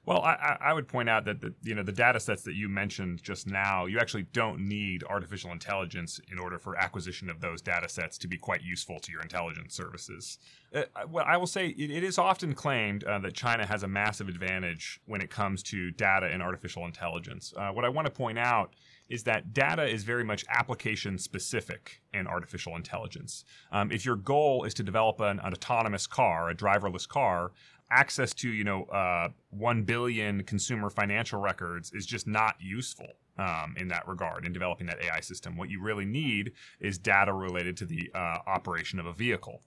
Well, 0.08 0.22
I, 0.22 0.56
I, 0.62 0.72
would 0.72 0.88
point 0.88 1.10
out 1.10 1.26
that 1.26 1.42
the 1.42 1.54
you 1.64 1.76
know 1.76 1.84
the 1.84 1.92
data 1.92 2.22
sets 2.22 2.42
that 2.44 2.56
you 2.56 2.70
mentioned 2.70 3.22
just 3.22 3.46
now, 3.46 3.88
you 3.88 4.00
actually 4.00 4.24
don't 4.32 4.62
need 4.62 5.04
artificial 5.04 5.52
intelligence 5.52 6.22
in 6.32 6.40
order 6.40 6.58
for 6.58 6.78
acquisition 6.78 7.30
of 7.30 7.42
those 7.42 7.62
data 7.62 7.90
sets 7.90 8.18
to 8.20 8.28
be 8.30 8.38
quite 8.38 8.62
useful 8.62 9.02
to 9.02 9.12
your 9.12 9.22
intelligence 9.22 9.76
services. 9.76 10.40
Uh, 10.74 10.84
well, 11.10 11.26
I 11.28 11.36
will 11.36 11.46
say 11.46 11.68
it, 11.68 11.92
it 11.92 12.06
is 12.06 12.18
often 12.18 12.54
claimed 12.54 13.04
uh, 13.04 13.20
that 13.20 13.34
China 13.34 13.66
has 13.66 13.84
a 13.84 13.88
massive 13.90 14.30
advantage 14.30 15.02
when 15.08 15.20
it 15.20 15.30
comes 15.30 15.62
to 15.64 15.92
data 15.92 16.28
and 16.28 16.42
artificial 16.42 16.86
intelligence. 16.86 17.54
Uh, 17.58 17.72
what 17.72 17.84
I 17.84 17.90
want 17.90 18.06
to 18.06 18.12
point 18.12 18.40
out 18.40 18.76
is 19.10 19.24
that 19.24 19.54
data 19.54 19.86
is 19.86 20.04
very 20.04 20.24
much 20.24 20.44
application 20.50 21.18
specific 21.18 22.02
in 22.14 22.28
artificial 22.28 22.76
intelligence. 22.76 23.46
Um, 23.72 23.92
if 23.92 24.06
your 24.06 24.16
goal 24.16 24.64
is 24.64 24.74
to 24.76 24.84
develop 24.84 25.20
an, 25.20 25.40
an, 25.40 25.54
autonomous 25.54 26.08
car, 26.08 26.50
a 26.50 26.56
driverless 26.56 27.08
car, 27.08 27.52
access 27.92 28.34
to 28.36 28.50
you 28.50 28.64
know 28.64 28.84
uh, 28.86 29.30
one 29.50 29.84
billion 29.84 30.44
consumer 30.44 30.90
financial 30.90 31.40
records 31.40 31.92
is 31.94 32.06
just 32.06 32.28
not 32.28 32.56
useful 32.60 33.08
um, 33.38 33.76
in 33.78 33.88
that 33.90 34.08
regard 34.08 34.46
in 34.46 34.54
developing 34.54 34.88
that 34.88 35.00
AI 35.04 35.22
system. 35.22 35.58
What 35.58 35.70
you 35.70 35.82
really 35.82 36.06
need 36.06 36.54
is 36.80 36.98
data 36.98 37.34
related 37.34 37.78
to 37.78 37.86
the 37.86 38.12
uh, 38.16 38.40
operation 38.48 39.00
of 39.00 39.06
a 39.06 39.14
vehicle. 39.14 39.62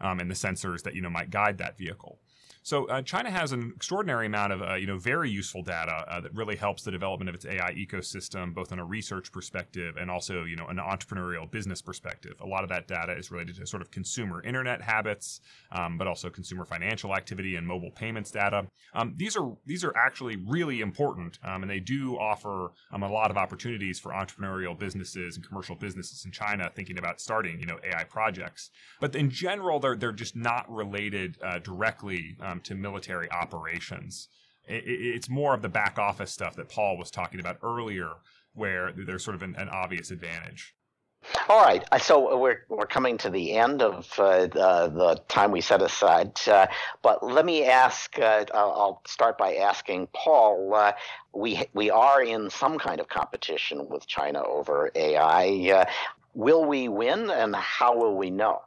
um, 0.00 0.20
and 0.20 0.30
the 0.30 0.34
sensors 0.34 0.82
that 0.82 0.94
you 0.94 1.02
know 1.02 1.10
might 1.10 1.30
guide 1.30 1.58
that 1.58 1.76
vehicle. 1.78 2.20
So 2.62 2.86
uh, 2.88 3.02
China 3.02 3.30
has 3.30 3.52
an 3.52 3.72
extraordinary 3.74 4.26
amount 4.26 4.52
of 4.52 4.62
uh, 4.62 4.74
you 4.74 4.86
know 4.86 4.98
very 4.98 5.30
useful 5.30 5.62
data 5.62 6.04
uh, 6.08 6.20
that 6.20 6.34
really 6.34 6.56
helps 6.56 6.82
the 6.82 6.90
development 6.90 7.28
of 7.28 7.34
its 7.34 7.46
AI 7.46 7.72
ecosystem, 7.74 8.54
both 8.54 8.72
on 8.72 8.78
a 8.78 8.84
research 8.84 9.32
perspective 9.32 9.96
and 9.98 10.10
also 10.10 10.44
you 10.44 10.56
know 10.56 10.66
an 10.66 10.76
entrepreneurial 10.76 11.50
business 11.50 11.80
perspective. 11.80 12.34
A 12.40 12.46
lot 12.46 12.62
of 12.62 12.68
that 12.70 12.86
data 12.86 13.16
is 13.16 13.30
related 13.30 13.56
to 13.56 13.66
sort 13.66 13.82
of 13.82 13.90
consumer 13.90 14.42
internet 14.42 14.82
habits, 14.82 15.40
um, 15.72 15.98
but 15.98 16.06
also 16.06 16.30
consumer 16.30 16.64
financial 16.64 17.14
activity 17.14 17.56
and 17.56 17.66
mobile 17.66 17.90
payments 17.90 18.30
data. 18.30 18.66
Um, 18.94 19.14
these 19.16 19.36
are 19.36 19.56
these 19.66 19.84
are 19.84 19.96
actually 19.96 20.36
really 20.36 20.80
important, 20.80 21.38
um, 21.44 21.62
and 21.62 21.70
they 21.70 21.80
do 21.80 22.16
offer 22.18 22.72
um, 22.92 23.02
a 23.02 23.10
lot 23.10 23.30
of 23.30 23.36
opportunities 23.36 23.98
for 23.98 24.12
entrepreneurial 24.12 24.78
businesses 24.78 25.36
and 25.36 25.46
commercial 25.46 25.76
businesses 25.76 26.24
in 26.24 26.32
China 26.32 26.70
thinking 26.74 26.98
about 26.98 27.20
starting 27.20 27.60
you 27.60 27.66
know 27.66 27.78
AI 27.84 28.04
projects. 28.04 28.70
But 29.00 29.14
in 29.14 29.30
general, 29.30 29.80
they're 29.80 29.96
they're 29.96 30.12
just 30.12 30.36
not 30.36 30.70
related 30.70 31.38
uh, 31.42 31.58
directly 31.60 32.36
to 32.64 32.74
military 32.74 33.30
operations. 33.30 34.28
It, 34.66 34.84
it's 34.86 35.28
more 35.28 35.54
of 35.54 35.62
the 35.62 35.68
back 35.68 35.98
office 35.98 36.30
stuff 36.32 36.56
that 36.56 36.68
Paul 36.68 36.96
was 36.96 37.10
talking 37.10 37.40
about 37.40 37.58
earlier, 37.62 38.10
where 38.54 38.92
there's 38.92 39.24
sort 39.24 39.34
of 39.34 39.42
an, 39.42 39.56
an 39.56 39.68
obvious 39.68 40.10
advantage. 40.10 40.74
All 41.48 41.62
right, 41.62 41.84
so 42.00 42.38
we're 42.38 42.64
we're 42.68 42.86
coming 42.86 43.18
to 43.18 43.28
the 43.30 43.52
end 43.52 43.82
of 43.82 44.08
uh, 44.18 44.46
the, 44.46 44.92
the, 44.94 45.20
time 45.28 45.50
we 45.50 45.60
set 45.60 45.82
aside, 45.82 46.38
uh, 46.46 46.68
but 47.02 47.22
let 47.22 47.44
me 47.44 47.64
ask. 47.64 48.18
Uh, 48.18 48.44
I'll 48.54 49.02
start 49.06 49.36
by 49.36 49.56
asking 49.56 50.08
Paul. 50.14 50.74
Uh, 50.74 50.92
we 51.34 51.64
we 51.74 51.90
are 51.90 52.22
in 52.22 52.50
some 52.50 52.78
kind 52.78 53.00
of 53.00 53.08
competition 53.08 53.88
with 53.88 54.06
China 54.06 54.42
over 54.42 54.90
AI. 54.94 55.70
Uh, 55.74 55.84
will 56.34 56.64
we 56.64 56.88
win, 56.88 57.30
and 57.30 57.54
how 57.56 57.96
will 57.96 58.16
we 58.16 58.30
know? 58.30 58.62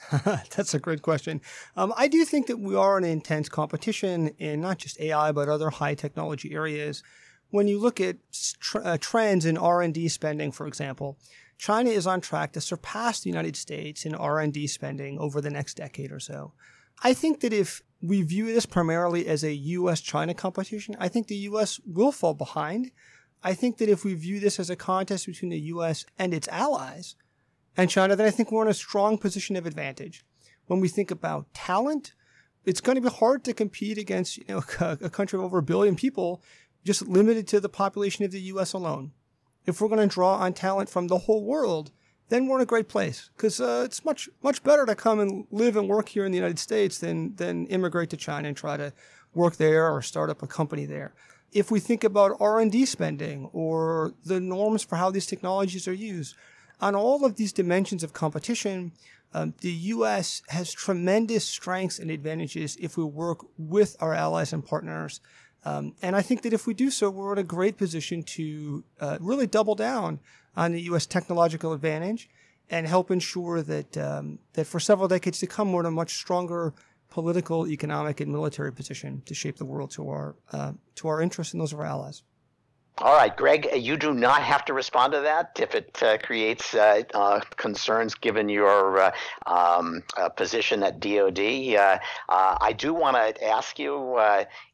That's 0.22 0.74
a 0.74 0.78
great 0.78 1.02
question. 1.02 1.40
Um, 1.76 1.92
I 1.96 2.08
do 2.08 2.24
think 2.24 2.46
that 2.46 2.58
we 2.58 2.74
are 2.74 2.98
in 2.98 3.04
intense 3.04 3.48
competition 3.48 4.28
in 4.38 4.60
not 4.60 4.78
just 4.78 5.00
AI 5.00 5.32
but 5.32 5.48
other 5.48 5.70
high 5.70 5.94
technology 5.94 6.54
areas. 6.54 7.02
When 7.50 7.66
you 7.68 7.78
look 7.78 8.00
at 8.00 8.16
tr- 8.60 8.78
uh, 8.84 8.98
trends 9.00 9.44
in 9.44 9.56
R&D 9.56 10.08
spending, 10.08 10.52
for 10.52 10.66
example, 10.66 11.18
China 11.56 11.90
is 11.90 12.06
on 12.06 12.20
track 12.20 12.52
to 12.52 12.60
surpass 12.60 13.20
the 13.20 13.30
United 13.30 13.56
States 13.56 14.04
in 14.04 14.14
R&D 14.14 14.66
spending 14.68 15.18
over 15.18 15.40
the 15.40 15.50
next 15.50 15.76
decade 15.76 16.12
or 16.12 16.20
so. 16.20 16.52
I 17.02 17.14
think 17.14 17.40
that 17.40 17.52
if 17.52 17.82
we 18.00 18.22
view 18.22 18.46
this 18.46 18.66
primarily 18.66 19.26
as 19.26 19.42
a 19.42 19.52
US-China 19.52 20.34
competition, 20.34 20.96
I 20.98 21.08
think 21.08 21.26
the 21.26 21.36
US 21.36 21.80
will 21.84 22.12
fall 22.12 22.34
behind. 22.34 22.92
I 23.42 23.54
think 23.54 23.78
that 23.78 23.88
if 23.88 24.04
we 24.04 24.14
view 24.14 24.40
this 24.40 24.60
as 24.60 24.70
a 24.70 24.76
contest 24.76 25.26
between 25.26 25.50
the 25.50 25.60
US 25.60 26.04
and 26.18 26.32
its 26.32 26.48
allies, 26.48 27.16
and 27.78 27.88
China, 27.88 28.16
then 28.16 28.26
I 28.26 28.30
think 28.30 28.50
we're 28.50 28.64
in 28.64 28.68
a 28.68 28.74
strong 28.74 29.16
position 29.16 29.54
of 29.54 29.64
advantage. 29.64 30.24
When 30.66 30.80
we 30.80 30.88
think 30.88 31.12
about 31.12 31.54
talent, 31.54 32.12
it's 32.64 32.80
going 32.80 32.96
to 32.96 33.00
be 33.00 33.08
hard 33.08 33.44
to 33.44 33.54
compete 33.54 33.96
against 33.96 34.36
you 34.36 34.44
know 34.48 34.62
a 34.80 35.08
country 35.08 35.38
of 35.38 35.44
over 35.44 35.58
a 35.58 35.62
billion 35.62 35.94
people 35.94 36.42
just 36.84 37.06
limited 37.06 37.46
to 37.48 37.60
the 37.60 37.68
population 37.68 38.24
of 38.24 38.32
the 38.32 38.40
U.S. 38.52 38.72
alone. 38.72 39.12
If 39.64 39.80
we're 39.80 39.88
going 39.88 40.06
to 40.06 40.12
draw 40.12 40.36
on 40.36 40.54
talent 40.54 40.88
from 40.88 41.06
the 41.06 41.18
whole 41.18 41.44
world, 41.44 41.92
then 42.30 42.46
we're 42.46 42.56
in 42.56 42.62
a 42.62 42.66
great 42.66 42.88
place 42.88 43.30
because 43.36 43.60
uh, 43.60 43.82
it's 43.84 44.04
much 44.04 44.28
much 44.42 44.62
better 44.64 44.84
to 44.84 44.96
come 44.96 45.20
and 45.20 45.46
live 45.52 45.76
and 45.76 45.88
work 45.88 46.08
here 46.08 46.26
in 46.26 46.32
the 46.32 46.38
United 46.38 46.58
States 46.58 46.98
than 46.98 47.36
than 47.36 47.66
immigrate 47.68 48.10
to 48.10 48.16
China 48.16 48.48
and 48.48 48.56
try 48.56 48.76
to 48.76 48.92
work 49.34 49.56
there 49.56 49.88
or 49.88 50.02
start 50.02 50.30
up 50.30 50.42
a 50.42 50.48
company 50.48 50.84
there. 50.84 51.14
If 51.52 51.70
we 51.70 51.80
think 51.80 52.04
about 52.04 52.36
R&D 52.40 52.84
spending 52.86 53.48
or 53.54 54.12
the 54.24 54.40
norms 54.40 54.82
for 54.82 54.96
how 54.96 55.10
these 55.10 55.24
technologies 55.24 55.88
are 55.88 55.94
used, 55.94 56.34
on 56.80 56.94
all 56.94 57.24
of 57.24 57.36
these 57.36 57.52
dimensions 57.52 58.02
of 58.02 58.12
competition, 58.12 58.92
um, 59.34 59.54
the 59.60 59.72
U.S. 59.72 60.42
has 60.48 60.72
tremendous 60.72 61.44
strengths 61.44 61.98
and 61.98 62.10
advantages 62.10 62.76
if 62.80 62.96
we 62.96 63.04
work 63.04 63.44
with 63.58 63.96
our 64.00 64.14
allies 64.14 64.52
and 64.52 64.64
partners. 64.64 65.20
Um, 65.64 65.94
and 66.00 66.16
I 66.16 66.22
think 66.22 66.42
that 66.42 66.52
if 66.52 66.66
we 66.66 66.74
do 66.74 66.90
so, 66.90 67.10
we're 67.10 67.32
in 67.32 67.38
a 67.38 67.44
great 67.44 67.76
position 67.76 68.22
to 68.22 68.84
uh, 69.00 69.18
really 69.20 69.46
double 69.46 69.74
down 69.74 70.20
on 70.56 70.72
the 70.72 70.82
U.S. 70.82 71.04
technological 71.04 71.72
advantage 71.72 72.30
and 72.70 72.86
help 72.86 73.10
ensure 73.10 73.62
that 73.62 73.96
um, 73.96 74.38
that 74.52 74.66
for 74.66 74.80
several 74.80 75.08
decades 75.08 75.38
to 75.40 75.46
come, 75.46 75.72
we're 75.72 75.80
in 75.80 75.86
a 75.86 75.90
much 75.90 76.14
stronger 76.14 76.74
political, 77.10 77.66
economic, 77.66 78.20
and 78.20 78.30
military 78.30 78.72
position 78.72 79.22
to 79.26 79.34
shape 79.34 79.56
the 79.56 79.64
world 79.64 79.90
to 79.92 80.08
our 80.08 80.36
uh, 80.52 80.72
to 80.96 81.08
our 81.08 81.20
interests 81.20 81.52
and 81.52 81.60
those 81.60 81.72
of 81.72 81.80
our 81.80 81.86
allies. 81.86 82.22
All 83.00 83.14
right, 83.14 83.34
Greg, 83.36 83.68
you 83.76 83.96
do 83.96 84.12
not 84.12 84.42
have 84.42 84.64
to 84.64 84.72
respond 84.72 85.12
to 85.12 85.20
that 85.20 85.56
if 85.60 85.76
it 85.76 86.02
uh, 86.02 86.18
creates 86.18 86.74
uh, 86.74 87.02
uh, 87.14 87.40
concerns 87.54 88.16
given 88.16 88.48
your 88.48 89.00
uh, 89.00 89.12
um, 89.46 90.02
uh, 90.16 90.28
position 90.30 90.82
at 90.82 90.98
DoD. 90.98 91.38
Uh, 91.38 91.98
I 92.28 92.74
do 92.76 92.92
want 92.92 93.16
to 93.16 93.44
ask 93.44 93.78
you: 93.78 94.18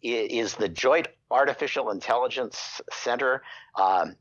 Is 0.02 0.54
the 0.54 0.70
Joint 0.70 1.08
Artificial 1.30 1.90
Intelligence 1.90 2.80
Center 2.90 3.42
um, 3.74 4.16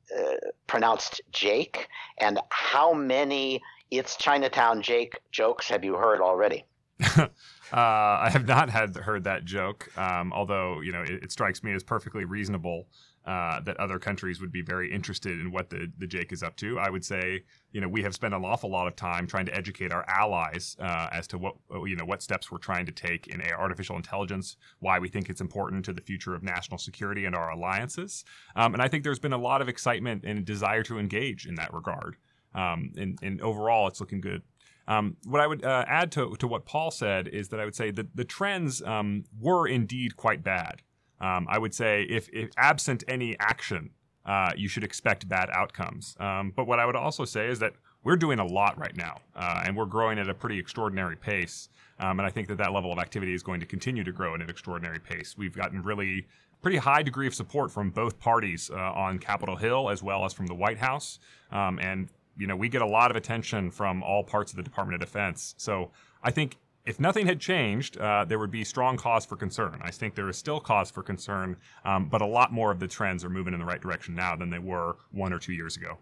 pronounced 0.67 1.21
Jake? 1.31 1.87
And 2.17 2.41
how 2.49 2.93
many 2.93 3.61
"It's 3.89 4.17
Chinatown 4.17 4.81
Jake" 4.81 5.17
jokes 5.31 5.69
have 5.69 5.85
you 5.85 5.95
heard 5.95 6.19
already? 6.19 6.65
I 7.71 8.29
have 8.29 8.47
not 8.47 8.69
had 8.69 8.97
heard 8.97 9.23
that 9.23 9.45
joke, 9.45 9.89
um, 9.97 10.33
although 10.33 10.81
you 10.81 10.91
know 10.91 11.03
it, 11.03 11.23
it 11.23 11.31
strikes 11.31 11.63
me 11.63 11.71
as 11.71 11.83
perfectly 11.83 12.25
reasonable 12.25 12.87
uh, 13.25 13.61
that 13.61 13.77
other 13.77 13.99
countries 13.99 14.41
would 14.41 14.51
be 14.51 14.61
very 14.61 14.91
interested 14.91 15.39
in 15.39 15.51
what 15.51 15.69
the, 15.69 15.91
the 15.97 16.07
Jake 16.07 16.33
is 16.33 16.43
up 16.43 16.55
to. 16.57 16.77
I 16.77 16.89
would 16.89 17.05
say, 17.05 17.43
you 17.71 17.79
know, 17.79 17.87
we 17.87 18.03
have 18.03 18.13
spent 18.13 18.33
an 18.33 18.43
awful 18.43 18.69
lot 18.69 18.87
of 18.87 18.95
time 18.95 19.27
trying 19.27 19.45
to 19.45 19.55
educate 19.55 19.93
our 19.93 20.05
allies 20.09 20.75
uh, 20.79 21.07
as 21.11 21.25
to 21.27 21.37
what, 21.37 21.55
you 21.85 21.95
know, 21.95 22.05
what 22.05 22.21
steps 22.21 22.51
we're 22.51 22.57
trying 22.57 22.85
to 22.85 22.91
take 22.91 23.27
in 23.27 23.41
artificial 23.57 23.95
intelligence, 23.95 24.57
why 24.79 24.99
we 24.99 25.07
think 25.07 25.29
it's 25.29 25.41
important 25.41 25.85
to 25.85 25.93
the 25.93 26.01
future 26.01 26.35
of 26.35 26.43
national 26.43 26.77
security 26.77 27.23
and 27.25 27.35
our 27.35 27.51
alliances. 27.51 28.25
Um, 28.55 28.73
and 28.73 28.81
I 28.81 28.87
think 28.89 29.03
there's 29.03 29.19
been 29.19 29.33
a 29.33 29.37
lot 29.37 29.61
of 29.61 29.69
excitement 29.69 30.23
and 30.25 30.43
desire 30.43 30.83
to 30.83 30.99
engage 30.99 31.45
in 31.45 31.55
that 31.55 31.73
regard. 31.73 32.17
Um, 32.53 32.91
and, 32.97 33.17
and 33.23 33.41
overall, 33.41 33.87
it's 33.87 33.99
looking 33.99 34.21
good. 34.21 34.43
Um, 34.87 35.15
what 35.25 35.39
I 35.39 35.47
would 35.47 35.63
uh, 35.63 35.85
add 35.87 36.11
to, 36.13 36.35
to 36.35 36.47
what 36.47 36.65
Paul 36.65 36.91
said 36.91 37.27
is 37.29 37.47
that 37.49 37.59
I 37.59 37.65
would 37.65 37.75
say 37.75 37.89
that 37.91 38.15
the 38.15 38.25
trends 38.25 38.81
um, 38.81 39.23
were 39.39 39.65
indeed 39.65 40.17
quite 40.17 40.43
bad. 40.43 40.81
Um, 41.23 41.47
I 41.49 41.57
would 41.57 41.73
say 41.73 42.03
if, 42.03 42.27
if 42.33 42.49
absent 42.57 43.03
any 43.07 43.37
action, 43.39 43.91
uh, 44.25 44.51
you 44.57 44.67
should 44.67 44.83
expect 44.83 45.27
bad 45.29 45.49
outcomes. 45.51 46.15
Um, 46.19 46.51
but 46.55 46.67
what 46.67 46.79
I 46.79 46.85
would 46.85 46.97
also 46.97 47.23
say 47.23 47.47
is 47.47 47.59
that 47.59 47.73
we're 48.03 48.17
doing 48.17 48.39
a 48.39 48.45
lot 48.45 48.77
right 48.77 48.95
now, 48.95 49.21
uh, 49.35 49.63
and 49.65 49.77
we're 49.77 49.85
growing 49.85 50.19
at 50.19 50.27
a 50.27 50.33
pretty 50.33 50.59
extraordinary 50.59 51.15
pace. 51.15 51.69
Um, 51.99 52.19
and 52.19 52.27
I 52.27 52.29
think 52.29 52.49
that 52.49 52.57
that 52.57 52.73
level 52.73 52.91
of 52.91 52.99
activity 52.99 53.33
is 53.33 53.41
going 53.41 53.61
to 53.61 53.65
continue 53.65 54.03
to 54.03 54.11
grow 54.11 54.35
at 54.35 54.41
an 54.41 54.49
extraordinary 54.49 54.99
pace. 54.99 55.35
We've 55.37 55.55
gotten 55.55 55.81
really 55.81 56.27
pretty 56.61 56.77
high 56.77 57.03
degree 57.03 57.27
of 57.27 57.35
support 57.35 57.71
from 57.71 57.89
both 57.89 58.19
parties 58.19 58.69
uh, 58.73 58.77
on 58.77 59.19
Capitol 59.19 59.55
Hill 59.55 59.89
as 59.89 60.03
well 60.03 60.25
as 60.25 60.33
from 60.33 60.47
the 60.47 60.55
White 60.55 60.77
House. 60.77 61.19
Um, 61.51 61.79
and 61.79 62.09
you 62.37 62.47
know, 62.47 62.55
we 62.55 62.67
get 62.67 62.81
a 62.81 62.87
lot 62.87 63.11
of 63.11 63.15
attention 63.15 63.71
from 63.71 64.03
all 64.03 64.23
parts 64.23 64.51
of 64.51 64.57
the 64.57 64.63
Department 64.63 65.01
of 65.01 65.07
Defense. 65.07 65.55
So 65.57 65.91
I 66.23 66.31
think 66.31 66.57
if 66.85 66.99
nothing 66.99 67.27
had 67.27 67.39
changed, 67.39 67.97
uh, 67.97 68.25
there 68.25 68.39
would 68.39 68.51
be 68.51 68.63
strong 68.63 68.97
cause 68.97 69.25
for 69.25 69.37
concern. 69.37 69.79
I 69.81 69.91
think 69.91 70.15
there 70.15 70.27
is 70.29 70.37
still 70.37 70.59
cause 70.59 70.91
for 70.91 71.01
concern, 71.01 71.57
um, 71.85 72.09
but 72.09 72.21
a 72.21 72.25
lot 72.25 72.51
more 72.51 72.71
of 72.71 72.79
the 72.79 72.87
trends 72.87 73.23
are 73.23 73.29
moving 73.29 73.53
in 73.53 73.59
the 73.59 73.65
right 73.65 73.81
direction 73.81 74.15
now 74.15 74.35
than 74.35 74.49
they 74.49 74.59
were 74.59 74.97
one 75.11 75.31
or 75.31 75.39
two 75.39 75.53
years 75.53 75.77
ago. 75.77 75.97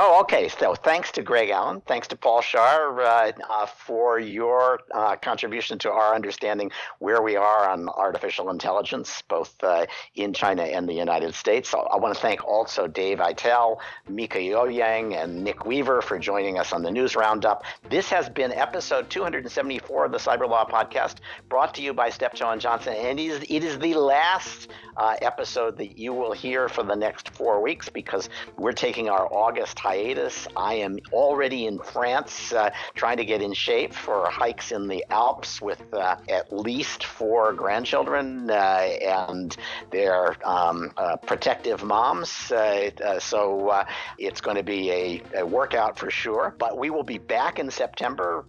Oh, 0.00 0.20
okay. 0.20 0.46
So 0.46 0.76
thanks 0.76 1.10
to 1.10 1.22
Greg 1.22 1.50
Allen, 1.50 1.82
thanks 1.84 2.06
to 2.06 2.16
Paul 2.16 2.40
Scharre 2.40 3.00
uh, 3.00 3.32
uh, 3.50 3.66
for 3.66 4.20
your 4.20 4.78
uh, 4.94 5.16
contribution 5.16 5.76
to 5.80 5.90
our 5.90 6.14
understanding 6.14 6.70
where 7.00 7.20
we 7.20 7.34
are 7.34 7.68
on 7.68 7.88
artificial 7.88 8.48
intelligence, 8.50 9.24
both 9.26 9.52
uh, 9.64 9.86
in 10.14 10.32
China 10.32 10.62
and 10.62 10.88
the 10.88 10.92
United 10.94 11.34
States. 11.34 11.74
I, 11.74 11.78
I 11.78 11.96
want 11.96 12.14
to 12.14 12.20
thank 12.20 12.44
also 12.44 12.86
Dave 12.86 13.18
Aitel, 13.18 13.78
Mieke 14.08 14.34
Eoyang, 14.34 15.20
and 15.20 15.42
Nick 15.42 15.66
Weaver 15.66 16.00
for 16.00 16.16
joining 16.16 16.60
us 16.60 16.72
on 16.72 16.84
the 16.84 16.92
News 16.92 17.16
Roundup. 17.16 17.64
This 17.90 18.08
has 18.08 18.28
been 18.28 18.52
episode 18.52 19.10
274 19.10 20.04
of 20.04 20.12
the 20.12 20.18
Cyber 20.18 20.48
Law 20.48 20.64
Podcast, 20.64 21.16
brought 21.48 21.74
to 21.74 21.82
you 21.82 21.92
by 21.92 22.08
Steptoe 22.08 22.50
and 22.50 22.60
Johnson, 22.60 22.94
and 22.96 23.18
it 23.18 23.26
is, 23.26 23.44
it 23.48 23.64
is 23.64 23.76
the 23.80 23.94
last 23.94 24.68
uh, 24.96 25.16
episode 25.22 25.76
that 25.78 25.98
you 25.98 26.12
will 26.12 26.32
hear 26.32 26.68
for 26.68 26.84
the 26.84 26.94
next 26.94 27.30
four 27.30 27.60
weeks 27.60 27.88
because 27.88 28.28
we're 28.56 28.70
taking 28.70 29.08
our 29.08 29.26
August 29.32 29.76
hiatus. 29.88 30.46
I 30.54 30.74
am 30.74 30.98
already 31.12 31.66
in 31.66 31.78
France 31.78 32.52
uh, 32.52 32.70
trying 32.94 33.16
to 33.16 33.24
get 33.24 33.40
in 33.40 33.54
shape 33.54 33.94
for 33.94 34.28
hikes 34.28 34.70
in 34.70 34.86
the 34.86 35.02
Alps 35.08 35.62
with 35.62 35.82
uh, 35.94 36.16
at 36.28 36.52
least 36.52 37.04
four 37.04 37.54
grandchildren 37.54 38.50
uh, 38.50 38.54
and 38.54 39.56
their 39.90 40.36
um, 40.46 40.92
uh, 40.98 41.16
protective 41.16 41.82
moms. 41.82 42.52
Uh, 42.52 42.90
so 43.18 43.84
it's 44.18 44.42
going 44.42 44.56
to 44.58 44.62
be 44.62 44.90
a, 44.90 45.22
a, 45.38 45.46
workout 45.46 45.98
for 45.98 46.10
sure. 46.10 46.54
But 46.58 46.76
we 46.76 46.90
will 46.90 47.02
be 47.02 47.18
back 47.18 47.58
in 47.58 47.70
September 47.70 48.44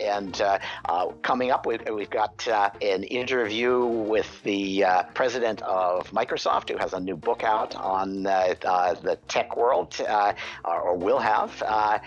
and 0.00 0.42
coming 1.22 1.50
up, 1.50 1.64
with, 1.64 1.88
we've 1.88 2.10
got 2.10 2.46
an 2.82 3.04
interview 3.04 3.86
with 3.86 4.42
the 4.42 4.84
president 5.14 5.62
of 5.62 6.10
Microsoft 6.10 6.68
who 6.68 6.76
has 6.76 6.92
a 6.92 7.00
new 7.00 7.16
book 7.16 7.42
out 7.42 7.74
on 7.76 8.24
the 8.24 9.18
tech 9.28 9.56
world 9.56 9.98
or 10.64 10.96
will 10.96 11.18
have. 11.18 11.62
Uh, 11.66 11.98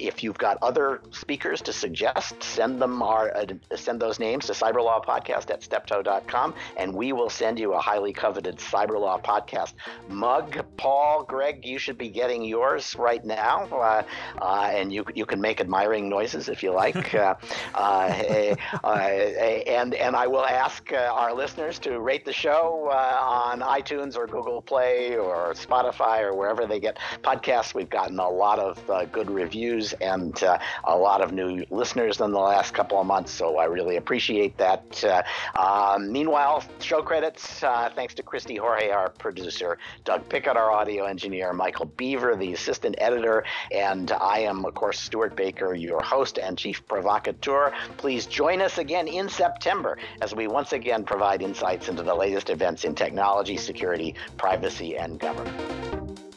If 0.00 0.22
you've 0.22 0.38
got 0.38 0.58
other 0.62 1.00
speakers 1.10 1.60
to 1.62 1.72
suggest, 1.72 2.42
send 2.42 2.80
them 2.80 3.02
our 3.02 3.34
uh, 3.36 3.46
send 3.76 4.00
those 4.00 4.18
names 4.18 4.46
to 4.46 4.52
cyberlawpodcast 4.52 5.50
at 5.50 5.62
steptoe.com, 5.62 6.54
and 6.76 6.94
we 6.94 7.12
will 7.12 7.30
send 7.30 7.58
you 7.58 7.74
a 7.74 7.80
highly 7.80 8.12
coveted 8.12 8.56
Cyberlaw 8.56 9.22
Podcast 9.22 9.74
mug. 10.08 10.64
Paul, 10.76 11.24
Greg, 11.24 11.64
you 11.64 11.78
should 11.78 11.98
be 11.98 12.08
getting 12.08 12.44
yours 12.44 12.96
right 12.96 13.24
now, 13.24 13.64
uh, 13.72 14.02
uh, 14.40 14.70
and 14.72 14.92
you 14.92 15.04
you 15.14 15.26
can 15.26 15.40
make 15.40 15.60
admiring 15.60 16.08
noises 16.08 16.48
if 16.48 16.62
you 16.62 16.72
like. 16.72 17.14
Uh, 17.18 17.34
uh, 17.74 18.54
uh, 18.84 18.88
and 18.88 19.94
and 19.94 20.16
I 20.16 20.26
will 20.26 20.44
ask 20.44 20.92
our 20.92 21.34
listeners 21.34 21.78
to 21.80 22.00
rate 22.00 22.24
the 22.24 22.32
show 22.32 22.90
on 22.90 23.60
iTunes 23.60 24.16
or 24.16 24.26
Google 24.26 24.62
Play 24.62 25.16
or 25.16 25.52
Spotify 25.54 26.22
or 26.22 26.34
wherever 26.34 26.66
they 26.66 26.80
get 26.80 26.98
podcasts. 27.22 27.74
We've 27.74 27.90
gotten 27.90 28.18
a 28.18 28.28
lot 28.28 28.58
of 28.58 29.12
good 29.12 29.30
reviews 29.30 29.87
and 29.94 30.42
uh, 30.42 30.58
a 30.84 30.96
lot 30.96 31.20
of 31.20 31.32
new 31.32 31.64
listeners 31.70 32.20
in 32.20 32.32
the 32.32 32.38
last 32.38 32.74
couple 32.74 33.00
of 33.00 33.06
months, 33.06 33.32
so 33.32 33.58
I 33.58 33.64
really 33.64 33.96
appreciate 33.96 34.56
that. 34.58 35.04
Uh, 35.04 35.22
um, 35.60 36.12
meanwhile, 36.12 36.64
show 36.80 37.02
credits 37.02 37.62
uh, 37.62 37.90
thanks 37.94 38.14
to 38.14 38.22
Christy 38.22 38.56
Jorge, 38.56 38.90
our 38.90 39.10
producer, 39.10 39.78
Doug 40.04 40.28
Pickett, 40.28 40.56
our 40.56 40.70
audio 40.70 41.04
engineer, 41.04 41.52
Michael 41.52 41.86
Beaver, 41.86 42.36
the 42.36 42.52
assistant 42.52 42.94
editor, 42.98 43.44
and 43.72 44.10
I 44.12 44.40
am, 44.40 44.64
of 44.64 44.74
course, 44.74 44.98
Stewart 45.00 45.36
Baker, 45.36 45.74
your 45.74 46.02
host 46.02 46.38
and 46.38 46.56
chief 46.56 46.86
provocateur. 46.86 47.72
Please 47.96 48.26
join 48.26 48.60
us 48.60 48.78
again 48.78 49.08
in 49.08 49.28
September 49.28 49.98
as 50.20 50.34
we 50.34 50.46
once 50.46 50.72
again 50.72 51.04
provide 51.04 51.42
insights 51.42 51.88
into 51.88 52.02
the 52.02 52.14
latest 52.14 52.50
events 52.50 52.84
in 52.84 52.94
technology, 52.94 53.56
security, 53.56 54.14
privacy, 54.36 54.96
and 54.96 55.18
government. 55.18 56.27